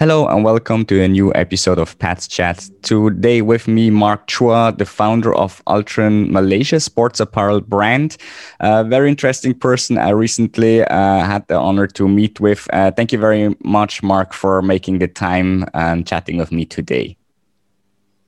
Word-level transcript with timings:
Hello 0.00 0.26
and 0.26 0.42
welcome 0.42 0.86
to 0.86 1.02
a 1.02 1.08
new 1.08 1.30
episode 1.34 1.78
of 1.78 1.98
Pat's 1.98 2.26
Chat. 2.26 2.70
Today 2.80 3.42
with 3.42 3.68
me, 3.68 3.90
Mark 3.90 4.28
Chua, 4.28 4.74
the 4.78 4.86
founder 4.86 5.34
of 5.34 5.62
Ultron 5.66 6.32
Malaysia 6.32 6.80
sports 6.80 7.20
apparel 7.20 7.60
brand. 7.60 8.16
A 8.60 8.82
very 8.82 9.10
interesting 9.10 9.52
person 9.52 9.98
I 9.98 10.08
recently 10.12 10.82
uh, 10.84 11.22
had 11.22 11.46
the 11.48 11.56
honor 11.56 11.86
to 11.86 12.08
meet 12.08 12.40
with. 12.40 12.66
Uh, 12.72 12.92
thank 12.92 13.12
you 13.12 13.18
very 13.18 13.54
much, 13.62 14.02
Mark, 14.02 14.32
for 14.32 14.62
making 14.62 15.00
the 15.00 15.06
time 15.06 15.66
and 15.74 16.06
chatting 16.06 16.38
with 16.38 16.50
me 16.50 16.64
today. 16.64 17.14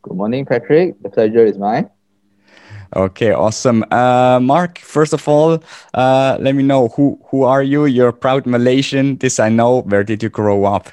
Good 0.03 0.15
morning, 0.19 0.45
Patrick. 0.45 1.03
The 1.03 1.09
pleasure 1.09 1.47
is 1.47 1.57
mine. 1.57 1.89
Okay, 2.95 3.33
awesome. 3.33 3.83
Uh, 3.91 4.41
Mark, 4.43 4.79
first 4.79 5.15
of 5.15 5.27
all, 5.27 5.65
uh, 5.95 6.37
let 6.39 6.55
me 6.55 6.65
know 6.65 6.89
who, 6.89 7.19
who 7.31 7.45
are 7.45 7.63
you? 7.63 7.87
You're 7.87 8.09
a 8.09 8.13
proud 8.13 8.45
Malaysian. 8.45 9.17
This 9.17 9.41
I 9.41 9.49
know. 9.49 9.81
Where 9.81 10.05
did 10.05 10.23
you 10.23 10.29
grow 10.29 10.67
up? 10.67 10.91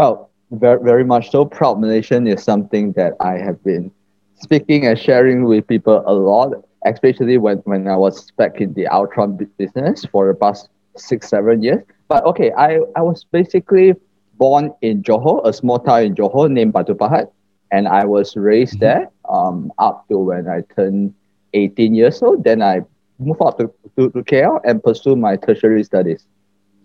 Well, 0.00 0.30
very, 0.50 0.82
very 0.82 1.04
much 1.04 1.30
so. 1.30 1.44
Proud 1.44 1.78
Malaysian 1.78 2.26
is 2.26 2.42
something 2.42 2.92
that 2.92 3.12
I 3.20 3.36
have 3.36 3.62
been 3.62 3.90
speaking 4.36 4.86
and 4.86 4.98
sharing 4.98 5.44
with 5.44 5.66
people 5.66 6.02
a 6.06 6.14
lot, 6.14 6.54
especially 6.86 7.36
when, 7.36 7.58
when 7.70 7.86
I 7.86 7.96
was 7.98 8.30
back 8.30 8.62
in 8.62 8.72
the 8.72 8.86
Ultron 8.86 9.36
business 9.58 10.06
for 10.06 10.26
the 10.28 10.32
past 10.32 10.70
six, 10.96 11.28
seven 11.28 11.62
years. 11.62 11.82
But 12.08 12.24
okay, 12.24 12.50
I, 12.52 12.78
I 12.96 13.02
was 13.02 13.24
basically 13.24 13.94
born 14.38 14.72
in 14.80 15.02
Johor, 15.02 15.46
a 15.46 15.52
small 15.52 15.78
town 15.78 16.04
in 16.04 16.14
Johor 16.14 16.50
named 16.50 16.72
Batu 16.72 16.94
Pahat, 16.94 17.30
and 17.70 17.86
I 17.86 18.06
was 18.06 18.34
raised 18.36 18.80
mm-hmm. 18.80 19.00
there 19.00 19.10
um, 19.28 19.70
up 19.76 20.08
to 20.08 20.16
when 20.16 20.48
I 20.48 20.62
turned 20.74 21.12
18 21.52 21.94
years 21.94 22.22
old. 22.22 22.44
Then 22.44 22.62
I 22.62 22.80
moved 23.18 23.42
out 23.42 23.58
to, 23.58 23.70
to, 23.98 24.08
to 24.12 24.24
KL 24.24 24.62
and 24.64 24.82
pursue 24.82 25.14
my 25.14 25.36
tertiary 25.36 25.84
studies. 25.84 26.24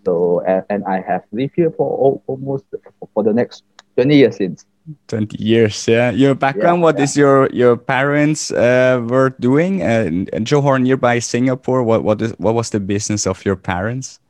So 0.06 0.40
and, 0.46 0.62
and 0.70 0.84
I 0.84 1.02
have 1.02 1.24
lived 1.32 1.54
here 1.56 1.72
for 1.72 2.22
almost 2.28 2.64
for 3.12 3.24
the 3.24 3.32
next 3.32 3.64
20 3.96 4.16
years 4.16 4.36
since. 4.36 4.64
20 5.08 5.42
years 5.42 5.88
yeah 5.88 6.12
your 6.12 6.36
background 6.36 6.78
yeah, 6.78 6.84
What 6.84 6.96
yeah. 6.98 7.04
is 7.04 7.16
your 7.16 7.50
your 7.50 7.76
parents 7.76 8.52
uh, 8.52 9.02
were 9.02 9.34
doing 9.40 9.82
uh, 9.82 10.06
in 10.06 10.44
johor 10.46 10.80
nearby 10.80 11.18
singapore 11.18 11.82
what 11.82 12.04
what 12.04 12.22
is 12.22 12.30
what 12.38 12.54
was 12.54 12.70
the 12.70 12.78
business 12.78 13.26
of 13.26 13.44
your 13.44 13.56
parents 13.56 14.20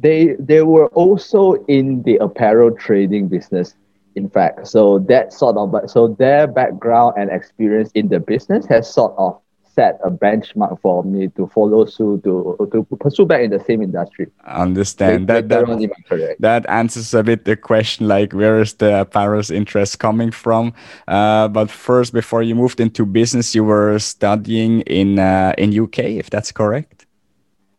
they 0.00 0.36
they 0.38 0.62
were 0.62 0.88
also 0.96 1.52
in 1.68 2.00
the 2.08 2.16
apparel 2.16 2.72
trading 2.72 3.28
business 3.28 3.76
in 4.16 4.24
fact 4.30 4.66
so 4.66 4.98
that 5.00 5.34
sort 5.34 5.60
of 5.60 5.68
so 5.84 6.16
their 6.16 6.46
background 6.46 7.12
and 7.18 7.28
experience 7.28 7.92
in 7.92 8.08
the 8.08 8.20
business 8.20 8.64
has 8.64 8.88
sort 8.88 9.12
of 9.18 9.36
set 9.74 9.98
a 10.04 10.10
benchmark 10.10 10.80
for 10.80 11.02
me 11.04 11.28
to 11.28 11.46
follow 11.48 11.84
suit 11.84 12.22
to 12.24 12.56
to 12.72 12.84
pursue 12.96 13.24
back 13.24 13.42
in 13.42 13.50
the 13.50 13.60
same 13.60 13.82
industry. 13.82 14.26
I 14.44 14.62
understand 14.62 15.28
that 15.28 15.48
that, 15.48 16.36
that 16.40 16.68
answers 16.68 17.14
a 17.14 17.22
bit 17.22 17.44
the 17.44 17.56
question 17.56 18.08
like 18.08 18.32
where 18.32 18.60
is 18.60 18.74
the 18.74 19.00
apparel's 19.00 19.50
interest 19.50 19.98
coming 19.98 20.30
from? 20.30 20.74
Uh, 21.08 21.48
but 21.48 21.70
first, 21.70 22.12
before 22.12 22.42
you 22.42 22.54
moved 22.54 22.80
into 22.80 23.06
business, 23.06 23.54
you 23.54 23.64
were 23.64 23.98
studying 23.98 24.82
in 24.82 25.18
uh, 25.18 25.54
in 25.58 25.78
UK, 25.78 25.98
if 26.22 26.30
that's 26.30 26.52
correct. 26.52 27.06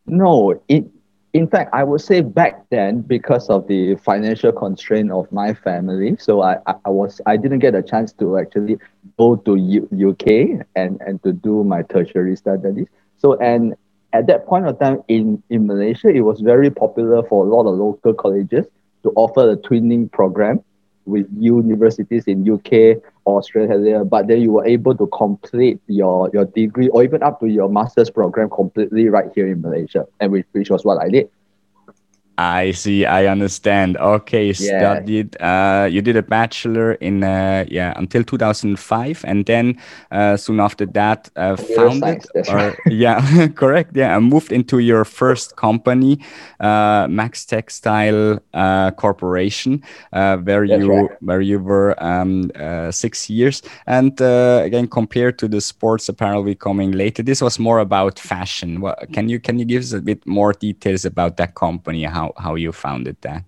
No, 0.06 0.62
it 0.68 0.86
in 1.34 1.48
fact, 1.48 1.74
I 1.74 1.84
would 1.84 2.02
say 2.02 2.22
back 2.22 2.70
then, 2.70 3.02
because 3.02 3.50
of 3.50 3.68
the 3.68 3.96
financial 3.96 4.52
constraint 4.52 5.12
of 5.12 5.32
my 5.32 5.56
family, 5.56 6.16
so 6.20 6.44
I, 6.44 6.58
I 6.86 6.90
was 6.90 7.20
I 7.26 7.38
didn't 7.38 7.60
get 7.60 7.74
a 7.74 7.82
chance 7.82 8.14
to 8.14 8.38
actually 8.38 8.78
go 9.18 9.36
to 9.36 9.56
U, 9.56 10.12
UK 10.12 10.66
and, 10.76 11.00
and 11.02 11.22
to 11.24 11.34
do 11.34 11.64
my 11.64 11.82
tertiary 11.84 12.36
studies. 12.36 12.88
So 13.18 13.36
and 13.40 13.76
at 14.14 14.28
that 14.28 14.46
point 14.46 14.68
of 14.68 14.80
time 14.80 15.04
in, 15.08 15.42
in 15.50 15.68
Malaysia, 15.68 16.10
it 16.10 16.22
was 16.22 16.42
very 16.42 16.70
popular 16.70 17.24
for 17.24 17.46
a 17.46 17.50
lot 17.50 17.66
of 17.68 17.78
local 17.78 18.14
colleges 18.14 18.66
to 19.04 19.12
offer 19.16 19.52
a 19.52 19.58
twinning 19.58 20.12
program 20.12 20.64
with 21.06 21.28
universities 21.38 22.26
in 22.28 22.50
UK, 22.50 23.02
Australia, 23.26 24.06
but 24.06 24.28
then 24.28 24.42
you 24.42 24.52
were 24.52 24.66
able 24.66 24.96
to 24.96 25.08
complete 25.08 25.80
your, 25.88 26.30
your 26.34 26.46
degree 26.46 26.88
or 26.90 27.04
even 27.04 27.22
up 27.24 27.40
to 27.40 27.48
your 27.48 27.70
master's 27.70 28.10
program 28.10 28.50
completely 28.50 29.10
right 29.10 29.30
here 29.36 29.48
in 29.48 29.62
Malaysia, 29.62 30.06
and 30.20 30.32
which, 30.32 30.46
which 30.54 30.70
was 30.70 30.86
what 30.86 31.02
I 31.02 31.10
did. 31.10 31.30
I 32.38 32.72
see. 32.72 33.06
I 33.06 33.28
understand. 33.28 33.98
Okay, 33.98 34.48
yeah. 34.48 34.80
studied. 34.80 35.40
Uh, 35.40 35.88
you 35.92 36.02
did 36.02 36.18
a 36.18 36.24
bachelor 36.24 36.94
in 36.94 37.24
uh, 37.24 37.66
yeah 37.70 37.94
until 37.96 38.24
2005, 38.24 39.24
and 39.28 39.46
then 39.46 39.78
uh, 40.12 40.36
soon 40.36 40.60
after 40.60 40.88
that 40.88 41.30
uh, 41.36 41.56
founded 41.56 42.26
or 42.50 42.76
yeah 42.88 43.48
correct 43.56 43.96
yeah 43.96 44.18
moved 44.20 44.52
into 44.52 44.80
your 44.80 45.06
first 45.06 45.56
company, 45.58 46.20
uh, 46.60 47.08
Max 47.10 47.46
Textile 47.46 48.40
uh, 48.54 48.92
Corporation, 48.92 49.84
uh, 50.12 50.38
where 50.38 50.68
that's 50.68 50.82
you 50.82 50.92
right. 50.92 51.22
where 51.22 51.42
you 51.42 51.60
were 51.60 51.96
um, 52.04 52.50
uh, 52.56 52.90
six 52.92 53.30
years. 53.30 53.62
And 53.86 54.20
uh, 54.20 54.62
again, 54.64 54.88
compared 54.88 55.38
to 55.40 55.48
the 55.48 55.62
sports 55.62 56.10
apparel 56.10 56.42
we 56.42 56.56
coming 56.56 56.94
later, 56.94 57.22
this 57.22 57.42
was 57.42 57.60
more 57.60 57.80
about 57.80 58.18
fashion. 58.18 58.82
What, 58.82 59.12
can 59.14 59.30
you 59.30 59.40
can 59.40 59.60
you 59.60 59.66
give 59.66 59.84
us 59.84 59.94
a 59.94 60.02
bit 60.02 60.26
more 60.26 60.54
details 60.54 61.06
about 61.06 61.38
that 61.38 61.54
company? 61.54 62.04
How 62.04 62.23
how 62.24 62.34
how 62.42 62.56
you 62.56 62.72
founded 62.72 63.18
that. 63.22 63.44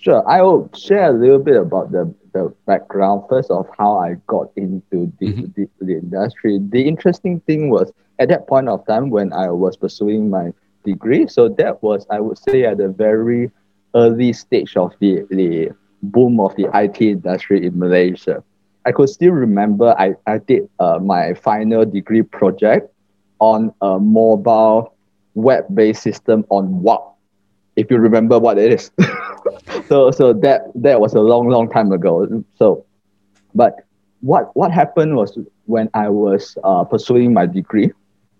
Sure, 0.00 0.22
I 0.28 0.42
will 0.42 0.70
share 0.74 1.10
a 1.10 1.12
little 1.12 1.38
bit 1.38 1.56
about 1.56 1.92
the, 1.92 2.12
the 2.32 2.54
background 2.66 3.24
first 3.28 3.50
of 3.50 3.66
how 3.78 3.98
I 3.98 4.14
got 4.26 4.50
into 4.56 5.12
the, 5.20 5.26
mm-hmm. 5.26 5.44
the, 5.54 5.68
the 5.80 5.92
industry. 5.92 6.58
The 6.58 6.88
interesting 6.88 7.40
thing 7.40 7.68
was 7.68 7.92
at 8.18 8.28
that 8.28 8.46
point 8.46 8.68
of 8.68 8.86
time 8.86 9.10
when 9.10 9.32
I 9.34 9.50
was 9.50 9.76
pursuing 9.76 10.30
my 10.30 10.52
degree, 10.84 11.26
so 11.28 11.48
that 11.50 11.82
was 11.82 12.06
I 12.10 12.20
would 12.20 12.38
say 12.38 12.64
at 12.64 12.80
a 12.80 12.88
very 12.88 13.50
early 13.94 14.32
stage 14.32 14.76
of 14.76 14.92
the, 15.00 15.26
the 15.28 15.70
boom 16.02 16.40
of 16.40 16.56
the 16.56 16.70
IT 16.72 17.02
industry 17.02 17.66
in 17.66 17.78
Malaysia. 17.78 18.42
I 18.86 18.92
could 18.92 19.10
still 19.10 19.32
remember 19.32 19.94
I, 19.98 20.14
I 20.26 20.38
did 20.38 20.70
uh, 20.78 20.98
my 20.98 21.34
final 21.34 21.84
degree 21.84 22.22
project 22.22 22.90
on 23.38 23.74
a 23.82 23.98
mobile 23.98 24.94
web-based 25.34 26.02
system 26.02 26.46
on 26.48 26.82
WAP 26.82 27.10
if 27.80 27.90
you 27.90 27.98
remember 27.98 28.38
what 28.38 28.58
it 28.58 28.72
is. 28.72 28.90
so 29.88 30.10
so 30.10 30.32
that 30.32 30.62
that 30.74 31.00
was 31.00 31.14
a 31.14 31.20
long 31.20 31.48
long 31.48 31.68
time 31.70 31.92
ago. 31.92 32.44
So, 32.56 32.84
but 33.54 33.74
what 34.20 34.54
what 34.54 34.70
happened 34.70 35.16
was 35.16 35.38
when 35.66 35.88
I 35.94 36.08
was 36.08 36.56
uh, 36.62 36.84
pursuing 36.84 37.32
my 37.32 37.46
degree, 37.46 37.90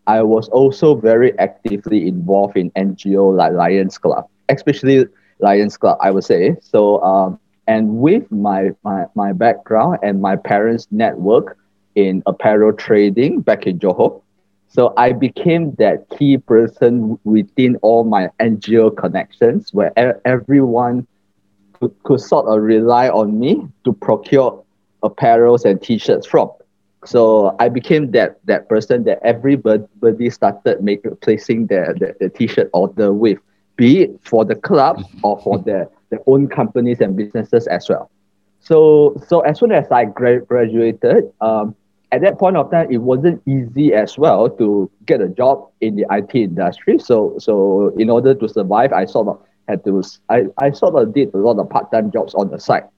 I 0.07 0.23
was 0.23 0.49
also 0.49 0.95
very 0.95 1.37
actively 1.39 2.07
involved 2.07 2.57
in 2.57 2.71
NGO 2.73 3.35
like 3.35 3.53
Lions 3.53 3.99
Club, 3.99 4.29
especially 4.49 5.07
Lions 5.41 5.77
Club, 5.77 5.99
I 6.01 6.11
would 6.11 6.25
say. 6.25 6.57
So 6.61 7.03
um, 7.03 7.39
and 7.67 7.99
with 7.99 8.31
my, 8.31 8.71
my 8.85 9.07
my 9.15 9.33
background 9.33 9.99
and 10.03 10.21
my 10.21 10.37
parents' 10.37 10.89
network 10.91 11.57
in 11.95 12.23
apparel 12.27 12.73
trading 12.73 13.41
back 13.41 13.67
in 13.67 13.79
Johor, 13.79 14.21
so 14.71 14.95
I 14.97 15.13
became 15.13 15.75
that 15.75 16.09
key 16.17 16.39
person 16.39 17.19
within 17.25 17.75
all 17.83 18.05
my 18.05 18.31
NGO 18.39 18.97
connections 18.97 19.75
where 19.75 19.93
everyone 20.25 21.09
could, 21.73 21.93
could 22.05 22.21
sort 22.21 22.47
of 22.47 22.63
rely 22.63 23.09
on 23.09 23.39
me 23.41 23.67
to 23.85 23.93
procure 23.93 24.65
apparels 25.03 25.65
and 25.65 25.83
t-shirts 25.83 26.25
from. 26.25 26.53
So 27.05 27.57
I 27.59 27.69
became 27.69 28.13
that 28.13 28.39
that 28.45 28.69
person 28.69 29.03
that 29.05 29.19
everybody 29.25 30.31
started 30.31 30.85
making 30.85 31.17
placing 31.17 31.67
their, 31.67 31.93
their, 31.99 32.15
their 32.21 32.29
t-shirt 32.29 32.71
order 32.73 33.13
with, 33.13 33.39
be 33.75 34.03
it 34.03 34.21
for 34.23 34.45
the 34.45 34.55
club 34.55 35.03
or 35.25 35.41
for 35.41 35.59
their, 35.59 35.89
their 36.11 36.21
own 36.29 36.47
companies 36.47 37.01
and 37.01 37.17
businesses 37.17 37.67
as 37.67 37.89
well. 37.89 38.09
So 38.61 39.21
so 39.27 39.41
as 39.41 39.59
soon 39.59 39.73
as 39.73 39.91
I 39.91 40.05
graduated, 40.05 41.33
um, 41.41 41.75
at 42.13 42.23
that 42.23 42.39
point 42.39 42.57
of 42.57 42.71
time, 42.71 42.91
it 42.91 42.99
wasn't 42.99 43.43
easy 43.47 43.95
as 43.95 44.19
well 44.19 44.51
to 44.51 44.91
get 45.07 45.21
a 45.21 45.29
job 45.29 45.71
in 45.81 45.97
the 45.97 46.07
IT 46.11 46.35
industry. 46.35 46.99
So, 46.99 47.37
so 47.39 47.95
in 47.99 48.11
order 48.11 48.35
to 48.35 48.49
survive, 48.49 48.93
I 48.93 49.05
sort 49.05 49.29
of 49.29 49.41
had 49.69 49.85
to, 49.85 50.03
I, 50.29 50.47
I 50.59 50.73
sort 50.73 51.01
of 51.01 51.15
did 51.15 51.33
a 51.35 51.39
lot 51.39 51.59
of 51.59 51.71
part-time 51.71 52.11
jobs 52.11 52.35
on 52.35 52.51
the 52.51 52.59
side. 52.59 52.89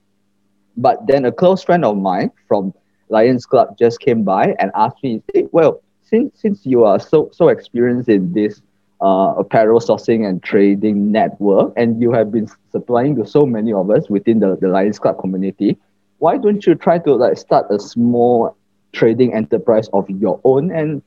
But 0.75 1.05
then 1.05 1.25
a 1.25 1.31
close 1.31 1.63
friend 1.63 1.85
of 1.85 1.97
mine 1.97 2.31
from 2.47 2.73
Lions 3.09 3.45
Club 3.45 3.77
just 3.77 3.99
came 3.99 4.23
by 4.23 4.55
and 4.57 4.71
asked 4.73 5.03
me, 5.03 5.21
hey, 5.33 5.47
well, 5.51 5.83
since, 6.01 6.39
since 6.39 6.65
you 6.65 6.83
are 6.83 6.99
so, 6.99 7.29
so 7.31 7.49
experienced 7.49 8.09
in 8.09 8.33
this 8.33 8.61
uh, 9.01 9.35
apparel 9.37 9.79
sourcing 9.79 10.27
and 10.27 10.41
trading 10.41 11.11
network, 11.11 11.73
and 11.77 12.01
you 12.01 12.11
have 12.11 12.31
been 12.31 12.47
supplying 12.71 13.15
to 13.17 13.27
so 13.27 13.45
many 13.45 13.71
of 13.73 13.91
us 13.91 14.09
within 14.09 14.39
the, 14.39 14.57
the 14.59 14.67
Lions 14.67 14.97
Club 14.97 15.19
community, 15.19 15.77
why 16.17 16.37
don't 16.37 16.65
you 16.65 16.73
try 16.73 16.97
to 16.97 17.13
like 17.13 17.37
start 17.37 17.67
a 17.69 17.79
small 17.79 18.55
trading 18.93 19.33
enterprise 19.33 19.89
of 19.93 20.09
your 20.09 20.39
own 20.43 20.71
and 20.71 21.01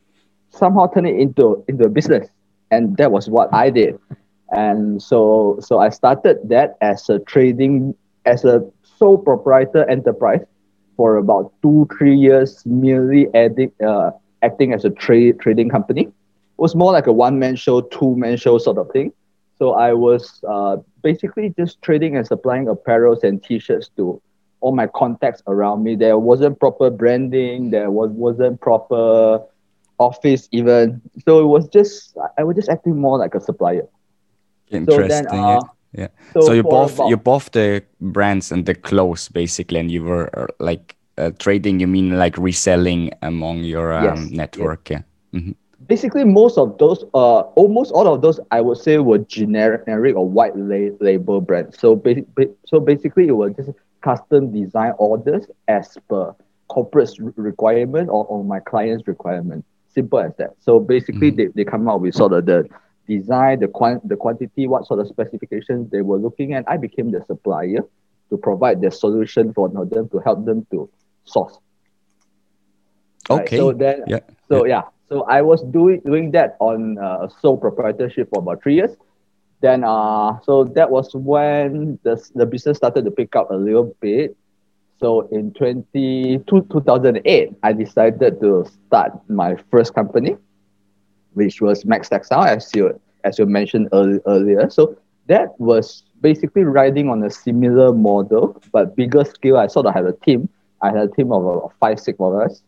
somehow 0.51 0.87
turn 0.87 1.07
it 1.07 1.19
into 1.19 1.65
into 1.69 1.85
a 1.85 1.89
business. 1.89 2.29
And 2.71 2.97
that 2.97 3.13
was 3.13 3.31
what 3.31 3.53
i 3.55 3.71
did. 3.71 3.99
And 4.51 5.03
so 5.03 5.59
so 5.61 5.79
i 5.79 5.89
started 5.89 6.39
that 6.49 6.77
as 6.81 7.09
a 7.09 7.19
trading 7.21 7.95
as 8.25 8.45
a 8.45 8.63
sole 8.83 9.19
proprietor 9.19 9.89
enterprise 9.89 10.45
for 10.97 11.17
about 11.17 11.53
two 11.63 11.87
three 11.97 12.17
years 12.17 12.65
merely 12.67 13.29
adding, 13.35 13.71
uh, 13.87 14.11
acting 14.43 14.73
as 14.73 14.85
a 14.85 14.91
trade 14.91 15.39
trading 15.41 15.69
company. 15.69 16.03
It 16.03 16.63
was 16.63 16.75
more 16.75 16.93
like 16.93 17.07
a 17.07 17.13
one-man 17.13 17.57
show 17.57 17.83
two-man 17.83 18.37
show 18.39 18.59
sort 18.59 18.79
of 18.79 18.91
thing. 18.91 19.13
So 19.59 19.73
I 19.73 19.93
was 19.93 20.41
uh, 20.49 20.77
basically 21.03 21.55
just 21.59 21.81
trading 21.83 22.17
and 22.17 22.27
supplying 22.27 22.67
apparels 22.67 23.23
and 23.25 23.43
t-shirts 23.43 23.91
to 23.97 24.21
all 24.61 24.75
my 24.75 24.87
contacts 24.87 25.43
around 25.47 25.83
me. 25.85 25.95
There 25.97 26.19
wasn't 26.19 26.59
proper 26.59 26.91
branding. 26.91 27.71
There 27.71 27.91
was 27.91 28.11
wasn't 28.11 28.61
proper 28.61 29.41
office 29.99 30.49
even. 30.53 31.01
So 31.25 31.41
it 31.41 31.47
was 31.47 31.69
just 31.69 32.17
I 32.39 32.45
was 32.45 32.57
just 32.57 32.69
acting 32.69 33.01
more 33.01 33.19
like 33.19 33.35
a 33.35 33.41
supplier. 33.41 33.87
Interesting. 34.71 34.95
So 34.95 35.09
then, 35.09 35.27
uh, 35.29 35.61
yeah. 35.93 36.09
So, 36.33 36.41
so 36.41 36.53
you 36.53 36.63
both 36.63 36.95
about, 36.95 37.09
you 37.09 37.17
both 37.17 37.51
the 37.53 37.83
brands 38.01 38.51
and 38.51 38.67
the 38.67 38.75
clothes 38.75 39.29
basically, 39.29 39.79
and 39.81 39.91
you 39.91 40.05
were 40.05 40.29
uh, 40.39 40.47
like 40.59 40.97
uh, 41.19 41.31
trading. 41.39 41.81
You 41.81 41.87
mean 41.87 42.19
like 42.19 42.37
reselling 42.37 43.13
among 43.23 43.65
your 43.65 43.93
um, 43.93 44.29
yes, 44.29 44.31
network? 44.31 44.91
Yes. 44.91 45.03
Yeah. 45.33 45.41
Mm-hmm. 45.41 45.53
Basically, 45.87 46.25
most 46.25 46.59
of 46.59 46.79
those, 46.79 47.05
uh, 47.15 47.41
almost 47.55 47.93
all 47.93 48.13
of 48.13 48.21
those, 48.21 48.41
I 48.51 48.61
would 48.61 48.79
say, 48.79 48.99
were 48.99 49.19
generic, 49.19 49.85
generic 49.85 50.17
or 50.17 50.29
white 50.29 50.57
la- 50.57 50.97
label 51.01 51.41
brands. 51.41 51.79
So, 51.79 51.95
ba- 51.95 52.25
so 52.67 52.81
basically, 52.81 53.29
it 53.29 53.33
was 53.33 53.53
just 53.55 53.71
custom 54.09 54.53
design 54.53 54.93
orders 54.99 55.45
as 55.67 55.99
per 56.09 56.25
corporate 56.69 57.15
requirement 57.51 58.09
or, 58.09 58.23
or 58.27 58.45
my 58.45 58.61
client's 58.61 59.07
requirement. 59.09 59.65
Simple 59.89 60.21
as 60.21 60.33
that. 60.39 60.53
So 60.61 60.79
basically, 60.79 61.31
mm-hmm. 61.33 61.55
they, 61.57 61.65
they 61.65 61.65
come 61.65 61.89
out 61.89 62.01
with 62.03 62.15
sort 62.15 62.33
of 62.33 62.47
the 62.47 62.69
design, 63.09 63.61
the, 63.61 63.69
quant- 63.69 64.07
the 64.09 64.17
quantity, 64.17 64.67
what 64.67 64.87
sort 64.87 65.01
of 65.01 65.09
specifications 65.09 65.91
they 65.91 66.03
were 66.03 66.19
looking 66.19 66.55
at. 66.55 66.63
I 66.69 66.77
became 66.77 67.11
the 67.11 67.23
supplier 67.27 67.83
to 68.31 68.37
provide 68.37 68.81
the 68.81 68.91
solution 68.91 69.53
for 69.55 69.69
them 69.69 70.09
to 70.13 70.19
help 70.21 70.45
them 70.45 70.67
to 70.71 70.89
source. 71.25 71.59
Okay. 73.29 73.57
Right? 73.57 73.61
So 73.61 73.73
then, 73.73 74.05
yeah. 74.07 74.21
So 74.49 74.67
yeah. 74.67 74.75
yeah. 74.75 74.83
So 75.09 75.25
I 75.25 75.41
was 75.43 75.63
doing 75.63 76.01
doing 76.05 76.33
that 76.33 76.57
on 76.59 76.99
uh, 76.99 77.29
sole 77.41 77.57
proprietorship 77.57 78.29
for 78.31 78.41
about 78.41 78.63
three 78.63 78.75
years. 78.75 78.93
Then 79.67 79.83
uh, 79.83 80.39
so 80.45 80.63
that 80.79 80.93
was 80.93 81.13
when 81.13 81.99
the, 82.05 82.15
the 82.37 82.47
business 82.47 82.77
started 82.77 83.05
to 83.05 83.11
pick 83.11 83.35
up 83.35 83.51
a 83.51 83.57
little 83.57 83.97
bit. 84.01 84.37
So 85.01 85.23
in 85.33 85.53
20, 85.55 86.39
2008, 86.47 87.53
I 87.65 87.73
decided 87.73 88.41
to 88.41 88.65
start 88.87 89.11
my 89.29 89.57
first 89.69 89.93
company, 89.93 90.37
which 91.35 91.61
was 91.61 91.85
Max 91.85 92.09
Textile, 92.09 92.45
as 92.45 92.71
you, 92.77 93.01
as 93.25 93.41
you 93.41 93.47
mentioned 93.47 93.89
early, 93.93 94.21
earlier. 94.29 94.71
So 94.71 94.97
that 95.27 95.61
was 95.61 96.05
basically 96.21 96.63
riding 96.63 97.09
on 97.09 97.25
a 97.25 97.31
similar 97.31 97.93
model, 97.93 98.63
but 98.71 98.95
bigger 98.95 99.25
scale. 99.25 99.57
I 99.57 99.67
sort 99.67 99.87
of 99.87 99.95
had 99.95 100.07
a 100.07 100.13
team. 100.13 100.49
I 100.81 100.93
had 100.93 100.99
a 100.99 101.09
team 101.09 101.33
of 101.33 101.45
uh, 101.45 101.67
five, 101.81 101.99
six 101.99 102.21
of 102.21 102.37
us. 102.37 102.63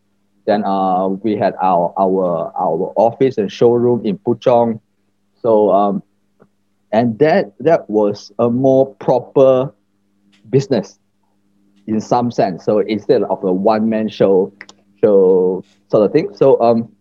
Then 0.47 0.65
uh, 0.65 1.07
we 1.07 1.37
had 1.37 1.55
our, 1.63 1.95
our, 1.97 2.53
our 2.59 2.93
office 2.97 3.39
and 3.39 3.53
showroom 3.53 4.05
in 4.05 4.19
Puchong. 4.19 4.81
So 5.41 5.71
um, 5.71 6.03
and 6.93 7.19
that 7.19 7.53
that 7.61 7.89
was 7.89 8.33
a 8.39 8.49
more 8.49 8.95
proper 8.97 9.73
business 10.51 10.99
in 11.87 12.01
some 12.01 12.31
sense. 12.31 12.65
So 12.65 12.81
instead 12.81 13.23
of 13.23 13.43
a 13.45 13.53
one 13.53 13.89
man 13.89 14.09
show 14.09 14.53
show 15.01 15.65
sort 15.89 16.05
of 16.05 16.13
thing. 16.13 16.35
So 16.35 16.61
um 16.61 16.93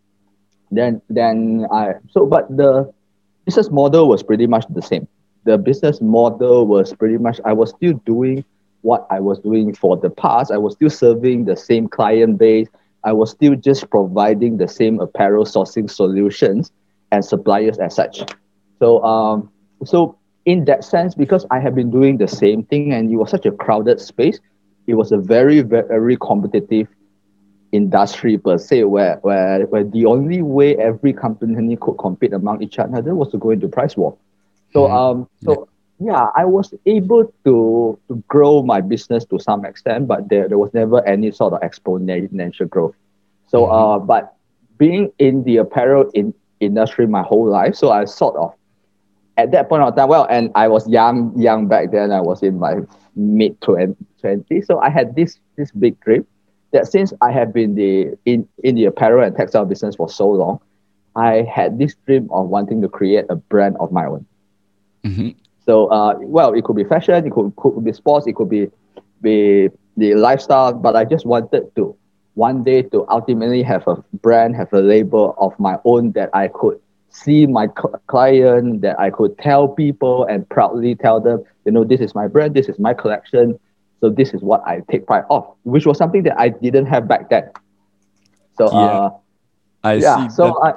then 0.71 1.01
then 1.09 1.67
I 1.71 1.93
so 2.09 2.25
but 2.25 2.49
the 2.55 2.91
business 3.45 3.69
model 3.71 4.07
was 4.07 4.23
pretty 4.23 4.47
much 4.47 4.65
the 4.69 4.81
same. 4.81 5.07
The 5.45 5.57
business 5.57 6.01
model 6.01 6.67
was 6.67 6.93
pretty 6.93 7.17
much 7.17 7.39
I 7.45 7.53
was 7.53 7.69
still 7.69 7.93
doing 8.05 8.43
what 8.81 9.07
I 9.09 9.19
was 9.19 9.39
doing 9.39 9.73
for 9.73 9.97
the 9.97 10.09
past. 10.09 10.51
I 10.51 10.57
was 10.57 10.73
still 10.73 10.89
serving 10.89 11.45
the 11.45 11.55
same 11.55 11.87
client 11.87 12.37
base. 12.37 12.67
I 13.03 13.13
was 13.13 13.31
still 13.31 13.55
just 13.55 13.89
providing 13.89 14.57
the 14.57 14.67
same 14.67 14.99
apparel 14.99 15.45
sourcing 15.45 15.89
solutions 15.89 16.71
and 17.11 17.23
suppliers 17.23 17.77
as 17.77 17.95
such. 17.95 18.23
So 18.79 19.03
um 19.03 19.49
so 19.85 20.17
in 20.45 20.65
that 20.65 20.83
sense, 20.83 21.13
because 21.13 21.45
I 21.51 21.59
have 21.59 21.75
been 21.75 21.91
doing 21.91 22.17
the 22.17 22.27
same 22.27 22.63
thing 22.63 22.93
and 22.93 23.11
it 23.11 23.17
was 23.17 23.29
such 23.29 23.45
a 23.45 23.51
crowded 23.51 23.99
space, 23.99 24.39
it 24.87 24.93
was 24.95 25.11
a 25.11 25.17
very, 25.17 25.61
very 25.61 26.17
competitive 26.17 26.87
industry 27.73 28.37
per 28.37 28.57
se 28.57 28.85
where, 28.85 29.17
where, 29.23 29.65
where 29.65 29.83
the 29.83 30.05
only 30.05 30.41
way 30.41 30.77
every 30.77 31.11
company 31.11 31.75
could 31.75 31.95
compete 31.95 32.31
among 32.31 32.63
each 32.63 32.79
other 32.79 33.13
was 33.13 33.29
to 33.31 33.37
go 33.37 33.49
into 33.49 33.67
price 33.67 33.97
war. 33.97 34.17
So 34.71 34.83
mm-hmm. 34.83 34.95
um 34.95 35.29
so 35.43 35.67
yeah. 35.99 36.27
I 36.35 36.45
was 36.45 36.73
able 36.85 37.33
to 37.43 37.99
to 38.07 38.23
grow 38.27 38.63
my 38.63 38.81
business 38.81 39.25
to 39.25 39.39
some 39.39 39.65
extent, 39.65 40.07
but 40.07 40.29
there, 40.29 40.47
there 40.47 40.57
was 40.57 40.73
never 40.73 41.05
any 41.05 41.31
sort 41.31 41.53
of 41.53 41.61
exponential 41.61 42.69
growth. 42.69 42.95
So 43.47 43.63
mm-hmm. 43.63 43.73
uh 43.73 43.99
but 43.99 44.35
being 44.77 45.11
in 45.19 45.43
the 45.43 45.57
apparel 45.57 46.09
in 46.13 46.33
industry 46.59 47.07
my 47.07 47.21
whole 47.21 47.47
life, 47.47 47.75
so 47.75 47.91
I 47.91 48.05
sort 48.05 48.35
of 48.35 48.53
at 49.37 49.51
that 49.51 49.69
point 49.69 49.83
of 49.83 49.95
time, 49.95 50.09
well, 50.09 50.27
and 50.29 50.51
I 50.55 50.67
was 50.67 50.87
young, 50.89 51.39
young 51.39 51.67
back 51.67 51.91
then. 51.91 52.11
I 52.11 52.21
was 52.21 52.43
in 52.43 52.59
my 52.59 52.77
mid 53.15 53.59
twenties, 53.61 54.65
so 54.65 54.79
I 54.79 54.89
had 54.89 55.15
this 55.15 55.39
this 55.55 55.71
big 55.71 55.99
dream 56.01 56.25
that 56.71 56.87
since 56.87 57.13
I 57.21 57.31
have 57.31 57.53
been 57.53 57.75
the 57.75 58.17
in 58.25 58.47
in 58.63 58.75
the 58.75 58.85
apparel 58.85 59.23
and 59.23 59.35
textile 59.35 59.65
business 59.65 59.95
for 59.95 60.09
so 60.09 60.29
long, 60.29 60.59
I 61.15 61.43
had 61.43 61.79
this 61.79 61.95
dream 62.05 62.27
of 62.31 62.47
wanting 62.49 62.81
to 62.81 62.89
create 62.89 63.25
a 63.29 63.35
brand 63.35 63.77
of 63.79 63.91
my 63.91 64.05
own. 64.05 64.25
Mm-hmm. 65.03 65.29
So, 65.65 65.87
uh, 65.87 66.15
well, 66.19 66.53
it 66.53 66.63
could 66.63 66.75
be 66.75 66.83
fashion, 66.83 67.25
it 67.25 67.31
could, 67.31 67.53
could 67.57 67.83
be 67.83 67.93
sports, 67.93 68.25
it 68.27 68.35
could 68.35 68.49
be 68.49 68.69
be 69.21 69.69
the 69.97 70.15
lifestyle, 70.15 70.73
but 70.73 70.95
I 70.95 71.05
just 71.05 71.25
wanted 71.25 71.75
to 71.75 71.95
one 72.35 72.63
day 72.63 72.83
to 72.83 73.05
ultimately 73.09 73.63
have 73.63 73.87
a 73.87 73.95
brand, 74.21 74.55
have 74.55 74.71
a 74.71 74.79
label 74.79 75.35
of 75.39 75.59
my 75.59 75.77
own 75.85 76.11
that 76.11 76.29
I 76.33 76.47
could 76.47 76.79
see 77.23 77.45
my 77.47 77.67
cl- 77.67 78.01
client 78.07 78.81
that 78.81 78.99
I 78.99 79.09
could 79.09 79.37
tell 79.37 79.67
people 79.67 80.25
and 80.25 80.47
proudly 80.49 80.95
tell 80.95 81.19
them, 81.19 81.43
you 81.65 81.71
know, 81.71 81.83
this 81.83 82.01
is 82.01 82.13
my 82.15 82.27
brand, 82.27 82.53
this 82.55 82.69
is 82.69 82.79
my 82.79 82.93
collection. 82.93 83.59
So 84.01 84.09
this 84.09 84.33
is 84.33 84.41
what 84.41 84.61
I 84.65 84.81
take 84.91 85.05
pride 85.07 85.25
of, 85.29 85.45
which 85.63 85.85
was 85.85 85.97
something 85.97 86.23
that 86.23 86.39
I 86.39 86.49
didn't 86.49 86.85
have 86.87 87.07
back 87.07 87.29
then. 87.29 87.49
So 88.57 88.71
yeah, 88.71 88.99
uh, 89.05 89.09
I 89.83 89.93
yeah, 89.97 90.15
see. 90.15 90.29
So 90.29 90.43
that- 90.47 90.53
I 90.63 90.73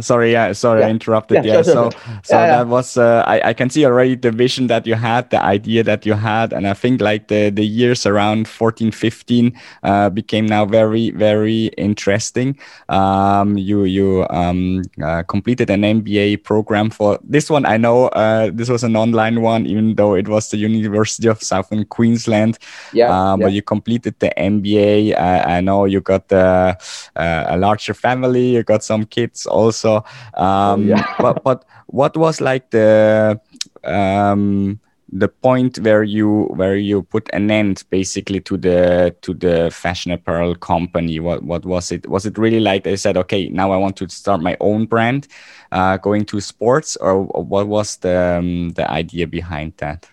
Sorry, 0.00 0.32
yeah, 0.32 0.52
sorry, 0.52 0.80
yeah. 0.80 0.88
I 0.88 0.90
interrupted. 0.90 1.42
Yeah, 1.42 1.54
yeah. 1.56 1.62
Sure, 1.62 1.64
so, 1.64 1.90
sure. 1.90 2.20
so 2.22 2.36
yeah, 2.36 2.46
that 2.48 2.66
was 2.68 2.98
uh, 2.98 3.24
I, 3.26 3.48
I 3.48 3.52
can 3.54 3.70
see 3.70 3.86
already 3.86 4.14
the 4.14 4.30
vision 4.30 4.66
that 4.66 4.86
you 4.86 4.94
had, 4.94 5.30
the 5.30 5.42
idea 5.42 5.82
that 5.84 6.04
you 6.04 6.12
had, 6.12 6.52
and 6.52 6.68
I 6.68 6.74
think 6.74 7.00
like 7.00 7.28
the 7.28 7.48
the 7.48 7.64
years 7.64 8.04
around 8.04 8.46
14, 8.46 8.90
15 8.90 9.58
uh, 9.82 10.10
became 10.10 10.44
now 10.44 10.66
very, 10.66 11.12
very 11.12 11.66
interesting. 11.78 12.58
Um, 12.90 13.56
you 13.56 13.84
you 13.84 14.26
um, 14.28 14.82
uh, 15.02 15.22
completed 15.22 15.70
an 15.70 15.80
MBA 15.80 16.44
program 16.44 16.90
for 16.90 17.18
this 17.24 17.48
one. 17.48 17.64
I 17.64 17.78
know 17.78 18.08
uh, 18.08 18.50
this 18.52 18.68
was 18.68 18.84
an 18.84 18.96
online 18.96 19.40
one, 19.40 19.64
even 19.64 19.94
though 19.94 20.14
it 20.14 20.28
was 20.28 20.50
the 20.50 20.58
University 20.58 21.28
of 21.28 21.42
Southern 21.42 21.86
Queensland. 21.86 22.58
Yeah, 22.92 23.08
um, 23.08 23.40
but 23.40 23.52
you 23.52 23.62
completed 23.62 24.16
the 24.18 24.30
MBA. 24.36 25.18
I 25.18 25.62
know 25.62 25.86
you 25.86 26.02
got 26.02 26.30
uh, 26.30 26.74
a 27.14 27.56
larger 27.56 27.94
family. 27.94 28.56
You 28.56 28.62
got 28.62 28.84
some 28.84 29.06
kids 29.06 29.46
also 29.46 29.85
so, 29.86 29.96
um, 30.34 30.82
oh, 30.82 30.96
yeah. 30.96 31.06
but 31.18 31.44
but 31.44 31.64
what 31.86 32.16
was 32.16 32.40
like 32.40 32.70
the 32.70 33.40
um, 33.84 34.80
the 35.12 35.28
point 35.28 35.78
where 35.78 36.02
you 36.02 36.50
where 36.56 36.74
you 36.76 37.02
put 37.02 37.30
an 37.32 37.50
end 37.50 37.84
basically 37.90 38.40
to 38.40 38.56
the 38.56 39.14
to 39.22 39.34
the 39.34 39.70
fashion 39.70 40.10
apparel 40.10 40.56
company? 40.56 41.20
What 41.20 41.44
what 41.44 41.64
was 41.64 41.92
it? 41.92 42.08
Was 42.08 42.26
it 42.26 42.36
really 42.36 42.58
like 42.60 42.82
they 42.82 42.96
said 42.96 43.16
okay 43.16 43.48
now 43.48 43.70
i 43.70 43.76
want 43.76 43.96
to 43.98 44.08
start 44.08 44.40
my 44.42 44.56
own 44.60 44.86
brand 44.86 45.28
uh, 45.70 45.96
going 45.98 46.24
to 46.26 46.40
sports 46.40 46.96
or 46.96 47.24
what 47.24 47.68
was 47.68 47.98
the 47.98 48.38
um, 48.38 48.70
the 48.70 48.90
idea 48.90 49.26
behind 49.26 49.72
that? 49.76 50.10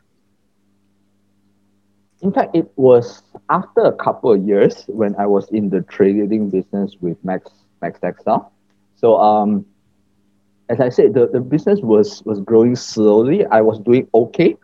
In 2.21 2.31
fact 2.31 2.55
it 2.55 2.71
was 2.75 3.23
after 3.49 3.81
a 3.81 3.91
couple 3.91 4.31
of 4.31 4.47
years 4.47 4.85
when 4.87 5.15
i 5.17 5.25
was 5.25 5.49
in 5.49 5.69
the 5.69 5.81
trading 5.81 6.49
business 6.49 6.95
with 7.01 7.17
max 7.25 7.51
max 7.81 7.99
textile 7.99 8.52
so 9.03 9.17
um, 9.19 9.65
as 10.69 10.79
I 10.79 10.89
said, 10.89 11.13
the, 11.13 11.27
the 11.27 11.41
business 11.41 11.79
was 11.81 12.23
was 12.25 12.39
growing 12.39 12.75
slowly. 12.75 13.45
I 13.47 13.61
was 13.61 13.79
doing 13.79 14.07
okay, 14.13 14.55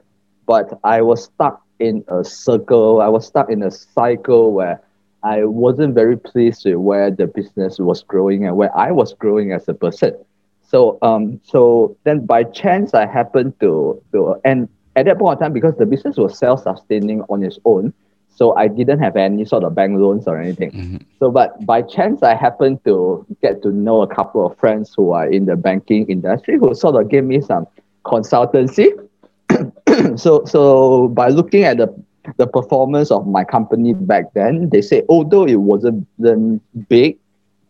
but 0.47 0.79
I 0.83 1.01
was 1.01 1.25
stuck 1.25 1.61
in 1.79 2.03
a 2.07 2.23
circle. 2.23 3.01
I 3.01 3.09
was 3.09 3.27
stuck 3.27 3.49
in 3.51 3.63
a 3.63 3.71
cycle 3.71 4.53
where 4.53 4.81
I 5.23 5.45
wasn't 5.45 5.95
very 5.95 6.17
pleased 6.17 6.65
with 6.65 6.75
where 6.75 7.11
the 7.11 7.27
business 7.27 7.79
was 7.79 8.03
growing 8.03 8.45
and 8.45 8.55
where 8.57 8.75
I 8.77 8.91
was 8.91 9.13
growing 9.13 9.51
as 9.53 9.67
a 9.67 9.73
person. 9.73 10.15
So 10.61 10.97
um 11.01 11.39
so 11.43 11.95
then 12.05 12.25
by 12.25 12.43
chance 12.43 12.93
I 12.93 13.05
happened 13.05 13.59
to 13.61 14.01
to 14.13 14.35
and 14.45 14.69
at 14.95 15.05
that 15.05 15.19
point 15.19 15.39
in 15.39 15.45
time 15.45 15.53
because 15.53 15.75
the 15.77 15.85
business 15.85 16.17
was 16.17 16.37
self-sustaining 16.37 17.21
on 17.29 17.43
its 17.43 17.59
own, 17.65 17.93
so 18.39 18.55
I 18.55 18.69
didn't 18.69 18.99
have 18.99 19.17
any 19.17 19.43
sort 19.43 19.65
of 19.65 19.75
bank 19.75 19.99
loans 19.99 20.25
or 20.25 20.39
anything. 20.39 20.71
Mm-hmm. 20.71 20.97
So, 21.19 21.29
but 21.29 21.65
by 21.65 21.81
chance, 21.81 22.23
I 22.23 22.35
happened 22.35 22.79
to 22.85 23.25
get 23.41 23.61
to 23.63 23.69
know 23.69 24.01
a 24.01 24.07
couple 24.07 24.45
of 24.45 24.57
friends 24.57 24.93
who 24.95 25.11
are 25.11 25.27
in 25.27 25.45
the 25.45 25.57
banking 25.57 26.05
industry 26.07 26.57
who 26.57 26.73
sort 26.73 26.95
of 26.95 27.09
gave 27.09 27.25
me 27.25 27.41
some 27.41 27.67
consultancy. 28.05 28.87
so, 30.17 30.45
so 30.45 31.09
by 31.09 31.27
looking 31.27 31.65
at 31.65 31.77
the 31.77 31.93
the 32.37 32.47
performance 32.47 33.11
of 33.11 33.27
my 33.27 33.43
company 33.43 33.93
back 33.93 34.33
then, 34.35 34.69
they 34.69 34.81
say 34.81 35.03
although 35.09 35.45
it 35.45 35.59
wasn't 35.59 36.07
big, 36.87 37.17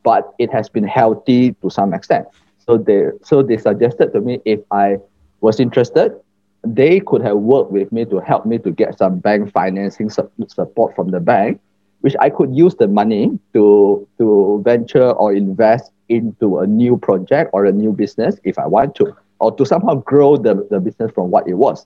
but 0.04 0.36
it 0.38 0.52
has 0.52 0.70
been 0.70 0.84
healthy 0.84 1.56
to 1.64 1.72
some 1.72 1.96
extent. 1.96 2.28
So 2.60 2.78
they 2.78 3.10
so 3.24 3.42
they 3.42 3.58
suggested 3.58 4.14
to 4.14 4.22
me 4.22 4.40
if 4.46 4.60
I 4.70 4.98
was 5.42 5.60
interested, 5.60 6.14
they 6.63 7.00
could 7.00 7.22
have 7.22 7.38
worked 7.38 7.72
with 7.72 7.92
me 7.92 8.06
to 8.06 8.20
help 8.20 8.46
me 8.46 8.58
to 8.60 8.72
get 8.72 8.98
some 8.98 9.20
bank 9.20 9.51
financing 9.51 10.10
support 10.10 10.96
from 10.96 11.10
the 11.12 11.20
bank, 11.20 11.60
which 12.01 12.16
I 12.20 12.30
could 12.30 12.56
use 12.56 12.75
the 12.75 12.88
money 12.88 13.39
to 13.54 14.08
to 14.18 14.62
venture 14.66 15.12
or 15.12 15.34
invest 15.34 15.92
into 16.10 16.60
a 16.60 16.68
new 16.68 16.98
project 16.98 17.51
or 17.54 17.66
a 17.66 17.72
new 17.72 17.92
business 17.94 18.36
if 18.44 18.58
I 18.58 18.68
want 18.68 18.96
to, 18.96 19.16
or 19.39 19.56
to 19.56 19.66
somehow 19.66 19.96
grow 19.96 20.38
the, 20.38 20.68
the 20.70 20.80
business 20.80 21.12
from 21.13 21.30
what 21.32 21.48
it 21.48 21.54
was. 21.54 21.86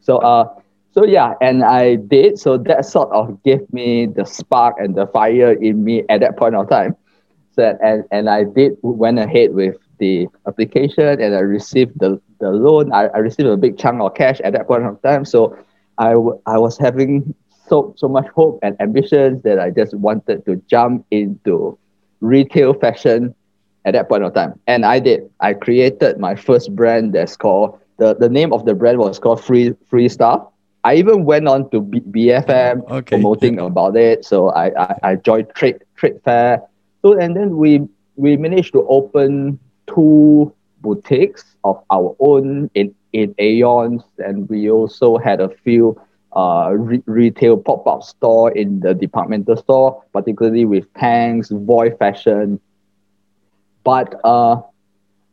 So 0.00 0.18
uh 0.18 0.54
so 0.92 1.04
yeah, 1.04 1.34
and 1.40 1.62
I 1.62 1.96
did. 1.96 2.38
So 2.38 2.56
that 2.58 2.84
sort 2.84 3.12
of 3.12 3.40
gave 3.44 3.72
me 3.72 4.06
the 4.06 4.24
spark 4.24 4.76
and 4.78 4.96
the 4.96 5.06
fire 5.06 5.52
in 5.52 5.84
me 5.84 6.02
at 6.08 6.20
that 6.20 6.36
point 6.36 6.56
of 6.56 6.68
time. 6.68 6.96
So 7.52 7.76
and 7.82 8.04
and 8.10 8.28
I 8.28 8.44
did 8.44 8.76
went 8.82 9.18
ahead 9.18 9.54
with 9.54 9.76
the 9.98 10.26
application 10.46 11.20
and 11.20 11.34
I 11.34 11.40
received 11.40 11.98
the, 11.98 12.20
the 12.40 12.50
loan. 12.50 12.92
I, 12.92 13.06
I 13.08 13.18
received 13.18 13.48
a 13.48 13.56
big 13.56 13.78
chunk 13.78 14.00
of 14.00 14.14
cash 14.14 14.40
at 14.40 14.52
that 14.54 14.66
point 14.66 14.84
of 14.84 15.00
time. 15.02 15.24
So 15.24 15.56
I, 15.98 16.10
w- 16.10 16.40
I 16.46 16.58
was 16.58 16.78
having 16.78 17.34
so 17.68 17.92
so 17.96 18.08
much 18.08 18.26
hope 18.28 18.58
and 18.62 18.80
ambitions 18.80 19.42
that 19.42 19.58
I 19.58 19.70
just 19.70 19.94
wanted 19.94 20.44
to 20.46 20.56
jump 20.68 21.04
into 21.10 21.78
retail 22.20 22.72
fashion 22.74 23.34
at 23.84 23.92
that 23.92 24.08
point 24.08 24.24
of 24.24 24.34
time. 24.34 24.58
And 24.66 24.84
I 24.84 24.98
did. 24.98 25.28
I 25.40 25.54
created 25.54 26.18
my 26.18 26.34
first 26.34 26.74
brand 26.74 27.12
that's 27.12 27.36
called 27.36 27.78
the, 27.98 28.14
the 28.14 28.28
name 28.28 28.52
of 28.52 28.64
the 28.64 28.74
brand 28.74 28.98
was 28.98 29.18
called 29.18 29.44
Free 29.44 29.70
Freestar. 29.90 30.50
I 30.84 30.94
even 30.94 31.24
went 31.24 31.48
on 31.48 31.68
to 31.70 31.80
B- 31.80 32.00
BFM 32.00 32.88
okay. 32.88 33.16
promoting 33.16 33.56
yeah. 33.56 33.66
about 33.66 33.96
it. 33.96 34.24
So 34.24 34.48
I, 34.50 34.66
I, 34.80 34.98
I 35.02 35.16
joined 35.16 35.48
trade 35.54 35.82
trade 35.96 36.20
fair. 36.24 36.62
So 37.02 37.18
and 37.18 37.36
then 37.36 37.56
we 37.56 37.86
we 38.16 38.36
managed 38.36 38.72
to 38.72 38.86
open 38.88 39.58
two 39.88 40.52
boutiques 40.80 41.44
of 41.64 41.82
our 41.90 42.14
own 42.20 42.70
in 42.74 42.94
in 43.12 43.34
Aeons, 43.40 44.02
and 44.18 44.48
we 44.48 44.70
also 44.70 45.16
had 45.18 45.40
a 45.40 45.48
few 45.48 46.00
uh, 46.36 46.70
re- 46.76 47.02
retail 47.06 47.56
pop-up 47.56 48.02
store 48.02 48.52
in 48.52 48.80
the 48.80 48.94
departmental 48.94 49.56
store, 49.56 50.04
particularly 50.12 50.64
with 50.64 50.92
Tanks, 50.94 51.48
Void 51.50 51.98
Fashion. 51.98 52.60
But 53.82 54.14
uh, 54.24 54.60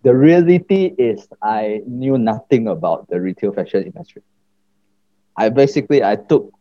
the 0.04 0.16
reality 0.16 0.94
is 0.98 1.28
I 1.42 1.82
knew 1.86 2.18
nothing 2.18 2.68
about 2.68 3.10
the 3.10 3.20
retail 3.20 3.52
fashion 3.52 3.84
industry. 3.84 4.22
I 5.36 5.50
basically 5.50 6.04
I 6.04 6.16
took 6.16 6.54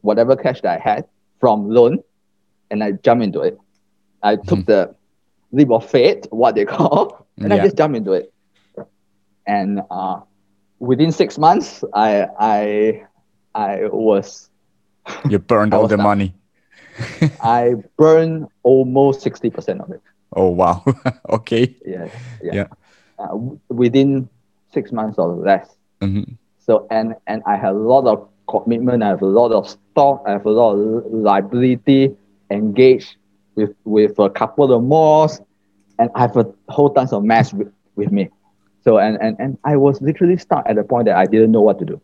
whatever 0.00 0.36
cash 0.36 0.60
that 0.62 0.80
I 0.80 0.82
had 0.82 1.04
from 1.38 1.70
loan 1.70 2.02
and 2.70 2.82
I 2.82 2.92
jumped 2.92 3.24
into 3.24 3.40
it. 3.40 3.58
I 4.22 4.36
took 4.36 4.60
mm-hmm. 4.60 4.72
the 4.72 4.94
leap 5.52 5.70
of 5.70 5.88
faith, 5.88 6.26
what 6.30 6.54
they 6.54 6.64
call, 6.64 7.26
and 7.38 7.48
yeah. 7.48 7.56
I 7.56 7.64
just 7.64 7.76
jump 7.76 7.96
into 7.96 8.12
it. 8.12 8.32
And 9.46 9.80
uh, 9.90 10.20
within 10.78 11.12
six 11.12 11.38
months, 11.38 11.84
I 11.94 12.26
I 12.38 13.06
I 13.54 13.88
was. 13.88 14.50
You 15.28 15.38
burned 15.52 15.72
all 15.72 15.88
the 15.88 15.96
money. 15.96 16.34
I 17.42 17.74
burned 17.96 18.48
almost 18.62 19.22
sixty 19.22 19.50
percent 19.50 19.80
of 19.80 19.90
it. 19.90 20.02
Oh 20.34 20.48
wow! 20.48 20.84
okay. 21.30 21.74
Yeah, 21.86 22.08
yeah. 22.42 22.54
yeah. 22.54 22.66
Uh, 23.18 23.36
within 23.68 24.28
six 24.72 24.92
months 24.92 25.18
or 25.18 25.34
less. 25.34 25.76
Mm-hmm. 26.00 26.34
So 26.58 26.86
and 26.90 27.14
and 27.26 27.42
I 27.46 27.56
have 27.56 27.74
a 27.74 27.78
lot 27.78 28.06
of 28.06 28.28
commitment. 28.46 29.02
I 29.02 29.08
have 29.08 29.22
a 29.22 29.26
lot 29.26 29.52
of 29.52 29.68
stock. 29.68 30.22
I 30.26 30.32
have 30.32 30.44
a 30.44 30.50
lot 30.50 30.74
of 30.74 31.10
liability 31.10 32.14
engaged 32.50 33.16
with 33.58 33.74
with 33.84 34.18
a 34.18 34.30
couple 34.30 34.72
of 34.72 34.82
malls, 34.84 35.40
and 35.98 36.10
I 36.14 36.20
have 36.22 36.36
a 36.36 36.46
whole 36.68 36.90
tons 36.90 37.12
of 37.12 37.24
mess 37.24 37.52
with, 37.52 37.72
with 37.96 38.12
me. 38.12 38.30
So 38.84 38.98
and, 38.98 39.18
and 39.20 39.36
and 39.40 39.58
I 39.64 39.76
was 39.76 40.00
literally 40.00 40.38
stuck 40.38 40.64
at 40.66 40.76
the 40.76 40.84
point 40.84 41.06
that 41.06 41.16
I 41.16 41.26
didn't 41.26 41.52
know 41.52 41.62
what 41.62 41.78
to 41.80 41.86
do. 41.86 42.00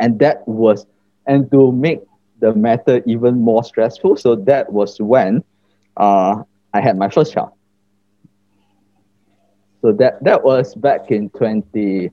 And 0.00 0.18
that 0.20 0.46
was 0.48 0.86
and 1.26 1.50
to 1.52 1.72
make 1.72 2.00
the 2.40 2.54
matter 2.54 3.02
even 3.06 3.40
more 3.40 3.64
stressful 3.64 4.16
so 4.16 4.36
that 4.36 4.72
was 4.72 5.00
when 5.00 5.42
uh, 5.96 6.42
i 6.74 6.80
had 6.80 6.96
my 6.98 7.08
first 7.08 7.32
child. 7.32 7.50
So 9.82 9.92
that 9.92 10.22
that 10.24 10.44
was 10.44 10.74
back 10.74 11.10
in 11.10 11.30
20, 11.30 12.10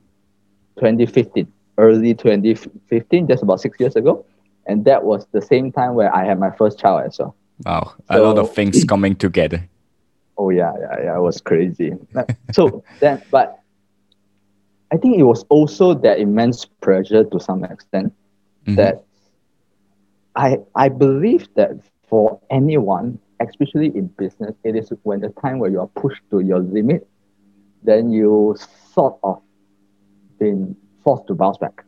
2015 0.78 1.52
early 1.78 2.14
2015 2.14 3.26
just 3.28 3.42
about 3.42 3.60
six 3.60 3.78
years 3.80 3.96
ago. 3.96 4.24
And 4.66 4.84
that 4.84 5.04
was 5.04 5.26
the 5.32 5.42
same 5.42 5.72
time 5.72 5.94
where 5.94 6.14
i 6.14 6.24
had 6.24 6.38
my 6.38 6.50
first 6.50 6.78
child 6.78 7.04
as 7.06 7.18
well 7.18 7.34
wow 7.64 7.92
a 8.08 8.14
so, 8.14 8.22
lot 8.22 8.38
of 8.38 8.52
things 8.54 8.84
coming 8.84 9.14
together 9.14 9.68
oh 10.38 10.50
yeah 10.50 10.72
yeah 10.80 11.04
yeah 11.04 11.16
it 11.16 11.20
was 11.20 11.40
crazy 11.40 11.92
so 12.52 12.82
then 13.00 13.22
but 13.30 13.60
I 14.94 14.96
think 14.96 15.18
it 15.18 15.24
was 15.24 15.44
also 15.48 15.92
that 15.92 16.20
immense 16.20 16.66
pressure 16.80 17.24
to 17.24 17.40
some 17.40 17.64
extent 17.64 18.12
mm-hmm. 18.64 18.76
that 18.76 19.04
I 20.36 20.58
I 20.76 20.88
believe 20.88 21.48
that 21.54 21.72
for 22.08 22.40
anyone, 22.48 23.18
especially 23.40 23.88
in 23.88 24.06
business, 24.06 24.54
it 24.62 24.76
is 24.76 24.92
when 25.02 25.20
the 25.20 25.30
time 25.30 25.58
where 25.58 25.70
you 25.70 25.80
are 25.80 25.88
pushed 25.88 26.22
to 26.30 26.40
your 26.40 26.60
limit, 26.60 27.08
then 27.82 28.12
you 28.12 28.56
sort 28.92 29.18
of 29.24 29.42
been 30.38 30.76
forced 31.02 31.26
to 31.26 31.34
bounce 31.34 31.58
back. 31.58 31.84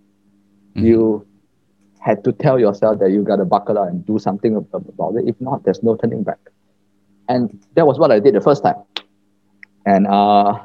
Mm-hmm. 0.74 0.86
You 0.86 1.26
had 2.06 2.22
to 2.22 2.32
tell 2.32 2.58
yourself 2.60 3.00
that 3.00 3.10
you 3.10 3.22
got 3.24 3.36
to 3.36 3.44
buckle 3.44 3.76
up 3.78 3.88
and 3.88 4.06
do 4.06 4.16
something 4.18 4.54
about 4.54 5.16
it. 5.16 5.24
If 5.26 5.40
not, 5.40 5.64
there's 5.64 5.82
no 5.82 5.96
turning 5.96 6.22
back. 6.22 6.38
And 7.28 7.60
that 7.74 7.84
was 7.84 7.98
what 7.98 8.12
I 8.12 8.20
did 8.20 8.34
the 8.36 8.40
first 8.40 8.62
time. 8.62 8.80
And 9.84 10.06
uh, 10.06 10.60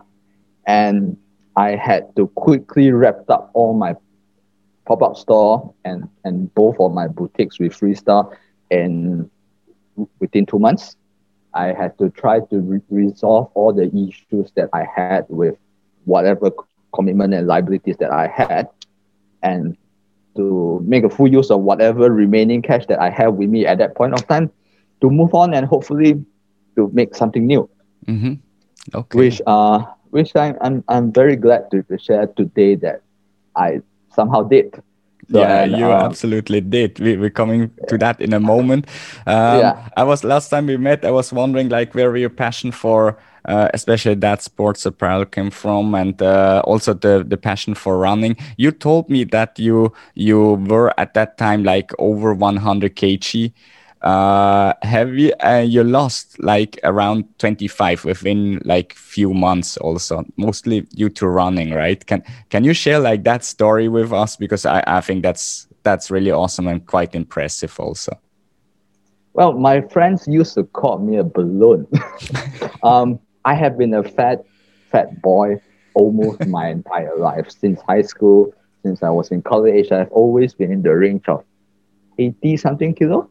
and 0.68 1.18
I 1.56 1.70
had 1.76 2.16
to 2.16 2.28
quickly 2.46 2.92
wrap 2.92 3.28
up 3.30 3.50
all 3.54 3.74
my 3.74 3.96
pop-up 4.86 5.16
store 5.18 5.74
and, 5.84 6.08
and 6.24 6.54
both 6.54 6.76
of 6.80 6.94
my 6.94 7.08
boutiques 7.08 7.60
with 7.60 7.74
Freestar 7.74 8.38
and 8.70 9.30
within 10.20 10.46
two 10.46 10.60
months. 10.60 10.96
I 11.54 11.74
had 11.74 11.98
to 11.98 12.10
try 12.10 12.40
to 12.52 12.60
re- 12.60 12.82
resolve 12.90 13.52
all 13.56 13.74
the 13.74 13.88
issues 13.88 14.52
that 14.56 14.70
I 14.74 14.86
had 14.96 15.26
with 15.28 15.56
whatever 16.06 16.52
commitment 16.94 17.34
and 17.34 17.48
liabilities 17.48 17.98
that 17.98 18.12
I 18.12 18.28
had 18.28 18.70
and 19.42 19.76
to 20.36 20.82
make 20.86 21.04
a 21.04 21.10
full 21.10 21.28
use 21.28 21.52
of 21.52 21.62
whatever 21.62 22.12
remaining 22.12 22.62
cash 22.62 22.86
that 22.88 23.00
I 23.00 23.10
have 23.10 23.36
with 23.36 23.50
me 23.50 23.66
at 23.66 23.78
that 23.80 23.96
point 23.96 24.14
of 24.14 24.28
time 24.28 24.50
to 25.02 25.10
move 25.10 25.34
on 25.34 25.54
and 25.54 25.66
hopefully 25.66 26.24
to 26.76 26.90
make 26.94 27.16
something 27.16 27.46
new. 27.46 27.70
Mm-hmm. 28.08 28.34
Okay. 28.96 29.18
Which 29.18 29.42
uh 29.46 29.86
which 30.12 30.36
I'm, 30.36 30.58
I'm, 30.60 30.84
I'm 30.90 31.12
very 31.12 31.38
glad 31.38 31.72
to, 31.72 31.84
to 31.84 31.98
share 31.98 32.28
today 32.28 32.76
that 32.76 33.02
I 33.56 33.80
somehow 34.14 34.44
did. 34.44 34.76
So, 35.32 35.40
yeah, 35.40 35.64
and, 35.64 35.72
you 35.72 35.86
um, 35.86 36.06
absolutely 36.06 36.60
did. 36.60 37.00
We, 37.00 37.16
we're 37.16 37.30
coming 37.30 37.72
to 37.88 37.98
that 38.00 38.20
in 38.20 38.34
a 38.34 38.40
moment. 38.40 38.88
Um, 39.26 39.60
yeah. 39.60 39.88
I 39.96 40.04
was 40.04 40.26
last 40.26 40.50
time 40.50 40.66
we 40.66 40.76
met. 40.76 41.06
I 41.06 41.12
was 41.12 41.32
wondering, 41.32 41.70
like, 41.70 41.96
where 41.96 42.14
your 42.18 42.30
passion 42.30 42.74
for, 42.74 43.18
uh, 43.46 43.70
especially 43.74 44.16
that 44.16 44.42
sports 44.42 44.86
apparel 44.86 45.26
came 45.26 45.50
from, 45.50 45.96
and 45.96 46.22
uh, 46.22 46.62
also 46.66 46.94
the 46.94 47.24
the 47.28 47.38
passion 47.38 47.74
for 47.74 47.98
running. 47.98 48.36
You 48.58 48.72
told 48.72 49.10
me 49.10 49.24
that 49.26 49.58
you 49.58 49.94
you 50.16 50.54
were 50.68 50.94
at 51.00 51.14
that 51.16 51.38
time 51.38 51.64
like 51.64 51.92
over 52.00 52.34
100 52.34 52.96
kg. 52.96 53.52
Uh, 54.02 54.74
have 54.82 55.14
you 55.14 55.32
uh, 55.46 55.64
you 55.66 55.84
lost 55.84 56.36
like 56.42 56.80
around 56.84 57.24
25 57.38 58.04
within 58.04 58.60
like 58.66 58.94
few 58.94 59.32
months 59.32 59.78
also 59.78 60.24
mostly 60.38 60.82
due 60.82 61.10
to 61.10 61.28
running 61.28 61.72
right? 61.72 62.04
Can 62.08 62.24
can 62.50 62.64
you 62.64 62.74
share 62.74 63.00
like 63.00 63.24
that 63.26 63.44
story 63.44 63.88
with 63.88 64.12
us? 64.12 64.36
Because 64.36 64.66
i 64.66 64.84
i 64.88 65.02
think 65.02 65.22
that's 65.22 65.68
that's 65.84 66.10
really 66.10 66.32
awesome 66.32 66.68
and 66.68 66.84
quite 66.88 67.14
impressive 67.14 67.80
also. 67.80 68.18
Well 69.34 69.54
my 69.54 69.82
friends 69.82 70.28
used 70.28 70.56
to 70.56 70.64
call 70.64 70.98
me 70.98 71.18
a 71.18 71.24
balloon. 71.24 71.88
Um 72.84 73.20
i 73.46 73.54
have 73.54 73.78
been 73.78 73.94
a 73.94 74.04
fat 74.04 74.46
fat 74.92 75.22
boy 75.22 75.60
almost 75.94 76.46
my 76.58 76.70
entire 76.70 77.16
life. 77.18 77.50
Since 77.52 77.82
high 77.88 78.02
school 78.02 78.54
since 78.84 79.04
i 79.04 79.10
was 79.10 79.32
in 79.32 79.42
college 79.42 79.92
i've 79.92 80.12
always 80.12 80.54
been 80.54 80.72
in 80.72 80.82
the 80.82 80.96
range 80.96 81.28
of 81.28 81.44
80 82.18 82.58
something 82.58 82.94
kilo. 82.96 83.30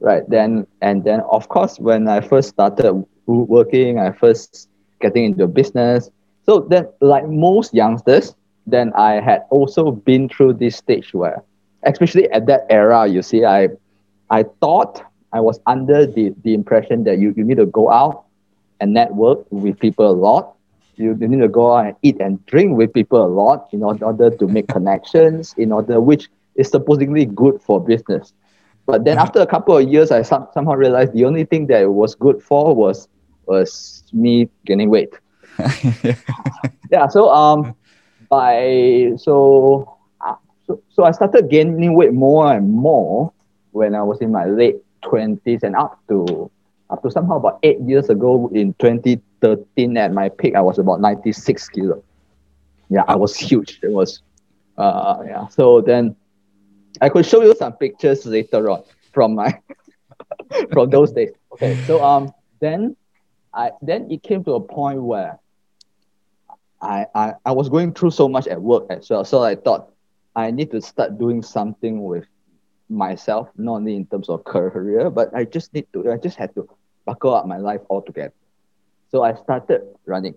Right 0.00 0.28
then 0.28 0.66
and 0.80 1.04
then 1.04 1.20
of 1.30 1.48
course 1.48 1.78
when 1.78 2.08
i 2.08 2.20
first 2.20 2.48
started 2.50 3.04
working 3.26 3.98
i 3.98 4.10
first 4.12 4.68
getting 5.00 5.24
into 5.24 5.46
business. 5.46 6.10
So 6.44 6.60
then 6.60 6.88
like 7.00 7.28
most 7.28 7.72
youngsters 7.74 8.34
then 8.66 8.92
i 8.94 9.20
had 9.20 9.44
also 9.50 9.90
been 9.90 10.28
through 10.28 10.54
this 10.54 10.76
stage 10.76 11.12
where 11.14 11.42
especially 11.84 12.30
at 12.30 12.46
that 12.46 12.66
era 12.70 13.06
you 13.06 13.22
see 13.22 13.44
i 13.44 13.68
i 14.30 14.42
thought 14.60 15.02
i 15.32 15.40
was 15.40 15.60
under 15.66 16.06
the, 16.06 16.34
the 16.44 16.54
impression 16.54 17.04
that 17.04 17.18
you, 17.18 17.34
you 17.36 17.44
need 17.44 17.56
to 17.56 17.66
go 17.66 17.90
out 17.90 18.24
and 18.82 18.92
network 18.92 19.38
with 19.50 19.78
people 19.78 20.10
a 20.10 20.16
lot 20.26 20.54
you, 20.96 21.16
you 21.20 21.28
need 21.28 21.40
to 21.40 21.48
go 21.48 21.74
out 21.74 21.86
and 21.86 21.96
eat 22.02 22.20
and 22.20 22.44
drink 22.46 22.76
with 22.76 22.92
people 22.92 23.24
a 23.24 23.30
lot 23.40 23.68
in 23.72 23.82
order 23.82 24.28
to 24.30 24.46
make 24.46 24.68
connections 24.68 25.54
in 25.56 25.72
order 25.72 26.00
which 26.00 26.28
is 26.56 26.68
supposedly 26.68 27.24
good 27.24 27.60
for 27.62 27.80
business 27.80 28.32
but 28.86 29.04
then 29.04 29.18
after 29.18 29.40
a 29.40 29.46
couple 29.46 29.76
of 29.76 29.88
years, 29.88 30.10
I 30.10 30.22
some, 30.22 30.48
somehow 30.52 30.74
realized 30.74 31.12
the 31.12 31.24
only 31.24 31.44
thing 31.44 31.66
that 31.68 31.82
it 31.82 31.92
was 31.92 32.14
good 32.14 32.42
for 32.42 32.74
was 32.74 33.08
was 33.46 34.04
me 34.12 34.48
gaining 34.66 34.90
weight. 34.90 35.14
yeah. 36.90 37.08
So 37.08 37.30
um, 37.30 37.74
by 38.28 39.12
so, 39.16 39.98
uh, 40.20 40.34
so 40.66 40.82
so 40.90 41.04
I 41.04 41.12
started 41.12 41.48
gaining 41.48 41.94
weight 41.94 42.12
more 42.12 42.52
and 42.52 42.70
more 42.70 43.32
when 43.70 43.94
I 43.94 44.02
was 44.02 44.20
in 44.20 44.32
my 44.32 44.46
late 44.46 44.76
twenties 45.02 45.62
and 45.62 45.76
up 45.76 46.00
to 46.08 46.50
up 46.92 47.02
to 47.02 47.10
somehow 47.10 47.36
about 47.36 47.58
eight 47.62 47.80
years 47.80 48.10
ago 48.10 48.50
in 48.54 48.74
2013 48.74 49.96
at 49.96 50.12
my 50.12 50.28
peak 50.28 50.54
I 50.54 50.60
was 50.60 50.78
about 50.78 51.00
96 51.00 51.68
kilo. 51.70 52.02
Yeah, 52.90 53.04
I 53.08 53.16
was 53.16 53.34
huge. 53.36 53.80
It 53.82 53.90
was 53.90 54.22
uh 54.76 55.18
yeah. 55.26 55.48
So 55.48 55.80
then 55.80 56.16
I 57.00 57.08
could 57.08 57.24
show 57.26 57.42
you 57.42 57.54
some 57.56 57.72
pictures 57.72 58.26
later 58.26 58.70
on 58.70 58.82
from 59.12 59.34
my 59.34 59.58
from 60.72 60.90
those 60.90 61.12
days. 61.12 61.32
Okay, 61.52 61.78
so 61.82 62.02
um 62.02 62.32
then 62.60 62.96
I 63.54 63.72
then 63.80 64.10
it 64.10 64.22
came 64.22 64.44
to 64.44 64.52
a 64.52 64.60
point 64.60 65.02
where 65.02 65.38
I, 66.82 67.06
I 67.14 67.34
I 67.46 67.52
was 67.52 67.68
going 67.68 67.94
through 67.94 68.10
so 68.10 68.28
much 68.28 68.46
at 68.46 68.60
work 68.60 68.84
as 68.90 69.08
well. 69.08 69.24
So 69.24 69.42
I 69.42 69.56
thought 69.56 69.90
I 70.36 70.50
need 70.50 70.70
to 70.72 70.80
start 70.82 71.18
doing 71.18 71.42
something 71.42 72.02
with 72.04 72.26
myself, 72.88 73.48
not 73.56 73.76
only 73.76 73.96
in 73.96 74.06
terms 74.06 74.28
of 74.28 74.44
career, 74.44 75.10
but 75.10 75.34
I 75.34 75.44
just 75.44 75.72
need 75.72 75.86
to 75.94 76.12
I 76.12 76.18
just 76.18 76.36
had 76.36 76.54
to 76.56 76.68
buckle 77.04 77.34
up 77.34 77.46
my 77.46 77.58
life 77.58 77.80
altogether. 77.90 78.34
So 79.10 79.22
I 79.22 79.34
started 79.34 79.82
running. 80.06 80.34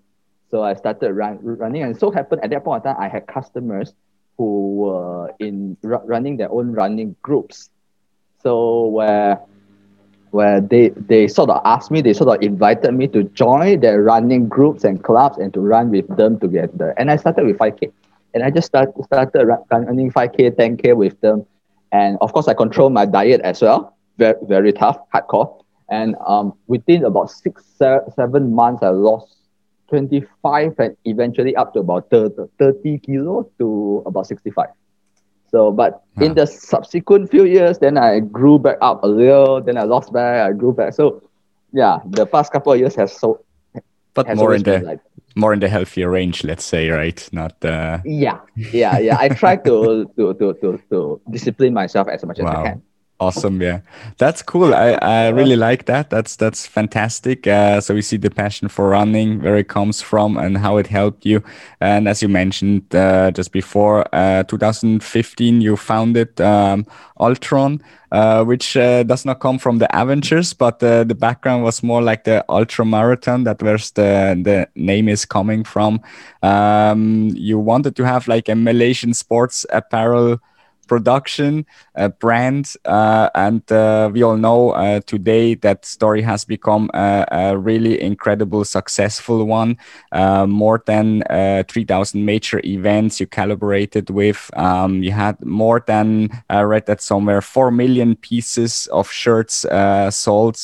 So 0.52 0.64
I 0.64 0.74
started 0.76 1.14
run, 1.14 1.40
running, 1.42 1.84
and 1.84 1.98
so 1.98 2.12
happened 2.12 2.44
at 2.44 2.50
that 2.52 2.64
point 2.64 2.86
in 2.86 2.94
time 2.94 3.02
I 3.02 3.08
had 3.08 3.28
customers 3.28 3.94
who 4.38 4.76
were 4.76 5.34
in 5.40 5.78
running 5.82 6.38
their 6.38 6.52
own 6.52 6.72
running 6.72 7.16
groups. 7.22 7.70
So 8.42 8.88
where 8.88 9.42
where 10.36 10.60
they, 10.60 10.90
they 10.90 11.28
sort 11.30 11.50
of 11.50 11.62
asked 11.64 11.90
me, 11.90 12.02
they 12.02 12.12
sort 12.12 12.36
of 12.36 12.44
invited 12.44 12.92
me 12.94 13.08
to 13.08 13.24
join 13.24 13.80
their 13.80 14.04
running 14.04 14.50
groups 14.50 14.84
and 14.84 15.02
clubs 15.02 15.38
and 15.38 15.54
to 15.54 15.62
run 15.62 15.90
with 15.90 16.06
them 16.18 16.38
together. 16.38 16.94
And 16.98 17.10
I 17.10 17.16
started 17.16 17.46
with 17.46 17.58
5K. 17.58 17.92
And 18.34 18.44
I 18.44 18.52
just 18.52 18.68
start, 18.68 18.90
started 19.06 19.46
running 19.72 20.12
5K, 20.12 20.52
10K 20.52 20.94
with 20.94 21.20
them. 21.22 21.46
And 21.94 22.18
of 22.20 22.34
course, 22.34 22.50
I 22.50 22.54
control 22.54 22.90
my 22.90 23.06
diet 23.06 23.40
as 23.42 23.62
well. 23.62 23.96
Very, 24.18 24.36
very 24.44 24.74
tough, 24.74 24.98
hardcore. 25.14 25.64
And 25.90 26.16
um, 26.26 26.54
within 26.68 27.06
about 27.06 27.32
six, 27.32 27.64
seven 27.78 28.54
months, 28.54 28.82
I 28.84 28.90
lost 28.90 29.36
25 29.90 30.74
and 30.80 30.98
eventually 31.06 31.56
up 31.56 31.74
to 31.74 31.80
about 31.80 32.10
30, 32.10 32.36
30 32.58 33.00
kilos 33.00 33.46
to 33.60 34.04
about 34.06 34.28
65. 34.28 34.68
So, 35.52 35.72
but 35.72 36.04
in 36.20 36.34
the 36.34 36.48
subsequent 36.48 37.30
few 37.30 37.46
years, 37.46 37.78
then 37.80 37.98
I 37.98 38.20
grew 38.20 38.60
back 38.60 38.78
up 38.82 39.04
a 39.04 39.08
little, 39.08 39.62
then 39.62 39.78
I 39.78 39.84
lost 39.84 40.12
back, 40.12 40.50
I 40.50 40.52
grew 40.52 40.74
back. 40.74 40.94
So, 40.94 41.22
yeah, 41.72 42.00
the 42.06 42.26
past 42.26 42.52
couple 42.52 42.74
of 42.74 42.80
years 42.80 42.96
has 42.96 43.14
so. 43.14 43.46
But 44.14 44.28
has 44.28 44.38
more 44.38 44.56
in 44.56 44.64
the 44.64 44.80
like, 44.80 45.00
more 45.36 45.54
in 45.54 45.60
the 45.60 45.68
healthier 45.68 46.10
range, 46.10 46.44
let's 46.44 46.64
say, 46.64 46.90
right? 46.90 47.30
Not. 47.32 47.64
Uh... 47.64 48.00
Yeah, 48.06 48.40
yeah, 48.56 48.98
yeah. 48.98 49.18
I 49.20 49.30
try 49.30 49.58
to, 49.58 50.10
to 50.18 50.34
to 50.34 50.54
to 50.54 50.82
to 50.90 51.22
discipline 51.30 51.74
myself 51.74 52.08
as 52.08 52.24
much 52.26 52.40
wow. 52.40 52.52
as 52.52 52.56
I 52.56 52.64
can 52.64 52.82
awesome 53.20 53.62
yeah. 53.62 53.80
That's 54.18 54.42
cool. 54.42 54.74
I 54.74 54.98
i 55.02 55.30
really 55.30 55.56
like 55.56 55.86
that. 55.86 56.10
That's 56.10 56.36
that's 56.36 56.66
fantastic. 56.68 57.48
Uh, 57.48 57.80
so 57.82 57.94
we 57.94 58.02
see 58.02 58.18
the 58.18 58.30
passion 58.30 58.68
for 58.68 58.90
running 58.90 59.42
where 59.42 59.56
it 59.56 59.68
comes 59.68 60.02
from 60.02 60.38
and 60.38 60.58
how 60.58 60.78
it 60.78 60.88
helped 60.88 61.26
you. 61.26 61.44
And 61.80 62.08
as 62.08 62.22
you 62.22 62.30
mentioned 62.30 62.94
uh, 62.94 63.32
just 63.32 63.52
before 63.52 64.06
uh, 64.14 64.44
2015 64.44 65.62
you 65.62 65.78
founded 65.78 66.40
um, 66.42 66.86
ultron 67.20 67.82
uh, 68.12 68.44
which 68.46 68.78
uh, 68.78 69.04
does 69.04 69.26
not 69.26 69.42
come 69.42 69.58
from 69.58 69.78
the 69.80 69.88
Avengers, 70.00 70.54
but 70.54 70.82
uh, 70.82 71.04
the 71.04 71.16
background 71.16 71.64
was 71.64 71.84
more 71.84 72.02
like 72.02 72.24
the 72.24 72.46
ultra 72.48 72.86
marathon. 72.86 73.44
That 73.44 73.62
where's 73.62 73.92
the 73.92 74.40
the 74.42 74.70
name 74.76 75.10
is 75.10 75.26
coming 75.26 75.66
from. 75.66 76.00
Um, 76.42 77.32
you 77.34 77.60
wanted 77.60 77.96
to 77.98 78.04
have 78.06 78.28
like 78.30 78.48
a 78.48 78.56
Malaysian 78.56 79.14
sports 79.14 79.66
apparel 79.70 80.40
production 80.88 81.66
uh, 81.96 82.10
brand 82.10 82.74
uh, 82.86 83.30
and 83.36 83.70
uh, 83.72 84.10
we 84.12 84.24
all 84.24 84.38
know 84.38 84.72
uh, 84.72 85.00
today 85.06 85.56
that 85.56 85.86
story 85.86 86.22
has 86.22 86.46
become 86.46 86.90
a, 86.94 87.26
a 87.32 87.58
really 87.58 88.02
incredible 88.02 88.64
successful 88.64 89.46
one 89.46 89.78
uh, 90.12 90.46
more 90.46 90.82
than 90.86 91.24
uh, 91.24 91.64
3000 91.68 92.24
major 92.24 92.62
events 92.64 93.20
you 93.20 93.28
collaborated 93.28 94.10
with 94.10 94.50
um, 94.56 95.04
you 95.04 95.12
had 95.12 95.44
more 95.46 95.84
than 95.88 96.30
i 96.50 96.62
read 96.62 96.86
that 96.86 97.02
somewhere 97.02 97.42
4 97.42 97.72
million 97.72 98.16
pieces 98.16 98.88
of 98.92 99.10
shirts 99.10 99.66
sold 100.10 100.58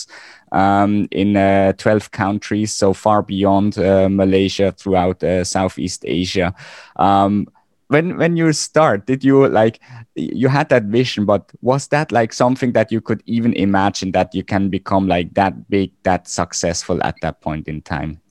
um, 0.52 1.08
in 1.12 1.38
uh, 1.38 1.74
12 1.74 2.12
countries, 2.12 2.74
so 2.74 2.94
far 2.94 3.22
beyond 3.22 3.78
uh, 3.78 4.10
Malaysia, 4.10 4.72
throughout 4.72 5.24
uh, 5.24 5.44
Southeast 5.44 6.04
Asia. 6.06 6.54
Um, 6.98 7.48
when 7.92 8.18
when 8.18 8.38
you 8.38 8.52
start 8.54 9.06
did 9.06 9.24
you 9.24 9.48
like 9.50 9.80
you 10.16 10.48
had 10.48 10.70
that 10.70 10.84
vision 10.86 11.26
but 11.26 11.52
was 11.62 11.88
that 11.90 12.12
like 12.12 12.32
something 12.34 12.72
that 12.72 12.92
you 12.92 13.02
could 13.02 13.22
even 13.26 13.54
imagine 13.54 14.12
that 14.12 14.34
you 14.34 14.44
can 14.44 14.70
become 14.70 15.08
like 15.08 15.34
that 15.34 15.70
big 15.70 15.92
that 16.04 16.28
successful 16.28 17.04
at 17.04 17.16
that 17.22 17.42
point 17.42 17.68
in 17.68 17.82
time? 17.82 18.22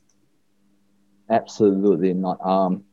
Absolutely 1.29 2.15
not. 2.15 2.45
Um 2.45 2.85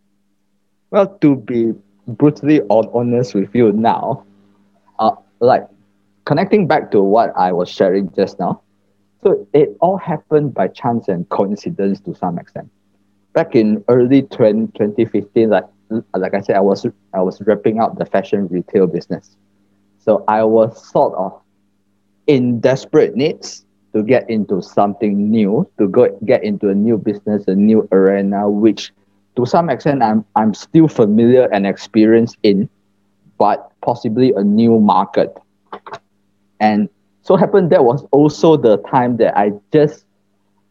well 0.91 1.07
to 1.21 1.35
be 1.35 1.73
brutally 2.07 2.61
honest 2.69 3.35
with 3.35 3.53
you 3.53 3.71
now 3.71 4.23
uh 4.99 5.11
like 5.39 5.67
connecting 6.25 6.67
back 6.67 6.91
to 6.91 7.01
what 7.01 7.33
i 7.35 7.51
was 7.51 7.69
sharing 7.69 8.11
just 8.13 8.39
now 8.39 8.61
so 9.23 9.47
it 9.53 9.75
all 9.81 9.97
happened 9.97 10.53
by 10.53 10.67
chance 10.67 11.07
and 11.07 11.27
coincidence 11.29 11.99
to 12.01 12.13
some 12.15 12.37
extent. 12.37 12.69
Back 13.33 13.55
in 13.55 13.83
early 13.89 14.21
20, 14.23 14.71
2015 14.73 15.49
like 15.49 15.65
Uh, 15.91 16.01
like 16.15 16.33
I 16.33 16.41
said, 16.41 16.55
I 16.55 16.61
was 16.61 16.85
I 17.13 17.21
was 17.21 17.41
wrapping 17.41 17.79
up 17.79 17.97
the 17.97 18.05
fashion 18.05 18.47
retail 18.47 18.87
business. 18.87 19.35
So 19.99 20.23
I 20.27 20.43
was 20.43 20.85
sort 20.91 21.13
of 21.15 21.41
in 22.27 22.59
desperate 22.59 23.15
needs 23.15 23.65
to 23.93 24.03
get 24.03 24.29
into 24.29 24.61
something 24.61 25.29
new, 25.29 25.69
to 25.79 25.87
go 25.87 26.09
get 26.25 26.43
into 26.43 26.69
a 26.69 26.75
new 26.75 26.97
business, 26.97 27.47
a 27.47 27.55
new 27.55 27.87
arena, 27.91 28.49
which 28.49 28.91
to 29.35 29.45
some 29.45 29.69
extent 29.69 30.03
I'm 30.03 30.25
I'm 30.35 30.53
still 30.53 30.87
familiar 30.87 31.47
and 31.53 31.65
experienced 31.65 32.37
in, 32.43 32.69
but 33.37 33.71
possibly 33.81 34.33
a 34.33 34.43
new 34.43 34.79
market. 34.79 35.35
And 36.59 36.89
so 37.21 37.35
happened 37.35 37.69
that 37.71 37.83
was 37.83 38.05
also 38.11 38.57
the 38.57 38.77
time 38.89 39.17
that 39.17 39.37
I 39.37 39.51
just 39.73 40.05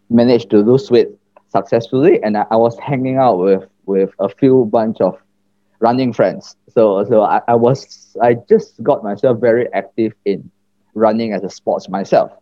managed 0.08 0.50
to 0.50 0.58
lose 0.58 0.90
weight 0.90 1.08
successfully 1.48 2.22
and 2.22 2.36
I, 2.36 2.46
I 2.50 2.56
was 2.56 2.78
hanging 2.78 3.16
out 3.18 3.38
with 3.38 3.68
with 3.86 4.10
a 4.20 4.28
few 4.28 4.66
bunch 4.66 5.00
of 5.00 5.16
running 5.80 6.12
friends. 6.12 6.56
So 6.68 7.04
so 7.04 7.22
I, 7.22 7.40
I 7.48 7.54
was 7.54 8.16
I 8.22 8.34
just 8.48 8.82
got 8.82 9.02
myself 9.02 9.40
very 9.40 9.72
active 9.72 10.12
in 10.24 10.50
running 10.94 11.32
as 11.32 11.42
a 11.42 11.50
sports 11.50 11.88
myself. 11.88 12.32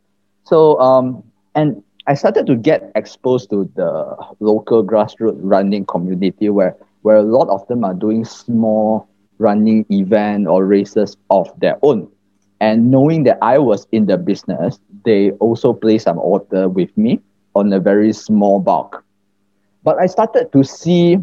So 0.44 0.78
um 0.80 1.22
and 1.54 1.82
I 2.06 2.14
started 2.14 2.46
to 2.46 2.56
get 2.56 2.90
exposed 2.94 3.50
to 3.50 3.70
the 3.74 4.16
local 4.40 4.84
grassroots 4.84 5.38
running 5.40 5.84
community 5.86 6.48
where 6.50 6.76
where 7.02 7.16
a 7.16 7.22
lot 7.22 7.48
of 7.48 7.66
them 7.68 7.84
are 7.84 7.94
doing 7.94 8.24
small 8.24 9.08
running 9.38 9.84
event 9.90 10.46
or 10.46 10.64
races 10.64 11.16
of 11.30 11.48
their 11.60 11.78
own. 11.82 12.08
And 12.60 12.90
knowing 12.90 13.24
that 13.24 13.38
I 13.42 13.58
was 13.58 13.86
in 13.92 14.06
the 14.06 14.16
business, 14.16 14.78
they 15.04 15.32
also 15.32 15.72
placed 15.72 16.04
some 16.04 16.18
order 16.18 16.68
with 16.68 16.96
me 16.96 17.20
on 17.54 17.72
a 17.72 17.80
very 17.80 18.12
small 18.12 18.60
bulk. 18.60 19.04
But 19.82 19.98
I 19.98 20.06
started 20.06 20.52
to 20.52 20.62
see 20.64 21.18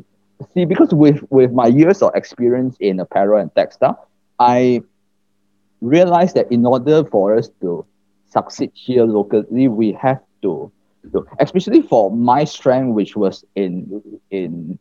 see 0.53 0.65
because 0.65 0.93
with 0.93 1.23
with 1.29 1.51
my 1.51 1.67
years 1.67 2.01
of 2.01 2.11
experience 2.15 2.77
in 2.79 2.99
apparel 2.99 3.39
and 3.39 3.53
textile, 3.55 4.07
I 4.39 4.81
realized 5.81 6.35
that 6.35 6.51
in 6.51 6.65
order 6.65 7.03
for 7.05 7.35
us 7.35 7.49
to 7.61 7.85
succeed 8.29 8.71
here 8.73 9.05
locally, 9.05 9.67
we 9.67 9.91
have 9.93 10.21
to, 10.41 10.71
to 11.11 11.27
especially 11.39 11.81
for 11.81 12.11
my 12.11 12.43
strength, 12.43 12.93
which 12.93 13.15
was 13.15 13.43
in 13.55 14.01
in 14.29 14.79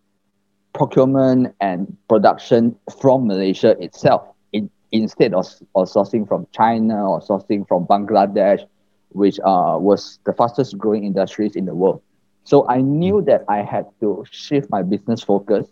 procurement 0.73 1.55
and 1.61 1.97
production 2.09 2.77
from 3.01 3.27
Malaysia 3.27 3.77
itself, 3.83 4.23
in, 4.53 4.71
instead 4.93 5.35
of, 5.35 5.47
of 5.75 5.89
sourcing 5.89 6.27
from 6.29 6.47
China 6.53 7.11
or 7.11 7.21
sourcing 7.21 7.67
from 7.67 7.87
Bangladesh, 7.87 8.65
which 9.11 9.41
uh, 9.41 9.77
was 9.81 10.21
the 10.25 10.33
fastest 10.33 10.79
growing 10.79 11.05
industries 11.05 11.57
in 11.57 11.65
the 11.65 11.75
world. 11.75 12.03
So 12.45 12.67
I 12.69 12.81
knew 12.81 13.23
that 13.23 13.45
I 13.49 13.59
had 13.63 13.87
to 14.01 14.25
shift 14.31 14.71
my 14.71 14.83
business 14.83 15.23
focus 15.23 15.67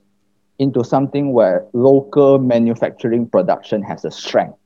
into 0.59 0.85
something 0.85 1.33
where 1.33 1.67
local 1.73 2.39
manufacturing 2.39 3.29
production 3.29 3.83
has 3.83 4.05
a 4.05 4.11
strength, 4.11 4.59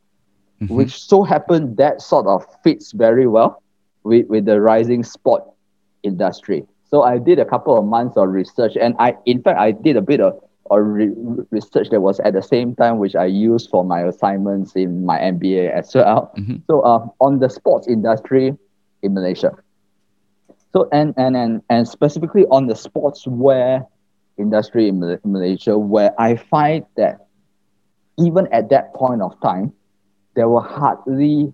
mm-hmm. 0.61 0.75
which 0.75 1.03
so 1.03 1.23
happened 1.23 1.77
that 1.77 2.01
sort 2.01 2.27
of 2.27 2.45
fits 2.65 2.93
very 2.93 3.27
well 3.27 3.63
with, 4.03 4.27
with 4.29 4.47
the 4.47 4.61
rising 4.61 5.05
sport 5.05 5.45
industry. 6.03 6.65
So 6.91 7.03
I 7.03 7.19
did 7.19 7.39
a 7.39 7.45
couple 7.45 7.79
of 7.79 7.85
months 7.85 8.17
of 8.17 8.29
research, 8.29 8.77
and 8.77 8.95
I, 8.99 9.17
in 9.25 9.43
fact, 9.43 9.59
I 9.59 9.73
did 9.73 9.97
a 9.97 10.03
bit 10.03 10.21
of 10.21 10.39
or 10.67 10.85
re- 10.85 11.13
research 11.51 11.91
that 11.91 12.01
was 12.01 12.21
at 12.21 12.33
the 12.33 12.43
same 12.43 12.75
time 12.75 12.99
which 12.99 13.15
I 13.15 13.27
used 13.27 13.69
for 13.69 13.85
my 13.85 14.03
assignments 14.03 14.73
in 14.75 15.05
my 15.05 15.19
MBA 15.19 15.71
as 15.71 15.95
well. 15.95 16.33
Mm-hmm. 16.39 16.57
So 16.67 16.81
uh, 16.81 17.07
on 17.21 17.41
the 17.41 17.51
sports 17.51 17.89
industry 17.89 18.57
in 19.03 19.15
Malaysia. 19.15 19.53
So 20.73 20.89
and 20.93 21.15
and 21.17 21.37
and 21.37 21.63
and 21.69 21.89
specifically 21.89 22.45
on 22.47 22.67
the 22.67 22.75
sportswear 22.75 23.87
industry 24.39 24.89
in 24.89 25.01
Malaysia 25.25 25.79
where 25.79 26.13
I 26.19 26.37
find 26.37 26.85
that 26.97 27.27
even 28.19 28.47
at 28.53 28.71
that 28.71 28.95
point 28.95 29.23
of 29.23 29.39
time, 29.41 29.73
there 30.35 30.49
were 30.49 30.63
hardly 30.63 31.53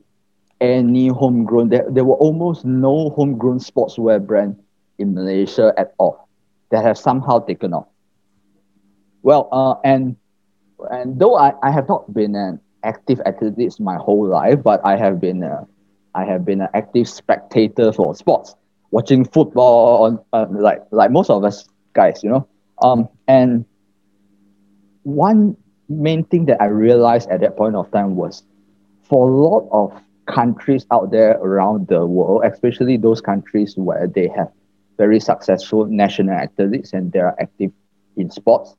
any 0.61 1.09
homegrown, 1.09 1.69
there, 1.69 1.87
there 1.91 2.05
were 2.05 2.17
almost 2.17 2.65
no 2.65 3.11
homegrown 3.11 3.59
sportswear 3.59 4.25
brand 4.25 4.57
in 4.99 5.15
Malaysia 5.15 5.73
at 5.77 5.95
all 5.99 6.29
that 6.71 6.85
have 6.85 6.99
somehow 6.99 7.39
taken 7.39 7.73
off. 7.73 7.87
Well, 9.23 9.49
uh, 9.53 9.75
and 9.85 10.17
and 10.91 11.19
though 11.19 11.37
I, 11.37 11.53
I 11.63 11.71
have 11.71 11.89
not 11.89 12.13
been 12.13 12.35
an 12.35 12.61
active 12.83 13.21
athlete 13.27 13.79
my 13.81 13.97
whole 13.97 14.29
life, 14.29 14.63
but 14.63 14.81
I 14.85 14.97
have 14.97 15.21
been 15.21 15.43
a, 15.43 15.67
I 16.15 16.25
have 16.25 16.45
been 16.45 16.61
an 16.61 16.69
active 16.75 17.09
spectator 17.09 17.93
for 17.93 18.15
sports, 18.15 18.55
watching 18.91 19.25
football 19.25 20.05
on 20.05 20.19
uh, 20.33 20.47
like 20.51 20.81
like 20.91 21.11
most 21.11 21.31
of 21.31 21.45
us 21.45 21.67
guys, 21.95 22.23
you 22.23 22.31
know. 22.31 22.47
Um, 22.83 23.09
and 23.27 23.65
one 25.03 25.57
main 25.89 26.25
thing 26.25 26.47
that 26.47 26.61
I 26.61 26.67
realized 26.67 27.29
at 27.31 27.41
that 27.41 27.57
point 27.57 27.77
of 27.77 27.91
time 27.91 28.17
was 28.17 28.43
for 29.03 29.29
a 29.29 29.33
lot 29.33 29.69
of 29.73 29.93
countries 30.27 30.87
out 30.93 31.11
there 31.11 31.33
around 31.39 31.89
the 31.89 32.07
world, 32.07 32.43
especially 32.45 32.97
those 32.97 33.21
countries 33.21 33.75
where 33.77 34.07
they 34.07 34.29
have 34.37 34.49
very 34.99 35.21
successful 35.21 35.87
national 35.87 36.35
athletes 36.35 36.93
and 36.93 37.13
they 37.13 37.21
are 37.21 37.35
active 37.41 37.71
in 38.17 38.31
sports, 38.31 38.75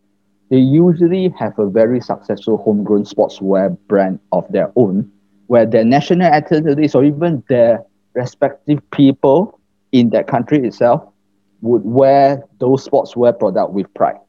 they 0.49 0.57
usually 0.57 1.29
have 1.39 1.57
a 1.59 1.69
very 1.69 1.99
successful 2.01 2.57
homegrown 2.57 3.03
sportswear 3.03 3.75
brand 3.87 4.19
of 4.31 4.45
their 4.49 4.71
own, 4.75 5.09
where 5.47 5.65
their 5.65 5.85
national 5.85 6.27
athletes 6.27 6.95
or 6.95 7.03
even 7.03 7.43
their 7.49 7.83
respective 8.13 8.79
people 8.91 9.58
in 9.91 10.09
that 10.11 10.27
country 10.27 10.65
itself 10.65 11.07
would 11.61 11.83
wear 11.83 12.43
those 12.59 12.87
sportswear 12.87 13.37
products 13.37 13.71
with 13.71 13.93
pride, 13.93 14.19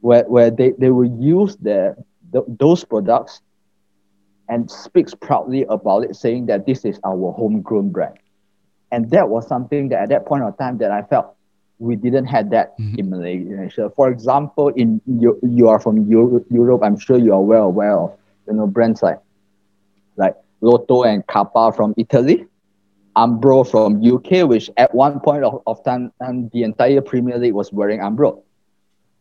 where, 0.00 0.24
where 0.24 0.50
they, 0.50 0.72
they 0.78 0.90
will 0.90 1.10
use 1.20 1.56
their, 1.56 1.96
the, 2.32 2.42
those 2.48 2.84
products 2.84 3.40
and 4.48 4.70
speaks 4.70 5.14
proudly 5.14 5.64
about 5.68 6.04
it, 6.04 6.16
saying 6.16 6.46
that 6.46 6.66
this 6.66 6.84
is 6.84 6.98
our 7.04 7.32
homegrown 7.32 7.90
brand. 7.90 8.18
And 8.90 9.08
that 9.10 9.28
was 9.28 9.46
something 9.46 9.88
that 9.90 10.02
at 10.02 10.08
that 10.08 10.26
point 10.26 10.42
of 10.42 10.58
time 10.58 10.78
that 10.78 10.90
I 10.90 11.02
felt 11.02 11.36
we 11.78 11.96
didn't 11.96 12.26
have 12.26 12.50
that 12.50 12.78
mm-hmm. 12.78 12.98
in 12.98 13.10
Malaysia. 13.10 13.90
For 13.96 14.10
example, 14.10 14.68
in 14.68 15.00
you, 15.06 15.38
you 15.42 15.68
are 15.68 15.80
from 15.80 16.10
Euro, 16.10 16.44
Europe, 16.50 16.82
I'm 16.84 16.98
sure 16.98 17.16
you 17.16 17.32
are 17.32 17.40
well 17.40 17.64
aware 17.64 17.96
of 17.96 18.16
you 18.46 18.54
know 18.54 18.66
brands 18.66 19.02
like 19.02 19.18
like 20.16 20.34
Lotto 20.60 21.04
and 21.04 21.26
Kappa 21.26 21.72
from 21.74 21.94
Italy, 21.96 22.46
Umbro 23.20 23.68
from 23.70 24.00
UK, 24.02 24.48
which 24.48 24.70
at 24.78 24.94
one 24.94 25.20
point 25.20 25.44
of, 25.44 25.62
of 25.66 25.84
time 25.84 26.10
the 26.52 26.62
entire 26.62 27.02
Premier 27.02 27.38
League 27.38 27.52
was 27.52 27.70
wearing 27.72 28.00
Umbro. 28.00 28.42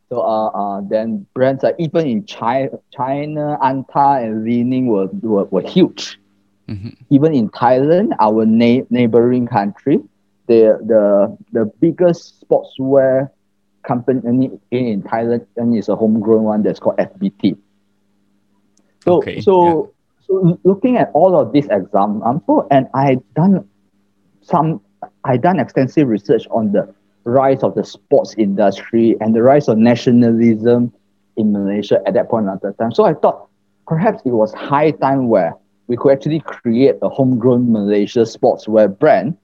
So 0.09 0.21
uh, 0.21 0.47
uh, 0.47 0.81
then 0.89 1.27
brands 1.33 1.63
like 1.63 1.75
even 1.77 2.07
in 2.07 2.25
China, 2.25 2.69
China, 2.95 3.57
Anta 3.61 4.23
and 4.23 4.43
Li-Ning 4.43 4.87
were, 4.87 5.07
were, 5.21 5.45
were 5.45 5.61
huge. 5.61 6.17
Mm-hmm. 6.67 6.89
Even 7.09 7.33
in 7.35 7.49
Thailand, 7.49 8.15
our 8.19 8.45
na- 8.45 8.85
neighboring 8.89 9.47
country, 9.47 9.99
the 10.47 10.79
the 10.85 11.37
the 11.51 11.65
biggest 11.79 12.41
sportswear 12.41 13.29
company 13.83 14.49
in 14.71 15.03
Thailand 15.03 15.45
and 15.57 15.75
is 15.75 15.89
a 15.89 15.95
homegrown 15.95 16.43
one 16.43 16.63
that's 16.63 16.79
called 16.79 16.97
FBT. 16.97 17.57
So 19.03 19.17
okay, 19.17 19.41
so 19.41 19.55
yeah. 19.65 20.25
so 20.25 20.59
looking 20.63 20.97
at 20.97 21.11
all 21.13 21.37
of 21.37 21.53
these 21.53 21.67
examples, 21.69 22.67
and 22.71 22.87
I've 22.93 23.21
done 23.35 23.68
some 24.41 24.81
I 25.23 25.37
done 25.37 25.59
extensive 25.59 26.07
research 26.07 26.47
on 26.51 26.71
the 26.71 26.93
rise 27.23 27.63
of 27.63 27.75
the 27.75 27.83
sports 27.83 28.35
industry 28.37 29.15
and 29.19 29.35
the 29.35 29.41
rise 29.43 29.67
of 29.67 29.77
nationalism 29.77 30.91
in 31.37 31.51
Malaysia 31.51 32.01
at 32.05 32.13
that 32.13 32.29
point 32.29 32.47
at 32.47 32.61
the 32.61 32.73
time. 32.73 32.91
So 32.91 33.05
I 33.05 33.13
thought 33.13 33.47
perhaps 33.87 34.21
it 34.25 34.31
was 34.31 34.53
high 34.53 34.91
time 34.91 35.29
where 35.29 35.53
we 35.87 35.97
could 35.97 36.11
actually 36.11 36.41
create 36.41 36.95
a 37.01 37.09
homegrown 37.09 37.71
Malaysia 37.71 38.21
sportswear 38.21 38.87
brand 38.97 39.37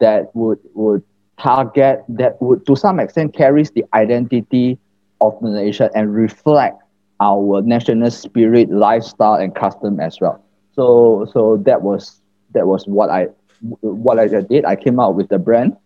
that 0.00 0.34
would 0.34 0.58
would 0.74 1.02
target 1.38 2.04
that 2.08 2.40
would 2.40 2.64
to 2.66 2.76
some 2.76 3.00
extent 3.00 3.34
carries 3.34 3.70
the 3.70 3.84
identity 3.94 4.78
of 5.20 5.40
Malaysia 5.42 5.90
and 5.94 6.14
reflect 6.14 6.82
our 7.20 7.60
national 7.62 8.10
spirit, 8.10 8.70
lifestyle, 8.70 9.34
and 9.34 9.54
custom 9.54 10.00
as 10.00 10.20
well. 10.20 10.42
So 10.74 11.26
so 11.32 11.56
that 11.64 11.82
was 11.82 12.20
that 12.54 12.66
was 12.66 12.86
what 12.86 13.10
I 13.10 13.28
what 13.60 14.18
I 14.18 14.28
did. 14.28 14.64
I 14.64 14.76
came 14.76 14.98
out 15.00 15.14
with 15.14 15.28
the 15.28 15.38
brand 15.38 15.76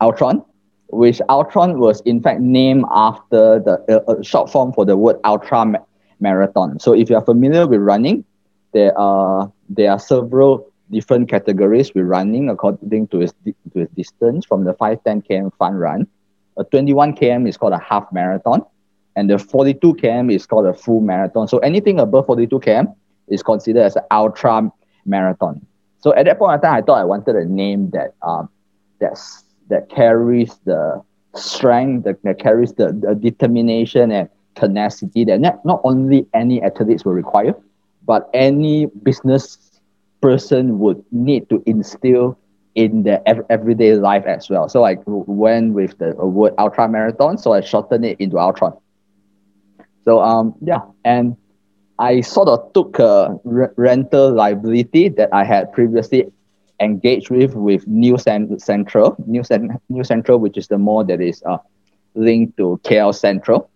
Ultron, 0.00 0.44
which 0.88 1.20
Ultron 1.28 1.78
was 1.78 2.00
in 2.02 2.22
fact 2.22 2.40
named 2.40 2.84
after 2.90 3.60
the 3.60 4.04
uh, 4.08 4.22
short 4.22 4.50
form 4.50 4.72
for 4.72 4.84
the 4.84 4.96
word 4.96 5.16
ultra 5.24 5.72
marathon. 6.20 6.78
So 6.78 6.94
if 6.94 7.10
you 7.10 7.16
are 7.16 7.24
familiar 7.24 7.66
with 7.66 7.80
running, 7.80 8.24
there 8.72 8.96
are 8.98 9.52
there 9.68 9.90
are 9.90 9.98
several 9.98 10.66
different 10.90 11.28
categories 11.28 11.94
with 11.94 12.04
running 12.04 12.50
according 12.50 13.06
to 13.08 13.20
its, 13.20 13.32
to 13.44 13.80
its 13.80 13.92
distance 13.94 14.44
from 14.44 14.64
the 14.64 14.74
5 14.74 15.04
10 15.04 15.22
km 15.22 15.52
fun 15.58 15.74
run. 15.74 16.06
A 16.58 16.64
21 16.64 17.14
km 17.14 17.48
is 17.48 17.56
called 17.56 17.72
a 17.72 17.78
half 17.78 18.12
marathon, 18.12 18.62
and 19.16 19.30
the 19.30 19.38
42 19.38 19.94
km 19.94 20.34
is 20.34 20.46
called 20.46 20.66
a 20.66 20.74
full 20.74 21.00
marathon. 21.00 21.48
So 21.48 21.58
anything 21.58 22.00
above 22.00 22.26
42 22.26 22.58
km 22.60 22.94
is 23.28 23.42
considered 23.42 23.82
as 23.82 23.96
an 23.96 24.02
ultra 24.10 24.70
marathon. 25.06 25.64
So 26.00 26.14
at 26.14 26.26
that 26.26 26.38
point 26.38 26.54
in 26.54 26.60
time, 26.60 26.74
I 26.74 26.82
thought 26.82 26.98
I 27.00 27.04
wanted 27.04 27.36
a 27.36 27.44
name 27.44 27.90
that 27.90 28.14
um, 28.22 28.48
that's, 29.00 29.44
that 29.68 29.88
carries 29.90 30.58
the 30.64 31.02
strength, 31.34 32.04
that, 32.04 32.22
that 32.24 32.38
carries 32.40 32.72
the, 32.72 32.92
the 32.92 33.14
determination 33.14 34.10
and 34.12 34.28
tenacity 34.54 35.24
that 35.24 35.40
not, 35.40 35.64
not 35.64 35.80
only 35.84 36.26
any 36.34 36.62
athletes 36.62 37.04
will 37.04 37.12
require, 37.12 37.54
but 38.06 38.28
any 38.34 38.86
business 38.86 39.80
person 40.20 40.78
would 40.78 41.02
need 41.12 41.48
to 41.50 41.62
instill 41.66 42.38
in 42.74 43.02
their 43.02 43.20
ev- 43.26 43.44
everyday 43.50 43.94
life 43.94 44.24
as 44.26 44.48
well. 44.50 44.68
So 44.68 44.84
I 44.84 44.96
went 45.06 45.74
with 45.74 45.98
the 45.98 46.14
word 46.14 46.54
ultra 46.58 46.88
marathon, 46.88 47.38
so 47.38 47.52
I 47.52 47.60
shortened 47.60 48.04
it 48.04 48.16
into 48.20 48.38
Ultron. 48.38 48.74
So 50.04 50.20
um 50.20 50.54
yeah, 50.60 50.80
and 51.04 51.36
I 52.00 52.22
sort 52.22 52.48
of 52.48 52.72
took 52.74 52.98
a 53.00 53.38
re- 53.44 53.68
rental 53.76 54.32
liability 54.32 55.08
that 55.10 55.30
I 55.32 55.44
had 55.44 55.72
previously 55.72 56.26
engaged 56.80 57.30
with 57.30 57.54
with 57.54 57.86
New 57.88 58.18
Cent- 58.18 58.50
Sentral, 58.60 59.16
New, 59.26 59.44
Cent- 59.44 59.72
NU 59.90 60.02
Sentral, 60.02 60.40
which 60.40 60.58
is 60.58 60.68
the 60.68 60.78
mall 60.78 61.04
that 61.04 61.20
is 61.20 61.42
uh, 61.46 61.58
linked 62.14 62.56
to 62.58 62.80
KL 62.84 63.12
Sentral. 63.12 63.68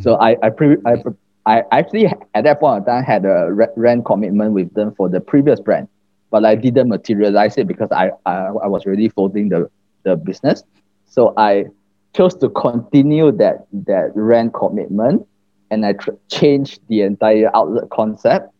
So 0.00 0.14
I 0.16 0.36
I, 0.42 0.50
pre- 0.50 0.78
I 0.86 0.96
pre- 0.96 1.12
I 1.46 1.62
actually 1.72 2.06
at 2.34 2.44
that 2.44 2.60
point 2.60 2.80
of 2.80 2.86
time 2.86 3.04
had 3.04 3.24
a 3.26 3.48
rent 3.76 4.04
commitment 4.06 4.52
with 4.52 4.72
them 4.74 4.94
for 4.96 5.08
the 5.08 5.20
previous 5.20 5.60
brand, 5.60 5.88
but 6.30 6.44
I 6.44 6.56
didn't 6.56 6.88
materialize 6.88 7.58
it 7.58 7.66
because 7.68 7.90
I 7.92 8.10
I, 8.26 8.36
I 8.64 8.68
was 8.68 8.86
already 8.86 9.08
folding 9.08 9.48
the, 9.50 9.70
the 10.04 10.16
business. 10.16 10.64
So 11.06 11.34
I 11.36 11.66
chose 12.14 12.34
to 12.36 12.48
continue 12.50 13.32
that 13.32 13.66
that 13.86 14.12
rent 14.14 14.54
commitment, 14.54 15.26
and 15.72 15.86
I 15.86 15.94
tr- 15.94 16.20
changed 16.28 16.80
the 16.88 17.00
entire 17.00 17.50
outlet 17.56 17.88
concept, 17.88 18.52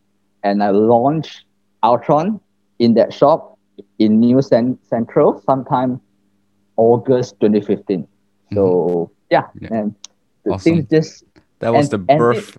and 0.43 0.65
I 0.65 0.71
launched 0.71 1.45
Ultron 1.83 2.41
in 2.79 2.95
that 2.95 3.13
shop 3.13 3.59
in 3.99 4.19
New 4.19 4.41
Cent- 4.41 4.81
Sentral 4.89 5.45
sometime 5.45 6.01
August 6.77 7.39
2015. 7.41 8.09
So 8.55 8.61
mm-hmm. 8.61 9.13
yeah, 9.31 9.47
yeah, 9.61 9.79
and 9.79 9.95
the 10.45 10.53
awesome. 10.53 10.65
things 10.65 10.89
just 10.89 11.25
that 11.59 11.73
was 11.73 11.93
and, 11.93 12.09
the 12.09 12.17
birth 12.17 12.57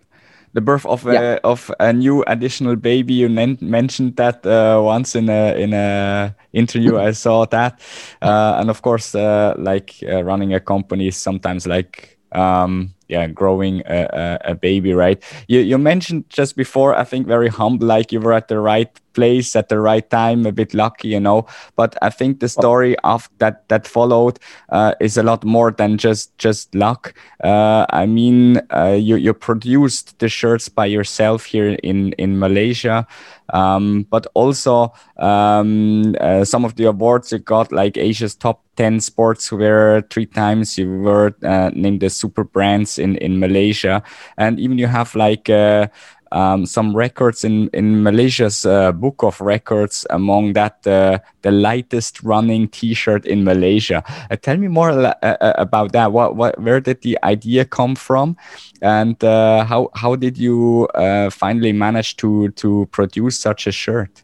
the 0.53 0.61
birth 0.61 0.85
of 0.85 1.05
a 1.07 1.13
yeah. 1.13 1.39
of 1.43 1.71
a 1.79 1.91
new 1.91 2.23
additional 2.27 2.75
baby. 2.75 3.15
You 3.15 3.29
mentioned 3.29 4.17
that 4.17 4.45
uh, 4.45 4.79
once 4.83 5.15
in 5.15 5.29
a 5.29 5.57
in 5.57 5.73
a 5.73 6.35
interview. 6.53 6.97
I 7.07 7.11
saw 7.11 7.45
that, 7.45 7.81
uh, 8.21 8.57
and 8.59 8.69
of 8.69 8.83
course, 8.83 9.15
uh, 9.15 9.55
like 9.57 9.95
uh, 10.07 10.23
running 10.23 10.53
a 10.53 10.59
company 10.59 11.07
is 11.07 11.17
sometimes 11.17 11.65
like 11.65 12.19
um, 12.33 12.93
yeah, 13.07 13.27
growing 13.27 13.81
a, 13.85 14.07
a, 14.13 14.51
a, 14.51 14.55
baby, 14.55 14.93
right? 14.93 15.21
You 15.47 15.59
you 15.59 15.77
mentioned 15.77 16.25
just 16.29 16.55
before, 16.55 16.95
I 16.95 17.03
think 17.03 17.27
very 17.27 17.49
humble, 17.49 17.87
like 17.87 18.11
you 18.11 18.19
were 18.19 18.33
at 18.33 18.47
the 18.47 18.59
right 18.59 18.89
place 19.13 19.55
at 19.55 19.69
the 19.69 19.79
right 19.79 20.09
time, 20.09 20.45
a 20.45 20.51
bit 20.51 20.73
lucky, 20.73 21.09
you 21.09 21.19
know. 21.19 21.45
But 21.75 21.95
I 22.01 22.09
think 22.09 22.39
the 22.39 22.49
story 22.49 22.97
of 22.99 23.29
that 23.37 23.67
that 23.69 23.87
followed 23.87 24.39
uh, 24.69 24.93
is 24.99 25.17
a 25.17 25.23
lot 25.23 25.43
more 25.43 25.71
than 25.71 25.97
just 25.97 26.37
just 26.37 26.73
luck. 26.75 27.13
Uh, 27.43 27.85
I 27.89 28.05
mean, 28.05 28.61
uh, 28.71 28.97
you 28.99 29.15
you 29.15 29.33
produced 29.33 30.19
the 30.19 30.29
shirts 30.29 30.69
by 30.69 30.85
yourself 30.85 31.45
here 31.45 31.77
in 31.83 32.13
in 32.13 32.39
Malaysia, 32.39 33.07
um, 33.53 34.05
but 34.09 34.27
also 34.33 34.93
um, 35.17 36.15
uh, 36.19 36.43
some 36.43 36.65
of 36.65 36.75
the 36.75 36.85
awards 36.85 37.31
you 37.31 37.39
got, 37.39 37.71
like 37.71 37.97
Asia's 37.97 38.35
top 38.35 38.63
10 38.75 38.97
sportswear 38.97 40.09
three 40.09 40.25
times 40.25 40.77
you 40.77 40.89
were 40.89 41.35
uh, 41.43 41.69
named 41.73 42.01
the 42.01 42.09
super 42.09 42.43
brands 42.43 42.92
in 42.97 43.15
in 43.17 43.39
malaysia 43.39 44.01
and 44.37 44.59
even 44.59 44.77
you 44.77 44.87
have 44.87 45.15
like 45.15 45.49
uh, 45.49 45.87
um, 46.33 46.65
some 46.65 46.95
records 46.95 47.43
in 47.43 47.69
in 47.73 48.03
Malaysia's 48.03 48.65
uh, 48.65 48.91
book 48.91 49.23
of 49.23 49.39
records. 49.39 50.05
Among 50.09 50.53
that, 50.53 50.85
uh, 50.85 51.19
the 51.43 51.51
lightest 51.51 52.23
running 52.23 52.67
T-shirt 52.67 53.25
in 53.25 53.43
Malaysia. 53.43 54.03
Uh, 54.29 54.35
tell 54.35 54.57
me 54.57 54.67
more 54.67 54.89
uh, 54.89 55.13
uh, 55.21 55.53
about 55.57 55.93
that. 55.93 56.11
What 56.11 56.35
what 56.35 56.59
where 56.59 56.81
did 56.81 57.01
the 57.01 57.17
idea 57.23 57.65
come 57.65 57.95
from, 57.95 58.35
and 58.81 59.15
how 59.21 59.89
how 59.93 60.15
did 60.15 60.37
you 60.37 60.89
finally 61.31 61.71
manage 61.71 62.17
to 62.17 62.49
to 62.57 62.89
produce 62.91 63.37
such 63.37 63.67
a 63.67 63.71
shirt? 63.71 64.23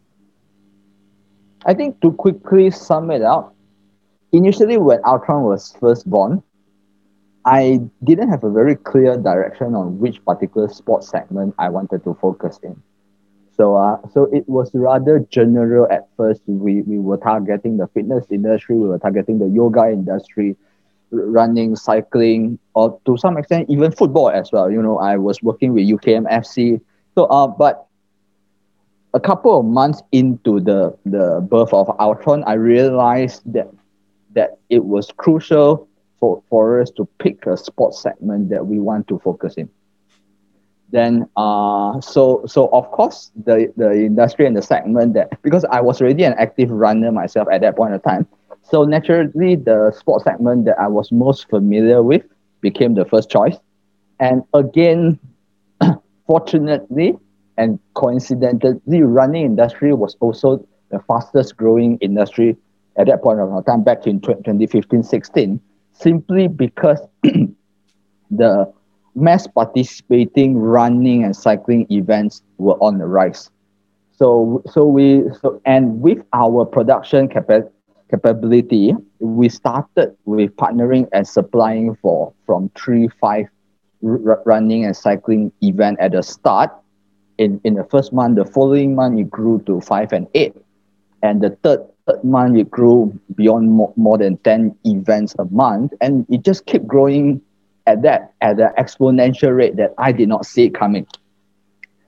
I 1.66 1.74
think 1.74 2.02
to 2.02 2.12
quickly 2.14 2.72
sum 2.72 3.12
it 3.12 3.22
up, 3.22 3.54
initially 4.32 4.78
when 4.78 5.00
Ultron 5.06 5.44
was 5.44 5.76
first 5.80 6.10
born, 6.10 6.42
I 7.50 7.80
didn't 8.04 8.30
have 8.30 8.44
a 8.44 8.52
very 8.52 8.76
clear 8.76 9.18
direction 9.18 9.76
on 9.76 10.00
which 10.00 10.24
particular 10.26 10.68
sports 10.70 11.10
segment 11.10 11.56
I 11.58 11.70
wanted 11.70 12.04
to 12.04 12.14
focus 12.22 12.60
in. 12.64 12.82
So, 13.58 13.76
uh, 13.76 13.98
so 14.14 14.26
it 14.32 14.48
was 14.48 14.72
rather 14.74 15.20
general 15.30 15.88
at 15.92 16.08
first. 16.18 16.42
We, 16.48 16.82
we 16.84 17.00
were 17.00 17.18
targeting 17.18 17.78
the 17.78 17.88
fitness 17.88 18.26
industry, 18.32 18.78
we 18.78 18.88
were 18.88 19.00
targeting 19.00 19.40
the 19.40 19.48
yoga 19.50 19.90
industry, 19.90 20.56
running, 21.12 21.76
cycling, 21.76 22.60
or 22.76 23.00
to 23.06 23.18
some 23.18 23.38
extent 23.38 23.70
even 23.70 23.92
football 23.92 24.30
as 24.30 24.52
well. 24.52 24.72
You 24.72 24.82
know, 24.82 25.00
I 25.00 25.18
was 25.18 25.42
working 25.44 25.74
with 25.74 25.88
UKMFC. 25.88 26.82
So, 27.16 27.26
uh, 27.26 27.48
but 27.48 27.88
a 29.14 29.20
couple 29.20 29.60
of 29.60 29.66
months 29.66 30.02
into 30.12 30.62
the, 30.62 30.98
the 31.06 31.46
birth 31.50 31.74
of 31.74 31.90
Ultron, 32.00 32.44
I 32.46 32.54
realized 32.54 33.42
that 33.54 33.70
that 34.36 34.60
it 34.70 34.86
was 34.86 35.12
crucial 35.18 35.89
for, 36.20 36.42
for 36.50 36.82
us 36.82 36.92
to 36.92 37.08
pick 37.20 37.46
a 37.46 37.58
sports 37.58 38.02
segment 38.02 38.50
that 38.50 38.66
we 38.66 38.80
want 38.80 39.08
to 39.08 39.20
focus 39.20 39.56
in. 39.56 39.70
Then, 40.92 41.30
uh, 41.38 42.02
so 42.02 42.44
so 42.48 42.68
of 42.70 42.90
course 42.92 43.32
the 43.46 43.72
the 43.78 43.92
industry 43.92 44.48
and 44.48 44.58
the 44.58 44.62
segment 44.62 45.14
that 45.14 45.42
because 45.44 45.64
I 45.66 45.82
was 45.82 46.02
already 46.02 46.24
an 46.24 46.34
active 46.40 46.72
runner 46.72 47.12
myself 47.12 47.48
at 47.52 47.62
that 47.62 47.78
point 47.78 47.94
of 47.94 48.02
time, 48.02 48.26
so 48.64 48.86
naturally 48.86 49.56
the 49.56 49.92
sports 49.92 50.24
segment 50.24 50.66
that 50.66 50.80
I 50.80 50.88
was 50.88 51.12
most 51.12 51.48
familiar 51.48 52.02
with 52.02 52.24
became 52.62 52.96
the 52.96 53.06
first 53.06 53.30
choice, 53.30 53.58
and 54.20 54.42
again, 54.56 55.20
fortunately 56.28 57.16
and 57.60 57.78
coincidentally, 57.94 59.04
running 59.04 59.46
industry 59.46 59.94
was 59.94 60.16
also 60.22 60.66
the 60.92 61.00
fastest 61.08 61.58
growing 61.58 61.98
industry 61.98 62.56
at 62.98 63.06
that 63.08 63.22
point 63.22 63.40
of 63.40 63.66
time 63.66 63.84
back 63.84 64.08
in 64.08 64.20
2015 64.22 65.04
16 65.04 65.60
simply 66.00 66.48
because 66.48 67.00
the 68.32 68.72
mass 69.16 69.48
participating 69.48 70.58
running 70.58 71.24
and 71.24 71.36
cycling 71.36 71.86
events 71.92 72.42
were 72.58 72.78
on 72.82 72.98
the 72.98 73.06
rise. 73.06 73.50
So, 74.12 74.62
so 74.68 74.86
we 74.86 75.24
so 75.42 75.62
and 75.66 76.02
with 76.02 76.20
our 76.34 76.66
production 76.66 77.30
capa- 77.30 77.70
capability, 78.10 78.94
we 79.20 79.50
started 79.50 80.16
with 80.26 80.56
partnering 80.56 81.08
and 81.14 81.28
supplying 81.28 81.96
for 82.02 82.34
from 82.46 82.70
three 82.78 83.08
five 83.20 83.46
r- 84.06 84.42
running 84.46 84.86
and 84.86 84.96
cycling 84.96 85.52
event 85.62 86.00
at 86.00 86.12
the 86.12 86.22
start. 86.24 86.72
In 87.38 87.60
in 87.64 87.76
the 87.76 87.84
first 87.86 88.14
month, 88.14 88.36
the 88.36 88.46
following 88.46 88.96
month 88.96 89.20
it 89.20 89.30
grew 89.30 89.62
to 89.68 89.80
five 89.82 90.12
and 90.14 90.28
eight, 90.34 90.56
and 91.22 91.42
the 91.42 91.52
third 91.64 91.82
third 92.10 92.24
month 92.24 92.58
it 92.58 92.70
grew 92.70 93.20
beyond 93.36 93.70
more, 93.72 93.94
more 93.96 94.18
than 94.18 94.38
10 94.38 94.76
events 94.86 95.36
a 95.40 95.46
month 95.46 95.94
and 96.02 96.26
it 96.30 96.44
just 96.44 96.66
kept 96.66 96.88
growing 96.88 97.42
at 97.88 98.02
that 98.04 98.34
at 98.42 98.60
an 98.60 98.72
exponential 98.78 99.56
rate 99.56 99.76
that 99.78 99.94
I 99.98 100.12
did 100.12 100.30
not 100.30 100.46
see 100.46 100.70
coming. 100.70 101.08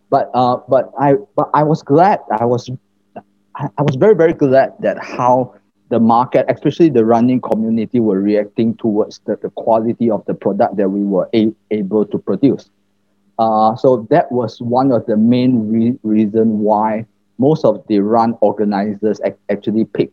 But 0.09 0.29
uh 0.33 0.57
but 0.67 0.91
I 0.99 1.15
but 1.35 1.49
I 1.53 1.63
was 1.63 1.81
glad 1.83 2.19
I 2.31 2.45
was 2.45 2.69
I, 3.55 3.67
I 3.77 3.81
was 3.81 3.95
very 3.95 4.15
very 4.15 4.33
glad 4.33 4.73
that 4.79 5.01
how 5.03 5.55
the 5.89 5.99
market, 5.99 6.45
especially 6.47 6.89
the 6.89 7.03
running 7.03 7.41
community, 7.41 7.99
were 7.99 8.19
reacting 8.19 8.75
towards 8.75 9.19
the, 9.25 9.35
the 9.41 9.49
quality 9.49 10.09
of 10.09 10.25
the 10.25 10.33
product 10.33 10.77
that 10.77 10.89
we 10.89 11.03
were 11.03 11.29
a, 11.35 11.53
able 11.69 12.05
to 12.05 12.17
produce. 12.17 12.69
Uh, 13.37 13.75
so 13.75 14.07
that 14.09 14.31
was 14.31 14.61
one 14.61 14.91
of 14.91 15.05
the 15.05 15.17
main 15.17 15.69
re- 15.69 15.99
reason 16.03 16.59
why 16.59 17.05
most 17.41 17.65
of 17.65 17.83
the 17.87 17.99
run 17.99 18.37
organizers 18.41 19.19
actually 19.49 19.83
pick 19.85 20.11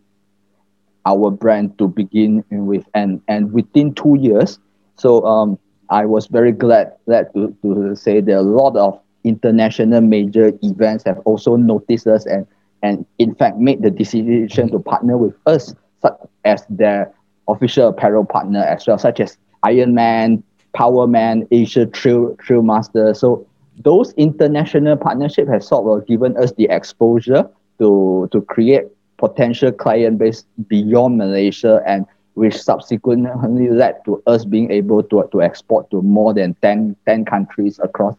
our 1.04 1.30
brand 1.30 1.76
to 1.78 1.86
begin 1.86 2.42
with 2.50 2.84
and 2.94 3.20
and 3.28 3.52
within 3.52 3.94
two 3.94 4.16
years 4.18 4.58
so 4.96 5.24
um, 5.24 5.58
i 5.90 6.04
was 6.04 6.26
very 6.26 6.52
glad 6.52 6.92
glad 7.06 7.32
to, 7.34 7.54
to 7.62 7.94
say 7.94 8.20
that 8.20 8.38
a 8.38 8.40
lot 8.40 8.74
of 8.76 8.98
international 9.24 10.00
major 10.00 10.52
events 10.62 11.04
have 11.04 11.18
also 11.26 11.56
noticed 11.56 12.06
us 12.06 12.24
and 12.26 12.46
and 12.82 13.04
in 13.18 13.34
fact 13.34 13.58
made 13.58 13.82
the 13.82 13.90
decision 13.90 14.70
to 14.70 14.78
partner 14.78 15.16
with 15.18 15.34
us 15.46 15.74
such 16.00 16.18
as 16.44 16.64
their 16.70 17.12
official 17.48 17.88
apparel 17.88 18.24
partner 18.24 18.62
as 18.64 18.86
well 18.86 18.98
such 18.98 19.20
as 19.20 19.36
ironman 19.66 20.42
powerman 20.74 21.46
asia 21.50 21.84
trail 21.86 22.34
trail 22.36 22.62
master 22.62 23.12
so 23.14 23.46
those 23.84 24.12
international 24.14 24.96
partnerships 24.96 25.50
have 25.50 25.64
sort 25.64 25.86
of 26.00 26.06
given 26.06 26.36
us 26.36 26.52
the 26.52 26.68
exposure 26.70 27.48
to 27.78 28.28
to 28.32 28.40
create 28.42 28.84
potential 29.18 29.72
client 29.72 30.18
base 30.18 30.44
beyond 30.68 31.18
Malaysia 31.18 31.82
and 31.86 32.06
which 32.34 32.56
subsequently 32.56 33.68
led 33.68 33.96
to 34.04 34.22
us 34.28 34.44
being 34.44 34.70
able 34.70 35.02
to, 35.02 35.28
to 35.32 35.42
export 35.42 35.90
to 35.90 36.00
more 36.02 36.32
than 36.32 36.54
10, 36.62 36.94
10 37.04 37.24
countries 37.24 37.80
across 37.82 38.14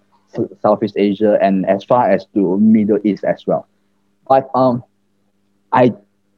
Southeast 0.62 0.96
Asia 0.98 1.40
and 1.42 1.66
as 1.66 1.86
far 1.86 2.12
as 2.12 2.26
to 2.34 2.58
Middle 2.60 3.00
East 3.06 3.24
as 3.24 3.48
well. 3.48 3.66
But 4.28 4.50
um, 4.54 4.84
I 5.72 5.94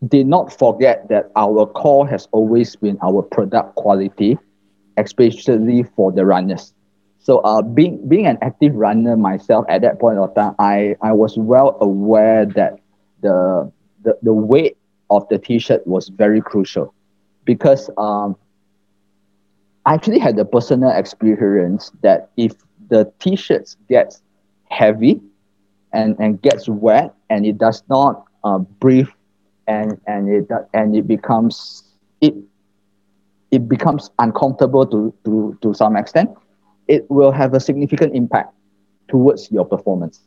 did 0.08 0.28
not 0.28 0.58
forget 0.58 1.10
that 1.10 1.32
our 1.36 1.66
core 1.66 2.08
has 2.08 2.28
always 2.32 2.76
been 2.76 3.00
our 3.02 3.24
product 3.24 3.74
quality, 3.76 4.38
especially 4.98 5.84
for 5.84 6.12
the 6.12 6.24
runners. 6.24 6.74
So 7.22 7.40
uh, 7.40 7.62
being 7.62 8.08
being 8.08 8.28
an 8.28 8.38
active 8.42 8.76
runner 8.76 9.16
myself 9.18 9.66
at 9.70 9.82
that 9.82 10.00
point 10.00 10.20
of 10.20 10.34
time, 10.36 10.56
I, 10.60 10.96
I 11.02 11.14
was 11.14 11.38
well 11.38 11.78
aware 11.82 12.46
that 12.46 12.80
the, 13.22 13.72
the 14.04 14.18
the 14.22 14.34
weight 14.34 14.78
of 15.10 15.28
the 15.30 15.38
t-shirt 15.40 15.86
was 15.88 16.10
very 16.10 16.42
crucial. 16.42 16.94
Because 17.46 17.90
um, 17.98 18.36
I 19.86 19.94
actually 19.94 20.20
had 20.20 20.36
the 20.36 20.46
personal 20.46 20.90
experience 20.92 21.92
that 22.02 22.30
if 22.38 22.54
the 22.90 23.12
t-shirts 23.20 23.78
gets 23.90 24.22
heavy 24.70 25.22
and, 25.94 26.16
and 26.20 26.42
gets 26.42 26.68
wet 26.70 27.14
and 27.30 27.46
it 27.46 27.58
does 27.58 27.84
not 27.90 28.26
uh, 28.44 28.60
breathe 28.60 29.08
and 29.68 30.00
and 30.08 30.30
it 30.30 30.48
and 30.74 30.96
it 30.96 31.08
becomes 31.08 31.84
it 32.22 32.34
it 33.52 33.68
becomes 33.68 34.10
uncomfortable 34.20 34.86
to, 34.86 35.14
to, 35.26 35.58
to 35.62 35.74
some 35.74 35.96
extent 35.96 36.30
it 36.88 37.10
will 37.10 37.32
have 37.32 37.54
a 37.54 37.60
significant 37.60 38.16
impact 38.16 38.54
towards 39.08 39.52
your 39.52 39.66
performance. 39.66 40.22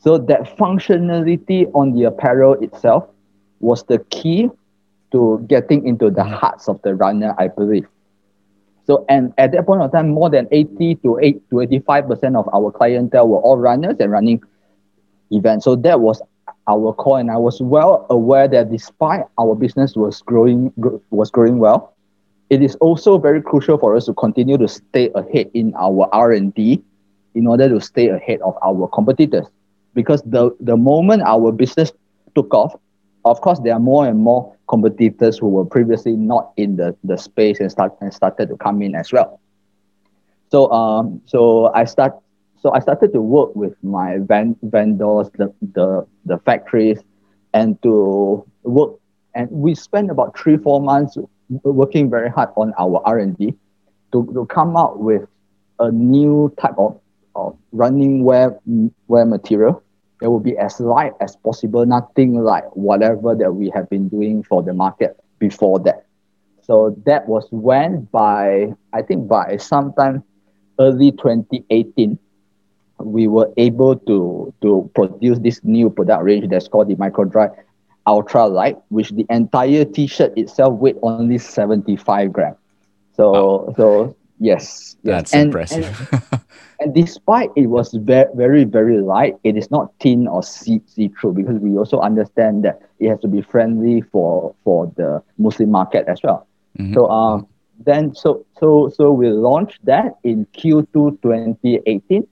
So 0.00 0.18
that 0.18 0.56
functionality 0.56 1.70
on 1.74 1.92
the 1.92 2.04
apparel 2.04 2.54
itself 2.62 3.08
was 3.60 3.84
the 3.84 3.98
key 4.10 4.48
to 5.12 5.44
getting 5.48 5.86
into 5.86 6.10
the 6.10 6.22
hearts 6.22 6.68
of 6.68 6.80
the 6.82 6.94
runner, 6.94 7.34
I 7.38 7.48
believe. 7.48 7.86
So 8.86 9.04
and 9.08 9.34
at 9.36 9.52
that 9.52 9.66
point 9.66 9.82
of 9.82 9.92
time, 9.92 10.08
more 10.08 10.30
than 10.30 10.48
80 10.50 10.94
to 10.96 11.18
8 11.20 11.50
to 11.50 11.56
85% 11.56 12.38
of 12.38 12.48
our 12.54 12.70
clientele 12.70 13.28
were 13.28 13.40
all 13.40 13.58
runners 13.58 13.96
and 14.00 14.10
running 14.10 14.42
events. 15.30 15.64
So 15.64 15.76
that 15.76 16.00
was 16.00 16.22
our 16.66 16.92
core, 16.94 17.18
and 17.18 17.30
I 17.30 17.36
was 17.36 17.60
well 17.60 18.06
aware 18.08 18.48
that 18.48 18.70
despite 18.70 19.24
our 19.38 19.54
business 19.54 19.96
was 19.96 20.22
growing 20.22 20.72
was 21.10 21.30
growing 21.30 21.58
well, 21.58 21.94
it 22.50 22.62
is 22.62 22.74
also 22.76 23.18
very 23.18 23.42
crucial 23.42 23.76
for 23.78 23.96
us 23.96 24.06
to 24.06 24.14
continue 24.14 24.56
to 24.56 24.68
stay 24.68 25.10
ahead 25.14 25.50
in 25.54 25.74
our 25.76 26.08
R&D 26.12 26.82
in 27.34 27.46
order 27.46 27.68
to 27.68 27.80
stay 27.80 28.08
ahead 28.08 28.40
of 28.40 28.56
our 28.64 28.88
competitors. 28.88 29.46
Because 29.94 30.22
the, 30.22 30.50
the 30.60 30.76
moment 30.76 31.22
our 31.22 31.52
business 31.52 31.92
took 32.34 32.52
off, 32.54 32.74
of 33.24 33.40
course, 33.40 33.60
there 33.60 33.74
are 33.74 33.80
more 33.80 34.06
and 34.06 34.18
more 34.18 34.54
competitors 34.68 35.38
who 35.38 35.48
were 35.48 35.64
previously 35.64 36.12
not 36.12 36.52
in 36.56 36.76
the, 36.76 36.96
the 37.04 37.18
space 37.18 37.60
and, 37.60 37.70
start, 37.70 37.94
and 38.00 38.12
started 38.12 38.48
to 38.48 38.56
come 38.56 38.80
in 38.80 38.94
as 38.94 39.12
well. 39.12 39.40
So, 40.50 40.70
um, 40.72 41.20
so 41.26 41.72
I 41.74 41.84
start, 41.84 42.14
so 42.60 42.72
I 42.72 42.80
started 42.80 43.12
to 43.12 43.20
work 43.20 43.54
with 43.54 43.74
my 43.82 44.18
van, 44.20 44.56
vendors, 44.62 45.28
the, 45.36 45.52
the, 45.74 46.06
the 46.24 46.38
factories, 46.38 47.00
and 47.52 47.80
to 47.82 48.46
work. 48.62 48.94
And 49.34 49.50
we 49.50 49.74
spent 49.74 50.10
about 50.10 50.38
three, 50.38 50.56
four 50.56 50.80
months 50.80 51.18
working 51.48 52.10
very 52.10 52.30
hard 52.30 52.50
on 52.56 52.72
our 52.78 53.00
R&D 53.04 53.54
to, 54.12 54.26
to 54.32 54.46
come 54.46 54.76
up 54.76 54.96
with 54.96 55.26
a 55.78 55.90
new 55.90 56.54
type 56.60 56.74
of, 56.78 57.00
of 57.34 57.56
running 57.72 58.24
wear, 58.24 58.58
wear 59.06 59.24
material 59.24 59.82
that 60.20 60.30
will 60.30 60.40
be 60.40 60.56
as 60.58 60.80
light 60.80 61.12
as 61.20 61.36
possible, 61.36 61.86
nothing 61.86 62.42
like 62.42 62.64
whatever 62.74 63.34
that 63.34 63.52
we 63.52 63.70
have 63.74 63.88
been 63.88 64.08
doing 64.08 64.42
for 64.42 64.62
the 64.62 64.72
market 64.72 65.16
before 65.38 65.78
that. 65.80 66.04
So 66.62 66.96
that 67.06 67.28
was 67.28 67.46
when 67.50 68.02
by, 68.12 68.72
I 68.92 69.02
think 69.02 69.28
by 69.28 69.56
sometime 69.56 70.24
early 70.78 71.12
2018, 71.12 72.18
we 72.98 73.28
were 73.28 73.50
able 73.56 73.96
to 73.96 74.52
to 74.60 74.90
produce 74.94 75.38
this 75.38 75.62
new 75.62 75.88
product 75.88 76.24
range 76.24 76.48
that's 76.50 76.66
called 76.66 76.88
the 76.88 76.96
Microdry 76.96 77.54
Ultra 78.08 78.46
Light, 78.46 78.78
which 78.88 79.10
the 79.10 79.26
entire 79.28 79.84
T-shirt 79.84 80.36
itself 80.36 80.74
weighed 80.80 80.96
only 81.02 81.38
75 81.38 82.32
grams. 82.32 82.56
So 83.14 83.74
so 83.76 84.16
yes, 84.38 84.96
yes. 85.02 85.14
That's 85.14 85.34
and, 85.34 85.46
impressive. 85.46 86.08
and, 86.30 86.40
and, 86.80 86.94
despite 86.94 87.50
it 87.56 87.66
was 87.66 87.92
very 87.92 88.28
very 88.34 88.64
very 88.64 89.00
light, 89.00 89.36
it 89.44 89.56
is 89.56 89.70
not 89.70 89.92
thin 90.00 90.26
or 90.26 90.42
see 90.42 90.80
see 90.86 91.08
through 91.08 91.34
because 91.34 91.58
we 91.58 91.76
also 91.76 92.00
understand 92.00 92.64
that 92.64 92.80
it 92.98 93.08
has 93.10 93.20
to 93.20 93.28
be 93.28 93.42
friendly 93.42 94.00
for 94.00 94.54
for 94.64 94.90
the 94.96 95.22
Muslim 95.36 95.70
market 95.70 96.06
as 96.08 96.22
well. 96.22 96.46
Mm-hmm. 96.78 96.94
So 96.94 97.10
um 97.10 97.46
then 97.84 98.14
so 98.14 98.46
so 98.58 98.90
so 98.96 99.12
we 99.12 99.28
launched 99.28 99.84
that 99.84 100.16
in 100.24 100.46
Q2 100.56 101.22
2018 101.22 102.26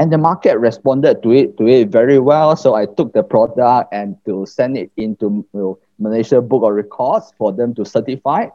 and 0.00 0.10
the 0.10 0.16
market 0.16 0.58
responded 0.58 1.22
to 1.22 1.30
it 1.30 1.58
to 1.58 1.68
it 1.68 1.90
very 1.92 2.18
well. 2.18 2.56
So 2.56 2.74
I 2.74 2.86
took 2.86 3.12
the 3.12 3.22
product 3.22 3.92
and 3.92 4.16
to 4.24 4.46
send 4.46 4.78
it 4.78 4.90
into 4.96 5.44
you 5.52 5.60
know, 5.60 5.78
Malaysia 5.98 6.40
Book 6.40 6.64
of 6.64 6.72
Records 6.72 7.34
for 7.36 7.52
them 7.52 7.74
to 7.74 7.84
certify. 7.84 8.46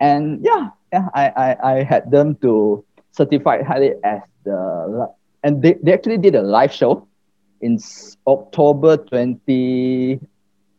And 0.00 0.42
yeah, 0.42 0.70
yeah, 0.92 1.06
I, 1.14 1.30
I, 1.30 1.56
I 1.62 1.82
had 1.84 2.10
them 2.10 2.34
to 2.42 2.84
certify 3.12 3.62
it 3.62 4.00
as 4.02 4.22
the 4.42 5.08
and 5.44 5.62
they, 5.62 5.74
they 5.80 5.92
actually 5.92 6.18
did 6.18 6.34
a 6.34 6.42
live 6.42 6.72
show 6.72 7.06
in 7.60 7.78
October 8.26 8.96
2018. 8.96 10.18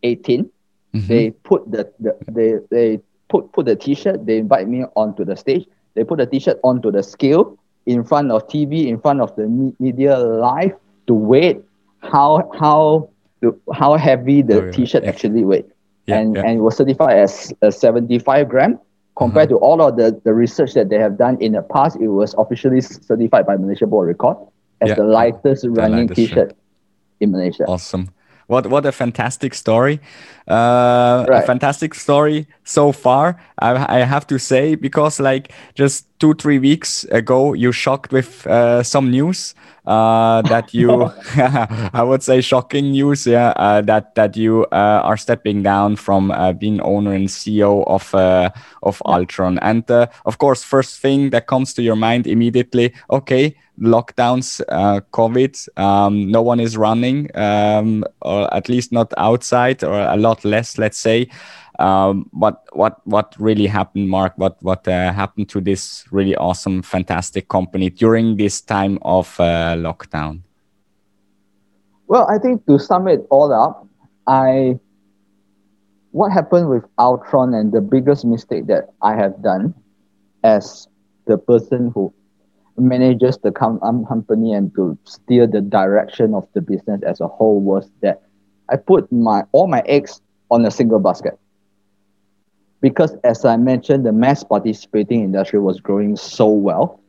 Mm-hmm. 0.04 1.08
They 1.08 1.32
put 1.32 1.72
the, 1.72 1.94
the 2.00 2.18
they 2.28 2.56
they 2.70 3.00
put 3.30 3.54
put 3.54 3.68
the 3.68 3.78
t-shirt, 3.78 4.26
they 4.26 4.38
invite 4.38 4.68
me 4.68 4.84
onto 4.98 5.24
the 5.24 5.38
stage. 5.38 5.66
They 5.96 6.04
put 6.04 6.18
the 6.18 6.26
t-shirt 6.26 6.60
onto 6.64 6.92
the 6.92 7.04
scale 7.04 7.59
in 7.86 8.04
front 8.04 8.32
of 8.32 8.48
TV, 8.48 8.88
in 8.88 9.00
front 9.00 9.22
of 9.22 9.36
the 9.36 9.48
media 9.80 10.18
live 10.18 10.74
to 11.08 11.14
wait 11.14 11.62
how 12.02 12.50
how 12.60 13.10
the 13.42 13.58
how 13.74 13.98
heavy 13.98 14.42
the 14.42 14.68
oh, 14.68 14.72
t-shirt 14.72 15.04
yeah. 15.04 15.10
actually 15.10 15.44
weighed. 15.44 15.66
Yeah, 16.06 16.20
and 16.20 16.36
yeah. 16.36 16.42
and 16.46 16.60
it 16.60 16.62
was 16.62 16.78
certified 16.78 17.18
as 17.18 17.54
a 17.62 17.72
75 17.72 18.50
gram 18.50 18.80
compared 19.20 19.50
mm-hmm. 19.50 19.58
to 19.58 19.66
all 19.66 19.82
of 19.82 19.98
the, 19.98 20.20
the 20.24 20.34
research 20.34 20.74
that 20.74 20.90
they 20.90 20.98
have 20.98 21.18
done 21.18 21.38
in 21.42 21.52
the 21.52 21.62
past 21.62 21.98
it 22.00 22.08
was 22.08 22.34
officially 22.38 22.82
certified 22.82 23.46
by 23.46 23.56
malaysia 23.58 23.86
board 23.86 24.08
record 24.08 24.38
as 24.82 24.96
the 24.96 25.04
lightest 25.04 25.62
the 25.64 25.70
running 25.70 26.08
lightest 26.08 26.16
t-shirt 26.16 26.50
shirt. 26.50 26.58
in 27.20 27.32
malaysia 27.32 27.66
awesome 27.66 28.10
what 28.50 28.66
what 28.68 28.86
a 28.86 28.92
fantastic 28.92 29.54
story. 29.54 30.00
Uh, 30.48 31.26
right. 31.30 31.44
a 31.44 31.46
fantastic 31.46 31.94
story 31.94 32.48
so 32.64 32.92
far 32.92 33.40
I, 33.60 34.00
I 34.00 34.00
have 34.00 34.26
to 34.28 34.40
say 34.40 34.74
because 34.74 35.20
like 35.20 35.54
just 35.76 36.08
two 36.20 36.34
three 36.34 36.58
weeks 36.58 37.04
ago 37.12 37.54
you 37.54 37.72
shocked 37.72 38.12
with 38.12 38.48
uh, 38.48 38.82
some 38.82 39.12
news 39.12 39.54
uh, 39.86 40.42
that 40.42 40.74
you 40.74 41.12
I 41.94 42.02
would 42.02 42.24
say 42.24 42.42
shocking 42.42 42.90
news 42.90 43.28
yeah 43.28 43.54
uh, 43.58 43.82
that 43.82 44.16
that 44.16 44.36
you 44.36 44.66
uh, 44.72 45.02
are 45.04 45.18
stepping 45.18 45.62
down 45.62 45.98
from 45.98 46.32
uh, 46.32 46.54
being 46.54 46.82
owner 46.82 47.14
and 47.14 47.28
CEO 47.28 47.86
of 47.86 48.16
uh, 48.16 48.50
of 48.82 49.04
Altron. 49.06 49.60
And 49.62 49.90
uh, 49.92 50.08
of 50.26 50.40
course 50.40 50.64
first 50.64 51.00
thing 51.00 51.30
that 51.30 51.46
comes 51.46 51.76
to 51.76 51.84
your 51.84 51.96
mind 51.96 52.26
immediately 52.26 52.96
okay 53.12 53.56
lockdowns, 53.80 54.62
uh, 54.70 55.02
COVID, 55.12 55.80
um, 55.80 56.30
no 56.30 56.42
one 56.42 56.60
is 56.60 56.78
running, 56.78 57.30
um, 57.36 58.04
or 58.22 58.54
at 58.54 58.70
least 58.70 58.92
not 58.92 59.14
outside, 59.18 59.84
or 59.84 60.00
a 60.00 60.18
lot 60.18 60.46
less, 60.46 60.78
let's 60.78 60.98
say. 60.98 61.30
Um, 61.80 62.28
what 62.32 62.66
what 62.74 63.00
what 63.06 63.36
really 63.40 63.68
happened, 63.68 64.10
Mark? 64.10 64.34
What 64.36 64.62
what 64.62 64.86
uh, 64.88 65.14
happened 65.14 65.48
to 65.50 65.62
this 65.62 66.04
really 66.12 66.36
awesome, 66.36 66.82
fantastic 66.82 67.48
company 67.48 67.90
during 67.90 68.36
this 68.36 68.60
time 68.60 69.00
of 69.04 69.40
uh, 69.40 69.76
lockdown? 69.78 70.42
Well, 72.08 72.28
I 72.30 72.38
think 72.38 72.66
to 72.66 72.80
sum 72.80 73.08
it 73.08 73.26
all 73.30 73.54
up, 73.54 73.88
I 74.28 74.78
what 76.12 76.32
happened 76.32 76.70
with 76.70 76.84
Altron 76.98 77.58
and 77.58 77.72
the 77.72 77.82
biggest 77.82 78.26
mistake 78.26 78.68
that 78.68 78.90
I 79.02 79.16
have 79.16 79.42
done 79.42 79.74
as 80.44 80.88
the 81.28 81.38
person 81.38 81.92
who 81.94 82.14
manages 82.80 83.38
the 83.38 83.54
um, 83.82 84.06
company 84.06 84.54
and 84.54 84.74
to 84.76 84.98
steer 85.06 85.48
the 85.48 85.62
direction 85.62 86.34
of 86.34 86.48
the 86.54 86.62
business 86.62 87.02
as 87.04 87.20
a 87.22 87.28
whole 87.28 87.60
was 87.60 87.90
that 88.02 88.22
I 88.70 88.78
put 88.78 89.12
my 89.12 89.44
all 89.52 89.68
my 89.68 89.82
eggs 89.86 90.22
on 90.52 90.66
a 90.66 90.72
single 90.72 91.00
basket. 91.00 91.38
Because 92.82 93.16
as 93.24 93.46
I 93.46 93.58
mentioned, 93.58 94.06
the 94.06 94.12
mass 94.12 94.44
participating 94.44 95.22
industry 95.24 95.60
was 95.60 95.80
growing 95.80 96.16
so 96.16 96.48
well. 96.50 97.00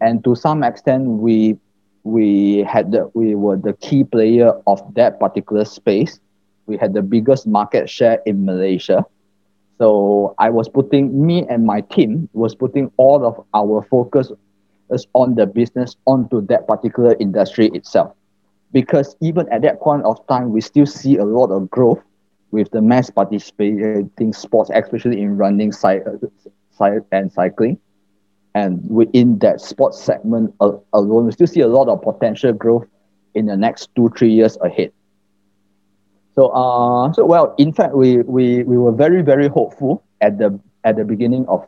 And 0.00 0.22
to 0.24 0.34
some 0.34 0.62
extent 0.62 1.06
we 1.08 1.56
we 2.04 2.58
had 2.58 2.92
the 2.92 3.10
we 3.14 3.34
were 3.34 3.56
the 3.56 3.72
key 3.74 4.04
player 4.04 4.52
of 4.66 4.80
that 4.94 5.18
particular 5.20 5.64
space. 5.64 6.20
We 6.66 6.76
had 6.76 6.94
the 6.94 7.02
biggest 7.02 7.46
market 7.46 7.88
share 7.88 8.20
in 8.26 8.44
Malaysia. 8.44 9.04
So 9.78 10.34
I 10.38 10.50
was 10.50 10.68
putting 10.68 11.24
me 11.26 11.46
and 11.48 11.64
my 11.64 11.80
team 11.80 12.28
was 12.32 12.54
putting 12.54 12.90
all 12.96 13.26
of 13.26 13.44
our 13.54 13.82
focus 13.82 14.30
on 15.14 15.34
the 15.34 15.46
business 15.46 15.96
onto 16.06 16.40
that 16.46 16.66
particular 16.66 17.16
industry 17.18 17.68
itself. 17.68 18.14
Because 18.72 19.16
even 19.20 19.48
at 19.50 19.62
that 19.62 19.80
point 19.80 20.04
of 20.04 20.26
time, 20.26 20.50
we 20.50 20.60
still 20.60 20.86
see 20.86 21.16
a 21.16 21.24
lot 21.24 21.50
of 21.50 21.70
growth 21.70 22.02
with 22.50 22.70
the 22.70 22.80
mass 22.80 23.10
participating 23.10 24.32
sports, 24.32 24.70
especially 24.74 25.20
in 25.20 25.36
running 25.36 25.72
and 27.12 27.32
cycling. 27.32 27.78
And 28.54 28.88
within 28.88 29.38
that 29.38 29.60
sports 29.60 30.00
segment 30.00 30.54
alone, 30.92 31.26
we 31.26 31.32
still 31.32 31.46
see 31.46 31.60
a 31.60 31.68
lot 31.68 31.88
of 31.88 32.02
potential 32.02 32.52
growth 32.52 32.86
in 33.34 33.46
the 33.46 33.56
next 33.56 33.90
two, 33.96 34.10
three 34.16 34.32
years 34.32 34.56
ahead. 34.62 34.92
So, 36.34 36.48
uh, 36.48 37.12
so 37.12 37.24
well, 37.24 37.54
in 37.58 37.72
fact, 37.72 37.94
we, 37.94 38.18
we, 38.18 38.62
we 38.64 38.76
were 38.76 38.92
very, 38.92 39.22
very 39.22 39.48
hopeful 39.48 40.04
at 40.20 40.38
the 40.38 40.58
at 40.84 40.96
the 40.96 41.04
beginning 41.04 41.46
of 41.48 41.66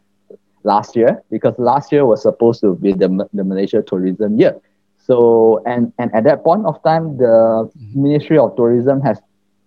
last 0.67 0.97
year 0.97 1.23
because 1.31 1.55
last 1.59 1.93
year 1.93 2.05
was 2.05 2.21
supposed 2.23 2.61
to 2.61 2.75
be 2.75 2.93
the, 2.93 3.09
the 3.33 3.45
Malaysia 3.45 3.83
tourism 3.83 4.39
year. 4.39 4.59
So 4.99 5.63
and 5.65 5.93
and 5.99 6.13
at 6.15 6.25
that 6.25 6.43
point 6.43 6.67
of 6.67 6.83
time, 6.83 7.17
the 7.17 7.71
mm-hmm. 7.71 8.03
Ministry 8.03 8.39
of 8.39 8.57
Tourism 8.57 9.01
has 9.01 9.23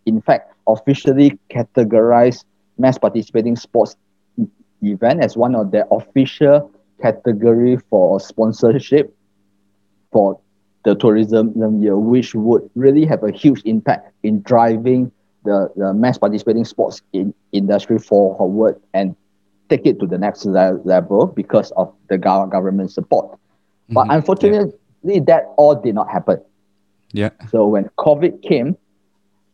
in 0.05 0.21
fact 0.21 0.53
officially 0.67 1.39
categorized 1.49 2.43
mass 2.77 2.97
participating 2.97 3.55
sports 3.55 3.95
event 4.83 5.23
as 5.23 5.35
one 5.35 5.55
of 5.55 5.71
their 5.71 5.87
official 5.91 6.71
category 7.01 7.77
for 7.89 8.19
sponsorship 8.19 9.15
for 10.11 10.39
the 10.83 10.95
tourism 10.95 11.55
year, 11.81 11.97
which 11.97 12.35
would 12.35 12.69
really 12.75 13.05
have 13.05 13.23
a 13.23 13.31
huge 13.31 13.61
impact 13.63 14.11
in 14.23 14.41
driving 14.41 15.11
the, 15.43 15.71
the 15.75 15.93
mass 15.93 16.17
participating 16.17 16.65
sports 16.65 17.01
in 17.13 17.33
industry 17.51 17.97
forward 17.99 18.79
and 18.93 19.15
take 19.69 19.85
it 19.85 19.99
to 19.99 20.07
the 20.07 20.17
next 20.17 20.45
le- 20.45 20.81
level 20.83 21.27
because 21.27 21.71
of 21.71 21.93
the 22.09 22.17
government 22.17 22.91
support. 22.91 23.31
Mm-hmm. 23.31 23.93
But 23.93 24.07
unfortunately, 24.09 24.73
yeah. 25.03 25.19
that 25.27 25.53
all 25.57 25.75
did 25.75 25.95
not 25.95 26.09
happen. 26.09 26.41
Yeah. 27.11 27.29
So 27.49 27.67
when 27.67 27.89
COVID 27.97 28.43
came, 28.43 28.77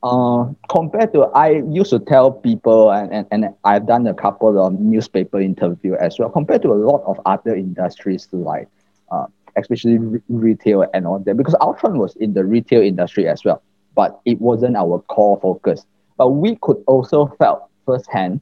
uh, 0.04 0.46
compared 0.70 1.14
to 1.14 1.24
I 1.34 1.64
used 1.72 1.90
to 1.90 2.00
tell 2.00 2.32
people, 2.32 2.92
and, 2.92 3.12
and, 3.12 3.28
and 3.32 3.56
I've 3.64 3.88
done 3.88 4.06
a 4.08 4.14
couple 4.14 4.64
of 4.64 4.80
newspaper 4.80 5.40
interview 5.40 5.96
as 5.96 6.20
well. 6.20 6.30
Compared 6.30 6.62
to 6.64 6.72
a 6.72 6.76
lot 6.76 7.04
of 7.06 7.20
other 7.26 7.56
industries, 7.56 8.28
like 8.32 8.68
uh, 9.12 9.26
especially 9.56 9.98
re- 9.98 10.22
retail 10.30 10.86
and 10.94 11.08
all 11.08 11.20
that, 11.20 11.38
because 11.38 11.56
Altron 11.56 11.98
was 11.98 12.16
in 12.18 12.34
the 12.34 12.46
retail 12.46 12.82
industry 12.82 13.28
as 13.28 13.44
well, 13.44 13.64
but 13.96 14.20
it 14.26 14.40
wasn't 14.40 14.76
our 14.76 15.00
core 15.08 15.40
focus. 15.42 15.86
But 16.18 16.30
we 16.30 16.58
could 16.62 16.84
also 16.88 17.28
felt 17.40 17.68
firsthand 17.86 18.42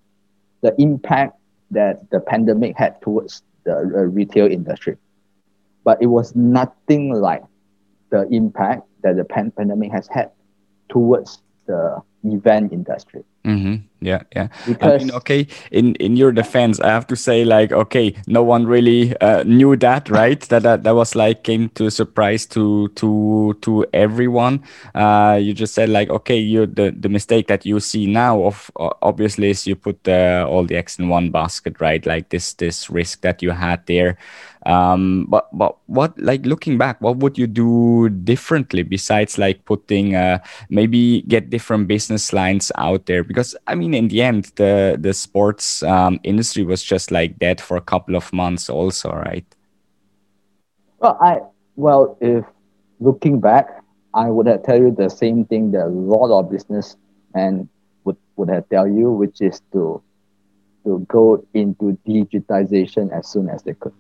the 0.62 0.76
impact 0.82 1.38
that 1.74 2.10
the 2.12 2.20
pandemic 2.20 2.78
had 2.78 3.02
towards 3.02 3.44
the 3.66 3.76
uh, 3.76 3.82
retail 3.82 4.52
industry. 4.52 4.98
But 5.84 6.02
it 6.02 6.08
was 6.08 6.36
nothing 6.36 7.14
like 7.14 7.44
the 8.10 8.28
impact 8.30 8.88
that 9.02 9.18
the 9.18 9.26
pan- 9.26 9.52
pandemic 9.52 9.92
has 9.92 10.08
had 10.08 10.32
towards 10.90 11.42
the 11.66 12.02
event 12.24 12.72
industry. 12.72 13.24
Mm-hmm. 13.46 13.76
Yeah, 14.00 14.24
yeah. 14.36 14.48
Because 14.66 14.94
I 14.94 14.98
mean, 14.98 15.12
okay, 15.12 15.48
in 15.72 15.96
in 15.96 16.16
your 16.18 16.32
defense, 16.32 16.80
I 16.80 16.88
have 16.90 17.08
to 17.08 17.16
say, 17.16 17.46
like, 17.46 17.72
okay, 17.72 18.16
no 18.28 18.44
one 18.44 18.66
really 18.66 19.16
uh, 19.20 19.44
knew 19.44 19.76
that, 19.78 20.10
right? 20.10 20.40
that, 20.50 20.64
that 20.64 20.84
that 20.84 20.96
was 20.96 21.16
like 21.16 21.44
came 21.44 21.70
to 21.76 21.86
a 21.88 21.92
surprise 21.92 22.46
to 22.48 22.90
to 22.96 23.58
to 23.62 23.86
everyone. 23.94 24.64
Uh, 24.96 25.40
you 25.42 25.54
just 25.54 25.74
said 25.74 25.90
like, 25.90 26.10
okay, 26.10 26.38
you 26.38 26.66
the 26.66 26.92
the 26.92 27.10
mistake 27.10 27.48
that 27.48 27.66
you 27.66 27.80
see 27.80 28.06
now, 28.08 28.44
of 28.44 28.72
obviously, 29.02 29.50
is 29.52 29.68
you 29.68 29.76
put 29.76 30.06
uh, 30.08 30.46
all 30.50 30.66
the 30.66 30.76
eggs 30.76 31.00
in 31.00 31.08
one 31.08 31.30
basket, 31.32 31.80
right? 31.80 32.06
Like 32.06 32.30
this 32.30 32.54
this 32.56 32.90
risk 32.90 33.22
that 33.22 33.42
you 33.42 33.52
had 33.52 33.86
there. 33.88 34.18
Um, 34.66 35.26
but 35.28 35.50
but 35.52 35.78
what 35.88 36.18
like 36.20 36.46
looking 36.46 36.78
back, 36.78 37.02
what 37.02 37.18
would 37.18 37.38
you 37.38 37.48
do 37.48 38.08
differently 38.10 38.84
besides 38.84 39.38
like 39.38 39.66
putting 39.66 40.16
uh, 40.16 40.40
maybe 40.70 41.24
get 41.24 41.50
different 41.50 41.88
business 41.88 42.32
lines 42.32 42.72
out 42.78 43.06
there? 43.06 43.24
Because 43.34 43.56
I 43.66 43.74
mean, 43.74 43.96
in 43.96 44.10
the 44.10 44.22
end, 44.22 44.52
the 44.56 44.96
the 45.00 45.14
sports 45.14 45.82
um, 45.82 46.20
industry 46.24 46.64
was 46.64 46.84
just 46.84 47.10
like 47.10 47.40
that 47.40 47.60
for 47.60 47.78
a 47.78 47.82
couple 47.82 48.16
of 48.16 48.32
months, 48.32 48.70
also, 48.70 49.10
right? 49.12 49.46
Well, 51.00 51.18
I 51.20 51.42
well 51.76 52.16
if 52.22 52.46
looking 53.00 53.40
back, 53.40 53.82
I 54.14 54.30
would 54.30 54.46
have 54.46 54.62
tell 54.62 54.78
you 54.78 54.92
the 54.92 55.10
same 55.10 55.46
thing 55.46 55.72
that 55.72 55.86
a 55.86 55.90
lot 55.90 56.30
of 56.30 56.52
businessmen 56.52 57.68
would, 58.04 58.18
would 58.36 58.50
have 58.50 58.70
tell 58.70 58.88
you, 58.88 59.10
which 59.12 59.42
is 59.42 59.62
to 59.72 60.04
to 60.86 61.04
go 61.10 61.44
into 61.56 61.98
digitization 62.06 63.12
as 63.12 63.28
soon 63.28 63.50
as 63.50 63.64
they 63.64 63.74
could. 63.74 63.94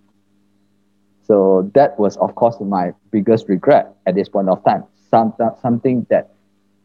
So 1.24 1.72
that 1.74 1.98
was, 1.98 2.18
of 2.18 2.36
course, 2.36 2.58
my 2.60 2.94
biggest 3.10 3.50
regret 3.50 3.96
at 4.06 4.14
this 4.14 4.30
point 4.30 4.50
of 4.50 4.64
time. 4.64 4.84
Some, 5.10 5.34
something 5.62 6.06
that 6.10 6.34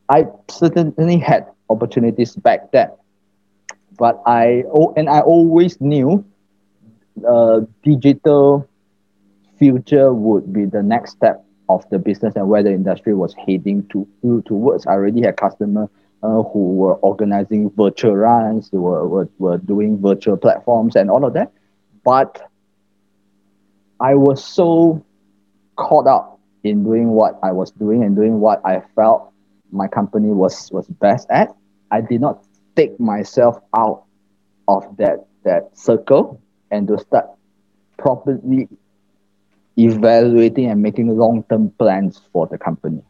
I 0.08 0.26
certainly 0.48 1.18
had 1.18 1.48
opportunities 1.70 2.34
back 2.36 2.72
then, 2.72 2.90
but 3.98 4.22
I 4.26 4.64
oh, 4.72 4.94
and 4.96 5.08
I 5.08 5.20
always 5.20 5.80
knew 5.80 6.24
uh, 7.28 7.60
digital 7.82 8.68
future 9.58 10.12
would 10.12 10.52
be 10.52 10.64
the 10.64 10.82
next 10.82 11.12
step 11.12 11.44
of 11.68 11.88
the 11.90 11.98
business 11.98 12.34
and 12.36 12.48
where 12.48 12.62
the 12.62 12.72
industry 12.72 13.14
was 13.14 13.34
heading 13.34 13.86
to, 13.88 14.06
to 14.22 14.42
towards. 14.42 14.86
I 14.86 14.92
already 14.92 15.22
had 15.22 15.36
customers 15.36 15.88
uh, 16.22 16.42
who 16.42 16.74
were 16.74 16.94
organizing 16.94 17.70
virtual 17.70 18.16
runs, 18.16 18.70
were, 18.72 19.06
were, 19.06 19.28
were 19.38 19.58
doing 19.58 20.00
virtual 20.00 20.36
platforms 20.36 20.96
and 20.96 21.10
all 21.10 21.24
of 21.24 21.34
that. 21.34 21.52
But 22.04 22.50
I 24.00 24.14
was 24.14 24.42
so 24.42 25.04
caught 25.76 26.06
up 26.06 26.40
in 26.64 26.84
doing 26.84 27.08
what 27.08 27.38
I 27.42 27.52
was 27.52 27.70
doing 27.72 28.02
and 28.02 28.16
doing 28.16 28.40
what 28.40 28.60
I 28.64 28.82
felt 28.94 29.32
my 29.72 29.88
company 29.88 30.28
was, 30.28 30.70
was 30.72 30.86
best 30.86 31.28
at. 31.30 31.54
I 31.90 32.00
did 32.00 32.20
not 32.20 32.44
take 32.76 32.98
myself 33.00 33.58
out 33.76 34.04
of 34.66 34.84
that, 34.98 35.26
that 35.44 35.76
circle 35.76 36.40
and 36.70 36.86
to 36.88 36.98
start 36.98 37.26
properly 37.98 38.68
evaluating 39.78 40.66
and 40.66 40.82
making 40.82 41.16
long-term 41.16 41.70
plans 41.78 42.20
for 42.32 42.46
the 42.46 42.58
company. 42.58 43.02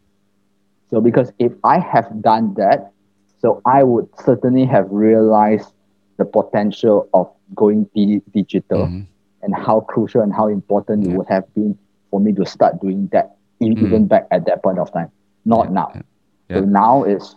So 0.90 1.00
because 1.00 1.32
if 1.38 1.52
I 1.64 1.78
have 1.78 2.22
done 2.22 2.54
that, 2.54 2.92
so 3.40 3.60
I 3.66 3.84
would 3.84 4.08
certainly 4.24 4.64
have 4.66 4.86
realized 4.90 5.72
the 6.16 6.24
potential 6.24 7.08
of 7.14 7.30
going 7.54 7.88
di- 7.94 8.22
digital 8.32 8.86
mm-hmm. 8.86 9.02
and 9.42 9.54
how 9.54 9.80
crucial 9.80 10.22
and 10.22 10.32
how 10.34 10.48
important 10.48 11.04
yeah. 11.04 11.12
it 11.12 11.16
would 11.16 11.28
have 11.28 11.52
been 11.54 11.78
for 12.10 12.20
me 12.20 12.32
to 12.32 12.44
start 12.44 12.80
doing 12.80 13.08
that 13.12 13.36
mm-hmm. 13.60 13.84
even 13.84 14.06
back 14.06 14.26
at 14.30 14.46
that 14.46 14.62
point 14.62 14.78
of 14.78 14.92
time. 14.92 15.10
Not 15.44 15.66
yeah. 15.66 15.72
now. 15.72 15.92
Yeah. 15.94 16.02
So 16.50 16.60
now 16.60 17.04
is 17.04 17.36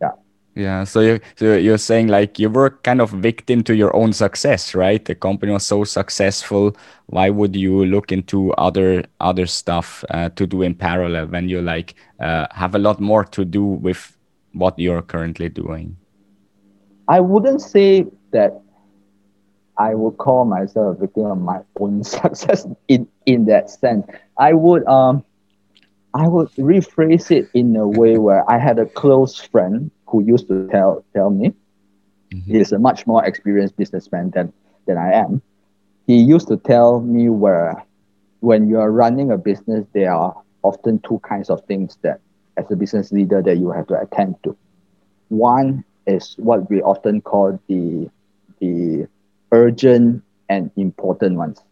yeah 0.00 0.12
yeah, 0.54 0.84
so 0.84 1.00
you 1.00 1.20
so 1.36 1.56
you're 1.56 1.78
saying 1.78 2.08
like 2.08 2.38
you 2.38 2.50
were 2.50 2.70
kind 2.82 3.00
of 3.00 3.10
victim 3.10 3.62
to 3.64 3.74
your 3.74 3.94
own 3.96 4.12
success, 4.12 4.74
right? 4.74 5.02
The 5.02 5.14
company 5.14 5.52
was 5.52 5.66
so 5.66 5.84
successful. 5.84 6.76
Why 7.06 7.30
would 7.30 7.56
you 7.56 7.86
look 7.86 8.12
into 8.12 8.52
other 8.54 9.04
other 9.20 9.46
stuff 9.46 10.04
uh, 10.10 10.28
to 10.30 10.46
do 10.46 10.60
in 10.62 10.74
parallel 10.74 11.28
when 11.28 11.48
you 11.48 11.62
like 11.62 11.94
uh, 12.20 12.48
have 12.50 12.74
a 12.74 12.78
lot 12.78 13.00
more 13.00 13.24
to 13.24 13.44
do 13.46 13.64
with 13.64 14.16
what 14.52 14.78
you're 14.78 15.02
currently 15.02 15.48
doing? 15.48 15.96
I 17.08 17.20
wouldn't 17.20 17.62
say 17.62 18.06
that 18.32 18.60
I 19.78 19.94
would 19.94 20.18
call 20.18 20.44
myself 20.44 20.96
a 20.96 21.00
victim 21.00 21.24
of 21.26 21.38
my 21.38 21.60
own 21.80 22.04
success 22.04 22.66
in 22.88 23.08
in 23.24 23.46
that 23.46 23.70
sense. 23.70 24.06
I 24.36 24.52
would 24.52 24.86
um 24.86 25.24
I 26.14 26.28
would 26.28 26.50
rephrase 26.52 27.30
it 27.30 27.48
in 27.54 27.74
a 27.76 27.86
way 27.88 28.18
where 28.18 28.48
I 28.50 28.58
had 28.58 28.78
a 28.78 28.86
close 28.86 29.40
friend 29.40 29.90
who 30.06 30.22
used 30.22 30.48
to 30.48 30.68
tell 30.68 31.04
tell 31.14 31.30
me 31.30 31.54
mm-hmm. 32.32 32.52
he's 32.52 32.72
a 32.72 32.78
much 32.78 33.06
more 33.06 33.24
experienced 33.24 33.76
businessman 33.76 34.30
than 34.30 34.52
than 34.86 34.98
I 34.98 35.12
am. 35.12 35.40
He 36.06 36.16
used 36.16 36.48
to 36.48 36.56
tell 36.56 37.00
me 37.00 37.28
where 37.28 37.82
when 38.40 38.68
you 38.68 38.78
are 38.78 38.90
running 38.90 39.30
a 39.30 39.38
business, 39.38 39.86
there 39.92 40.12
are 40.12 40.34
often 40.62 40.98
two 41.00 41.20
kinds 41.20 41.48
of 41.48 41.64
things 41.64 41.96
that 42.02 42.20
as 42.56 42.70
a 42.70 42.76
business 42.76 43.12
leader 43.12 43.40
that 43.40 43.56
you 43.56 43.70
have 43.70 43.86
to 43.86 44.00
attend 44.00 44.36
to. 44.42 44.56
One 45.28 45.84
is 46.06 46.34
what 46.38 46.68
we 46.68 46.82
often 46.82 47.22
call 47.22 47.58
the 47.68 48.10
the 48.60 49.06
urgent 49.52 50.22
and 50.48 50.70
important 50.76 51.36
ones, 51.36 51.62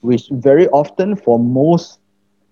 which 0.00 0.28
very 0.30 0.68
often 0.68 1.16
for 1.16 1.38
most 1.38 1.98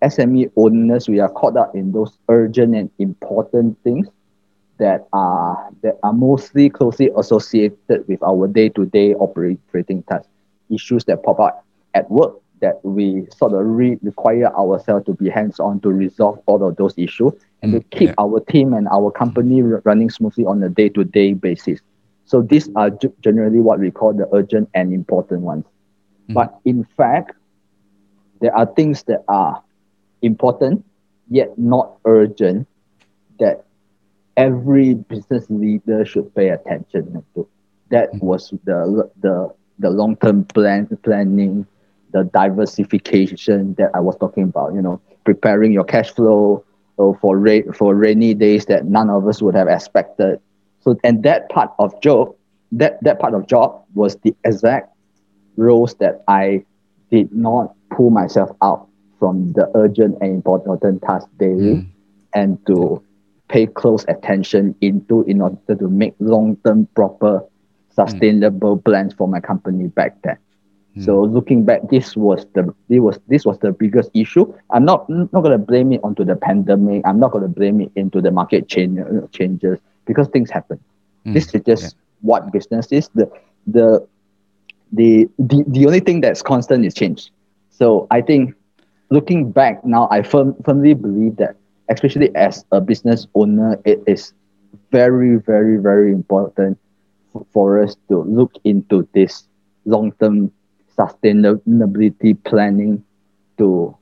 SME 0.02 0.50
owners, 0.56 1.08
we 1.08 1.20
are 1.20 1.28
caught 1.28 1.56
up 1.56 1.74
in 1.74 1.92
those 1.92 2.18
urgent 2.28 2.74
and 2.74 2.90
important 2.98 3.80
things 3.82 4.08
that 4.78 5.06
are 5.12 5.70
that 5.82 5.98
are 6.02 6.12
mostly 6.12 6.68
closely 6.68 7.10
associated 7.16 8.06
with 8.08 8.22
our 8.22 8.48
day-to-day 8.48 9.14
operating 9.14 10.02
tasks, 10.04 10.28
issues 10.70 11.04
that 11.04 11.22
pop 11.22 11.38
up 11.38 11.64
at 11.94 12.10
work 12.10 12.34
that 12.60 12.82
we 12.84 13.26
sort 13.36 13.52
of 13.52 13.60
re- 13.66 13.98
require 14.02 14.46
ourselves 14.56 15.04
to 15.04 15.12
be 15.12 15.28
hands-on 15.28 15.80
to 15.80 15.90
resolve 15.90 16.40
all 16.46 16.66
of 16.66 16.76
those 16.76 16.94
issues 16.96 17.32
and 17.60 17.74
mm, 17.74 17.78
to 17.78 17.96
keep 17.96 18.08
yeah. 18.08 18.14
our 18.18 18.40
team 18.40 18.72
and 18.72 18.88
our 18.88 19.10
company 19.10 19.60
running 19.62 20.08
smoothly 20.08 20.46
on 20.46 20.62
a 20.62 20.68
day-to-day 20.68 21.34
basis. 21.34 21.80
So 22.24 22.40
these 22.40 22.70
are 22.76 22.90
generally 23.20 23.58
what 23.58 23.80
we 23.80 23.90
call 23.90 24.14
the 24.14 24.28
urgent 24.32 24.70
and 24.74 24.92
important 24.92 25.42
ones. 25.42 25.64
Mm. 26.30 26.34
But 26.34 26.58
in 26.64 26.84
fact, 26.96 27.36
there 28.40 28.56
are 28.56 28.66
things 28.66 29.02
that 29.04 29.24
are 29.28 29.62
important 30.22 30.84
yet 31.28 31.56
not 31.58 31.96
urgent 32.04 32.66
that 33.38 33.64
every 34.36 34.94
business 34.94 35.46
leader 35.48 36.04
should 36.04 36.34
pay 36.34 36.48
attention 36.50 37.24
to. 37.34 37.48
That 37.90 38.12
mm-hmm. 38.12 38.26
was 38.26 38.50
the 38.64 39.10
the 39.20 39.52
the 39.78 39.90
long 39.90 40.16
term 40.16 40.44
plan 40.44 40.86
planning, 41.02 41.66
the 42.12 42.24
diversification 42.24 43.74
that 43.74 43.90
I 43.94 44.00
was 44.00 44.16
talking 44.16 44.44
about. 44.44 44.74
You 44.74 44.82
know, 44.82 45.00
preparing 45.24 45.72
your 45.72 45.84
cash 45.84 46.10
flow 46.10 46.64
uh, 46.98 47.12
for 47.20 47.38
ra- 47.38 47.72
for 47.74 47.94
rainy 47.94 48.34
days 48.34 48.66
that 48.66 48.86
none 48.86 49.10
of 49.10 49.26
us 49.26 49.42
would 49.42 49.54
have 49.54 49.68
expected. 49.68 50.40
So, 50.80 50.98
and 51.04 51.22
that 51.22 51.48
part 51.48 51.70
of 51.78 52.00
job, 52.02 52.34
that 52.72 53.02
that 53.02 53.18
part 53.18 53.34
of 53.34 53.46
job 53.46 53.84
was 53.94 54.16
the 54.16 54.34
exact 54.44 54.94
roles 55.56 55.94
that 55.96 56.22
I 56.28 56.64
did 57.10 57.32
not 57.32 57.74
pull 57.90 58.10
myself 58.10 58.50
out 58.62 58.88
from 59.22 59.52
the 59.52 59.70
urgent 59.76 60.18
and 60.20 60.34
important 60.34 61.00
tasks 61.02 61.30
daily, 61.38 61.74
mm. 61.76 61.86
and 62.34 62.58
to 62.66 63.00
pay 63.46 63.68
close 63.68 64.04
attention 64.08 64.74
into 64.80 65.22
in 65.28 65.40
order 65.40 65.76
to 65.76 65.86
make 65.86 66.12
long-term 66.18 66.88
proper 66.96 67.40
sustainable 67.94 68.76
mm. 68.76 68.84
plans 68.84 69.14
for 69.14 69.28
my 69.28 69.38
company 69.38 69.86
back 69.86 70.20
then. 70.22 70.36
Mm. 70.96 71.04
So 71.04 71.22
looking 71.22 71.64
back, 71.64 71.88
this 71.88 72.16
was 72.16 72.46
the 72.54 72.74
this 72.88 72.98
was 72.98 73.20
this 73.28 73.46
was 73.46 73.60
the 73.60 73.70
biggest 73.70 74.10
issue. 74.12 74.52
I'm 74.70 74.84
not 74.84 75.08
not 75.08 75.42
gonna 75.44 75.56
blame 75.56 75.92
it 75.92 76.00
onto 76.02 76.24
the 76.24 76.34
pandemic. 76.34 77.02
I'm 77.04 77.20
not 77.20 77.30
gonna 77.30 77.54
blame 77.60 77.80
it 77.80 77.92
into 77.94 78.20
the 78.20 78.32
market 78.32 78.66
change, 78.66 78.98
changes 79.30 79.78
because 80.04 80.26
things 80.34 80.50
happen. 80.50 80.80
Mm. 81.26 81.34
This 81.34 81.54
is 81.54 81.62
just 81.62 81.84
yeah. 81.84 82.00
what 82.22 82.52
business 82.52 82.90
is. 82.90 83.08
The 83.14 83.30
the 83.68 84.04
the 84.90 85.30
the 85.38 85.62
the 85.68 85.86
only 85.86 86.00
thing 86.00 86.22
that's 86.22 86.42
constant 86.42 86.84
is 86.84 86.92
change. 86.92 87.30
So 87.70 88.08
I 88.10 88.20
think 88.20 88.56
looking 89.12 89.52
back 89.52 89.84
now, 89.84 90.08
I 90.10 90.22
firm, 90.22 90.56
firmly 90.64 90.94
believe 90.94 91.36
that 91.36 91.56
especially 91.90 92.34
as 92.34 92.64
a 92.72 92.80
business 92.80 93.26
owner, 93.34 93.78
it 93.84 94.02
is 94.06 94.32
very, 94.90 95.36
very, 95.36 95.76
very 95.76 96.10
important 96.12 96.78
for 97.52 97.82
us 97.82 97.96
to 98.08 98.22
look 98.22 98.52
into 98.64 99.06
this 99.12 99.44
long-term 99.84 100.50
sustainability 100.96 102.42
planning 102.44 103.04
to 103.58 103.96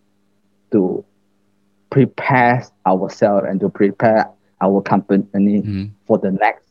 to 0.71 1.05
prepare 1.91 2.65
ourselves 2.87 3.47
and 3.49 3.59
to 3.61 3.69
prepare 3.69 4.29
our 4.61 4.81
company 4.81 5.25
mm-hmm. 5.35 5.85
for 6.07 6.19
the 6.19 6.31
next 6.31 6.67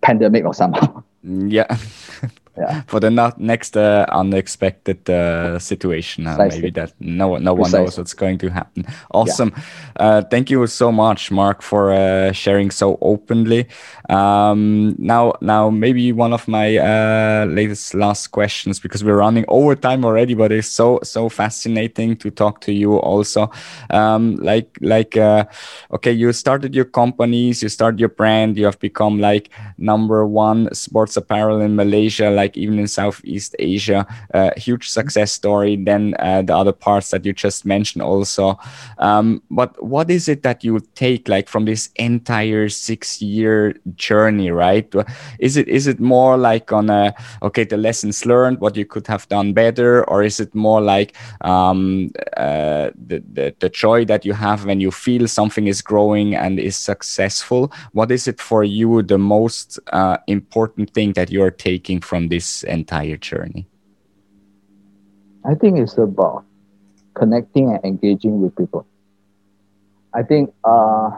pandemic 0.00 0.44
or 0.44 0.54
somehow. 0.54 1.02
Yeah. 1.22 1.76
yeah. 2.56 2.82
for 2.86 3.00
the 3.00 3.10
not 3.10 3.40
next 3.40 3.76
uh, 3.76 4.06
unexpected 4.10 5.08
uh, 5.10 5.58
situation. 5.58 6.26
Uh, 6.26 6.36
maybe 6.50 6.70
that 6.70 6.92
no 7.00 7.36
no 7.38 7.54
one 7.54 7.70
knows 7.70 7.98
what's 7.98 8.14
going 8.14 8.38
to 8.38 8.50
happen. 8.50 8.84
Awesome. 9.10 9.52
Yeah. 9.56 9.62
Uh, 10.04 10.22
thank 10.22 10.50
you 10.50 10.66
so 10.66 10.92
much, 10.92 11.30
Mark, 11.30 11.62
for 11.62 11.92
uh, 11.92 12.32
sharing 12.32 12.70
so 12.70 12.98
openly. 13.00 13.66
Um, 14.08 14.94
now 14.98 15.32
now 15.40 15.70
maybe 15.70 16.12
one 16.12 16.32
of 16.32 16.46
my 16.46 16.76
uh, 16.76 17.46
latest 17.46 17.94
last 17.94 18.28
questions 18.28 18.78
because 18.78 19.02
we're 19.02 19.16
running 19.16 19.44
over 19.48 19.74
time 19.74 20.04
already, 20.04 20.34
but 20.34 20.52
it's 20.52 20.68
so 20.68 21.00
so 21.02 21.28
fascinating 21.28 22.16
to 22.16 22.30
talk 22.30 22.60
to 22.62 22.72
you 22.72 22.96
also. 22.96 23.50
Um, 23.90 24.36
like 24.36 24.78
like 24.80 25.16
okay, 25.16 26.12
you 26.12 26.32
started 26.32 26.74
your 26.74 26.84
companies, 26.84 27.62
you 27.62 27.68
started 27.68 28.00
your 28.00 28.10
brand, 28.10 28.56
you 28.56 28.66
have 28.66 28.78
become 28.78 29.18
like 29.18 29.50
number 29.78 30.26
one 30.26 30.72
sports 30.74 31.16
apparel 31.16 31.60
in 31.60 31.76
Malaysia. 31.76 32.30
Like 32.30 32.43
like 32.44 32.56
even 32.56 32.78
in 32.78 32.86
Southeast 32.86 33.56
Asia, 33.58 34.06
a 34.30 34.58
huge 34.58 34.88
success 34.88 35.32
story. 35.32 35.76
Then 35.76 36.14
uh, 36.18 36.42
the 36.42 36.56
other 36.56 36.72
parts 36.72 37.10
that 37.10 37.24
you 37.24 37.32
just 37.32 37.64
mentioned 37.64 38.02
also. 38.02 38.58
Um, 38.98 39.42
but 39.50 39.70
what 39.82 40.10
is 40.10 40.28
it 40.28 40.42
that 40.42 40.64
you 40.64 40.80
take 40.94 41.28
like 41.28 41.48
from 41.48 41.64
this 41.64 41.90
entire 41.96 42.68
six 42.68 43.22
year 43.22 43.74
journey, 43.96 44.50
right? 44.50 44.86
Is 45.38 45.56
it 45.56 45.68
is 45.68 45.86
it 45.86 46.00
more 46.00 46.36
like 46.36 46.72
on 46.72 46.90
a 46.90 47.14
okay 47.42 47.64
the 47.64 47.76
lessons 47.76 48.26
learned, 48.26 48.60
what 48.60 48.76
you 48.76 48.84
could 48.84 49.06
have 49.06 49.28
done 49.28 49.52
better, 49.52 50.04
or 50.10 50.22
is 50.22 50.40
it 50.40 50.54
more 50.54 50.80
like 50.80 51.16
um, 51.40 52.10
uh, 52.36 52.90
the, 53.08 53.22
the 53.32 53.54
the 53.60 53.68
joy 53.68 54.04
that 54.04 54.24
you 54.24 54.34
have 54.34 54.64
when 54.64 54.80
you 54.80 54.90
feel 54.90 55.26
something 55.28 55.66
is 55.66 55.82
growing 55.82 56.34
and 56.34 56.60
is 56.60 56.76
successful? 56.76 57.72
What 57.92 58.10
is 58.10 58.28
it 58.28 58.40
for 58.40 58.64
you 58.64 59.02
the 59.02 59.18
most 59.18 59.78
uh, 59.92 60.18
important 60.26 60.90
thing 60.94 61.14
that 61.14 61.30
you 61.30 61.42
are 61.42 61.54
taking 61.70 62.00
from 62.00 62.28
this 62.34 62.64
entire 62.64 63.16
journey? 63.16 63.64
I 65.44 65.54
think 65.54 65.78
it's 65.78 65.96
about 65.98 66.44
connecting 67.14 67.70
and 67.70 67.84
engaging 67.84 68.40
with 68.42 68.56
people. 68.56 68.86
I 70.12 70.22
think 70.24 70.52
uh, 70.64 71.10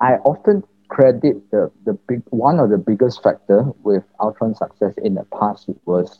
I 0.00 0.16
often 0.30 0.62
credit 0.88 1.50
the, 1.50 1.70
the 1.86 1.94
big 2.08 2.22
one 2.28 2.60
of 2.60 2.68
the 2.68 2.76
biggest 2.76 3.22
factor 3.22 3.62
with 3.82 4.04
Altron 4.20 4.56
success 4.56 4.92
in 5.02 5.14
the 5.14 5.24
past 5.38 5.70
was 5.86 6.18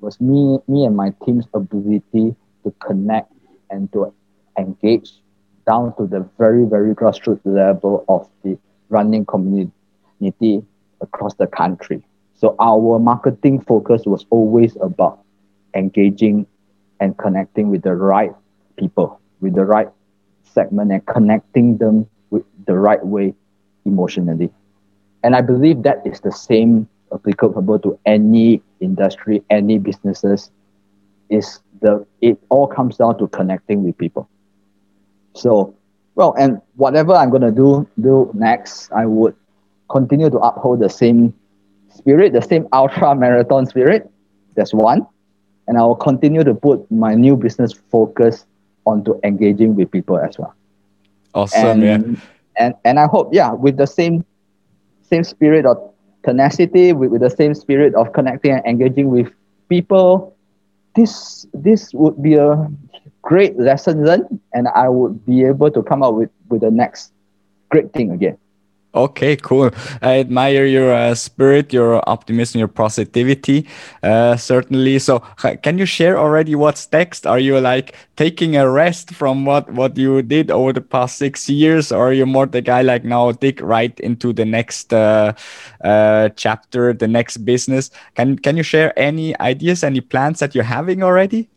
was 0.00 0.20
me 0.20 0.58
me 0.66 0.84
and 0.84 0.96
my 0.96 1.10
team's 1.24 1.46
ability 1.54 2.34
to 2.64 2.70
connect 2.80 3.32
and 3.70 3.92
to 3.92 4.12
engage 4.58 5.10
down 5.64 5.94
to 5.96 6.06
the 6.08 6.28
very 6.38 6.64
very 6.64 6.92
grassroots 6.94 7.40
level 7.44 8.04
of 8.08 8.28
the 8.42 8.58
running 8.88 9.24
community 9.24 10.54
across 11.00 11.34
the 11.34 11.46
country. 11.46 12.02
So 12.42 12.56
our 12.58 12.98
marketing 12.98 13.60
focus 13.60 14.02
was 14.04 14.26
always 14.30 14.74
about 14.82 15.20
engaging 15.76 16.44
and 16.98 17.16
connecting 17.16 17.70
with 17.70 17.82
the 17.82 17.94
right 17.94 18.34
people, 18.76 19.20
with 19.40 19.54
the 19.54 19.64
right 19.64 19.86
segment 20.42 20.90
and 20.90 21.06
connecting 21.06 21.76
them 21.76 22.08
with 22.30 22.42
the 22.66 22.76
right 22.76 22.98
way 23.06 23.32
emotionally. 23.84 24.50
And 25.22 25.36
I 25.36 25.40
believe 25.40 25.84
that 25.84 26.04
is 26.04 26.18
the 26.18 26.32
same 26.32 26.88
applicable 27.14 27.78
to 27.78 27.96
any 28.06 28.60
industry, 28.80 29.44
any 29.48 29.78
businesses. 29.78 30.50
Is 31.30 31.60
the 31.80 32.04
it 32.20 32.40
all 32.48 32.66
comes 32.66 32.96
down 32.96 33.18
to 33.18 33.28
connecting 33.28 33.84
with 33.84 33.96
people. 33.96 34.28
So, 35.36 35.76
well, 36.16 36.34
and 36.36 36.60
whatever 36.74 37.14
I'm 37.14 37.30
gonna 37.30 37.52
do 37.52 37.86
do 38.00 38.32
next, 38.34 38.90
I 38.90 39.06
would 39.06 39.36
continue 39.88 40.28
to 40.28 40.38
uphold 40.38 40.80
the 40.80 40.90
same 40.90 41.34
spirit, 41.94 42.32
the 42.32 42.42
same 42.42 42.66
ultra 42.72 43.14
marathon 43.14 43.66
spirit. 43.66 44.10
That's 44.54 44.74
one. 44.74 45.06
And 45.68 45.78
I 45.78 45.82
will 45.82 45.96
continue 45.96 46.44
to 46.44 46.54
put 46.54 46.90
my 46.90 47.14
new 47.14 47.36
business 47.36 47.72
focus 47.72 48.44
onto 48.84 49.18
engaging 49.22 49.76
with 49.76 49.90
people 49.90 50.18
as 50.18 50.38
well. 50.38 50.54
Awesome, 51.34 51.82
and, 51.82 51.82
yeah. 51.82 52.20
And 52.56 52.74
and 52.84 52.98
I 52.98 53.06
hope, 53.06 53.32
yeah, 53.32 53.52
with 53.52 53.76
the 53.76 53.86
same 53.86 54.24
same 55.02 55.24
spirit 55.24 55.64
of 55.64 55.78
tenacity, 56.24 56.92
with, 56.92 57.10
with 57.10 57.22
the 57.22 57.30
same 57.30 57.54
spirit 57.54 57.94
of 57.94 58.12
connecting 58.12 58.52
and 58.52 58.64
engaging 58.66 59.08
with 59.08 59.32
people, 59.68 60.36
this 60.94 61.46
this 61.54 61.94
would 61.94 62.20
be 62.22 62.34
a 62.34 62.68
great 63.22 63.58
lesson 63.58 64.04
learned, 64.04 64.40
and 64.52 64.68
I 64.68 64.88
would 64.88 65.24
be 65.24 65.44
able 65.44 65.70
to 65.70 65.82
come 65.82 66.02
up 66.02 66.14
with, 66.14 66.30
with 66.48 66.60
the 66.62 66.70
next 66.70 67.12
great 67.70 67.92
thing 67.92 68.10
again. 68.10 68.36
Okay, 68.94 69.36
cool. 69.36 69.70
I 70.02 70.20
admire 70.20 70.66
your 70.66 70.92
uh, 70.92 71.14
spirit, 71.14 71.72
your 71.72 72.06
optimism, 72.06 72.58
your 72.58 72.68
positivity, 72.68 73.66
uh, 74.02 74.36
certainly. 74.36 74.98
So, 74.98 75.20
can 75.62 75.78
you 75.78 75.86
share 75.86 76.18
already 76.18 76.54
what's 76.54 76.92
next? 76.92 77.26
Are 77.26 77.38
you 77.38 77.58
like 77.58 77.96
taking 78.16 78.54
a 78.54 78.68
rest 78.68 79.14
from 79.14 79.46
what 79.46 79.72
what 79.72 79.96
you 79.96 80.20
did 80.20 80.50
over 80.50 80.74
the 80.74 80.82
past 80.82 81.16
six 81.16 81.48
years, 81.48 81.90
or 81.90 82.08
are 82.08 82.12
you 82.12 82.26
more 82.26 82.44
the 82.44 82.60
guy 82.60 82.82
like 82.82 83.02
now 83.02 83.32
dig 83.32 83.62
right 83.62 83.98
into 84.00 84.34
the 84.34 84.44
next 84.44 84.92
uh, 84.92 85.32
uh 85.82 86.28
chapter, 86.36 86.92
the 86.92 87.08
next 87.08 87.38
business? 87.48 87.90
Can 88.14 88.36
Can 88.38 88.58
you 88.58 88.62
share 88.62 88.92
any 88.98 89.32
ideas, 89.40 89.82
any 89.82 90.02
plans 90.02 90.40
that 90.40 90.54
you're 90.54 90.68
having 90.68 91.02
already? 91.02 91.48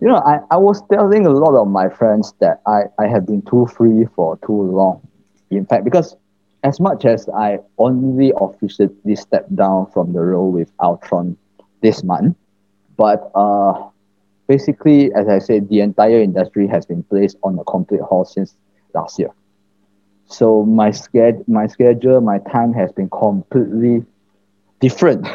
You 0.00 0.08
know, 0.08 0.22
I, 0.24 0.40
I 0.50 0.56
was 0.56 0.80
telling 0.88 1.26
a 1.26 1.30
lot 1.30 1.54
of 1.54 1.68
my 1.68 1.88
friends 1.88 2.32
that 2.40 2.60
I, 2.66 2.84
I 2.98 3.08
have 3.08 3.26
been 3.26 3.40
too 3.42 3.66
free 3.66 4.06
for 4.14 4.36
too 4.44 4.62
long 4.72 5.07
in 5.50 5.64
fact, 5.66 5.84
because 5.84 6.16
as 6.62 6.80
much 6.80 7.04
as 7.04 7.28
I 7.28 7.58
only 7.78 8.32
officially 8.36 9.16
stepped 9.16 9.54
down 9.54 9.86
from 9.92 10.12
the 10.12 10.20
role 10.20 10.50
with 10.50 10.76
Altron 10.78 11.36
this 11.82 12.02
month, 12.02 12.36
but 12.96 13.30
uh, 13.34 13.88
basically, 14.46 15.12
as 15.14 15.28
I 15.28 15.38
said, 15.38 15.68
the 15.68 15.80
entire 15.80 16.20
industry 16.20 16.66
has 16.68 16.86
been 16.86 17.02
placed 17.04 17.36
on 17.42 17.58
a 17.58 17.64
complete 17.64 18.00
halt 18.00 18.28
since 18.28 18.56
last 18.94 19.18
year. 19.18 19.30
So 20.26 20.64
my 20.64 20.90
sched- 20.90 21.46
my 21.48 21.66
schedule, 21.66 22.20
my 22.20 22.38
time 22.38 22.72
has 22.74 22.92
been 22.92 23.08
completely 23.10 24.04
different 24.80 25.26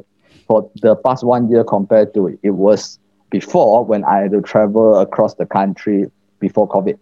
for 0.46 0.70
the 0.82 0.96
past 0.96 1.24
one 1.24 1.50
year 1.50 1.64
compared 1.64 2.14
to 2.14 2.38
it 2.42 2.50
was 2.50 2.98
before 3.30 3.84
when 3.84 4.04
I 4.04 4.18
had 4.22 4.32
to 4.32 4.42
travel 4.42 4.98
across 4.98 5.34
the 5.34 5.46
country 5.46 6.10
before 6.40 6.68
COVID 6.68 6.98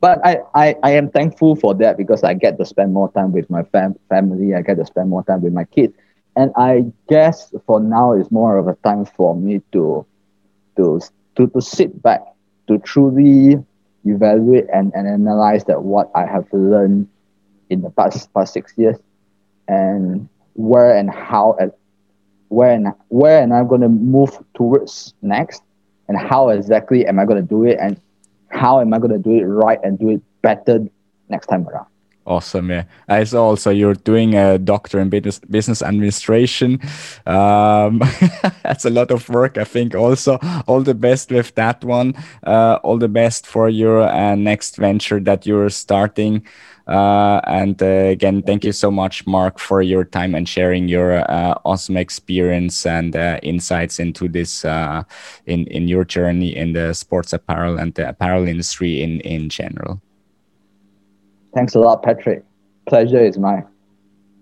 but 0.00 0.24
I, 0.24 0.38
I, 0.54 0.74
I 0.82 0.90
am 0.92 1.10
thankful 1.10 1.56
for 1.56 1.74
that 1.76 1.96
because 1.96 2.22
I 2.24 2.34
get 2.34 2.58
to 2.58 2.64
spend 2.64 2.92
more 2.92 3.10
time 3.12 3.32
with 3.32 3.48
my 3.50 3.62
fam- 3.64 3.96
family. 4.08 4.54
I 4.54 4.62
get 4.62 4.76
to 4.76 4.86
spend 4.86 5.08
more 5.10 5.24
time 5.24 5.42
with 5.42 5.52
my 5.52 5.64
kids. 5.64 5.94
And 6.36 6.52
I 6.56 6.84
guess 7.08 7.52
for 7.66 7.80
now 7.80 8.12
it's 8.12 8.30
more 8.30 8.58
of 8.58 8.68
a 8.68 8.74
time 8.84 9.04
for 9.04 9.34
me 9.34 9.60
to 9.72 10.06
to 10.76 11.00
to, 11.36 11.46
to 11.48 11.60
sit 11.60 12.02
back, 12.02 12.20
to 12.68 12.78
truly 12.78 13.56
evaluate 14.04 14.64
and, 14.72 14.92
and 14.94 15.06
analyze 15.08 15.64
that 15.64 15.82
what 15.82 16.10
I 16.14 16.26
have 16.26 16.44
learned 16.52 17.08
in 17.70 17.80
the 17.82 17.90
past 17.90 18.32
past 18.34 18.52
six 18.52 18.72
years 18.76 18.96
and 19.68 20.28
where 20.54 20.96
and 20.96 21.10
how 21.10 21.56
and 21.58 21.72
where 22.48 22.70
and 22.72 22.88
where 23.08 23.42
am 23.42 23.52
I 23.52 23.64
gonna 23.64 23.88
move 23.88 24.30
towards 24.54 25.14
next 25.22 25.62
and 26.08 26.16
how 26.18 26.48
exactly 26.50 27.06
am 27.06 27.18
I 27.18 27.24
gonna 27.24 27.42
do 27.42 27.64
it 27.64 27.78
and 27.80 28.00
how 28.48 28.80
am 28.80 28.94
I 28.94 28.98
going 28.98 29.12
to 29.12 29.18
do 29.18 29.32
it 29.32 29.44
right 29.44 29.78
and 29.82 29.98
do 29.98 30.10
it 30.10 30.22
better 30.42 30.86
next 31.28 31.46
time 31.46 31.68
around? 31.68 31.86
Awesome, 32.26 32.70
yeah. 32.70 32.84
I 33.08 33.22
saw 33.22 33.44
also 33.44 33.70
you're 33.70 33.94
doing 33.94 34.34
a 34.34 34.58
doctor 34.58 34.98
in 34.98 35.10
business 35.10 35.38
business 35.38 35.80
administration. 35.80 36.80
Um, 37.24 38.02
that's 38.64 38.84
a 38.84 38.90
lot 38.90 39.12
of 39.12 39.28
work, 39.28 39.56
I 39.56 39.62
think. 39.62 39.94
Also, 39.94 40.38
all 40.66 40.82
the 40.82 40.94
best 40.94 41.30
with 41.30 41.54
that 41.54 41.84
one. 41.84 42.14
Uh, 42.44 42.80
all 42.82 42.98
the 42.98 43.08
best 43.08 43.46
for 43.46 43.68
your 43.68 44.02
uh, 44.02 44.34
next 44.34 44.76
venture 44.76 45.20
that 45.20 45.46
you're 45.46 45.70
starting. 45.70 46.44
Uh, 46.86 47.40
and 47.44 47.82
uh, 47.82 47.86
again, 47.86 48.42
thank 48.42 48.64
you 48.64 48.72
so 48.72 48.90
much, 48.90 49.26
Mark, 49.26 49.58
for 49.58 49.82
your 49.82 50.04
time 50.04 50.34
and 50.34 50.48
sharing 50.48 50.86
your 50.86 51.28
uh, 51.28 51.54
awesome 51.64 51.96
experience 51.96 52.86
and 52.86 53.16
uh, 53.16 53.40
insights 53.42 53.98
into 53.98 54.28
this 54.28 54.64
uh, 54.64 55.02
in 55.46 55.66
in 55.66 55.88
your 55.88 56.04
journey 56.04 56.54
in 56.54 56.72
the 56.72 56.94
sports 56.94 57.32
apparel 57.32 57.76
and 57.78 57.94
the 57.94 58.08
apparel 58.08 58.46
industry 58.46 59.02
in 59.02 59.20
in 59.22 59.48
general. 59.48 60.00
Thanks 61.54 61.74
a 61.74 61.80
lot, 61.80 62.02
Patrick. 62.02 62.44
Pleasure 62.86 63.24
is 63.24 63.36
mine. 63.36 63.66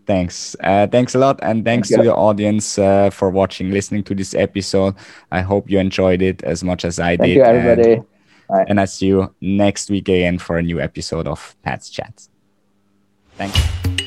Thanks. 0.06 0.54
Uh, 0.60 0.86
thanks 0.86 1.14
a 1.14 1.18
lot. 1.18 1.38
And 1.42 1.64
thanks 1.64 1.88
Thank 1.88 2.02
to 2.02 2.08
the 2.08 2.14
audience 2.14 2.78
uh, 2.78 3.08
for 3.08 3.30
watching, 3.30 3.70
listening 3.70 4.04
to 4.04 4.14
this 4.14 4.34
episode. 4.34 4.96
I 5.32 5.40
hope 5.40 5.70
you 5.70 5.78
enjoyed 5.78 6.20
it 6.20 6.42
as 6.42 6.62
much 6.62 6.84
as 6.84 6.98
I 6.98 7.16
Thank 7.16 7.28
did. 7.28 7.36
You, 7.36 7.42
everybody. 7.42 7.92
And, 7.92 8.06
right. 8.50 8.66
and 8.68 8.80
I 8.80 8.84
see 8.84 9.06
you 9.06 9.34
next 9.40 9.88
week 9.88 10.08
again 10.08 10.38
for 10.38 10.58
a 10.58 10.62
new 10.62 10.78
episode 10.78 11.26
of 11.26 11.56
Pat's 11.62 11.88
Chats. 11.88 12.28
Thanks. 13.36 14.03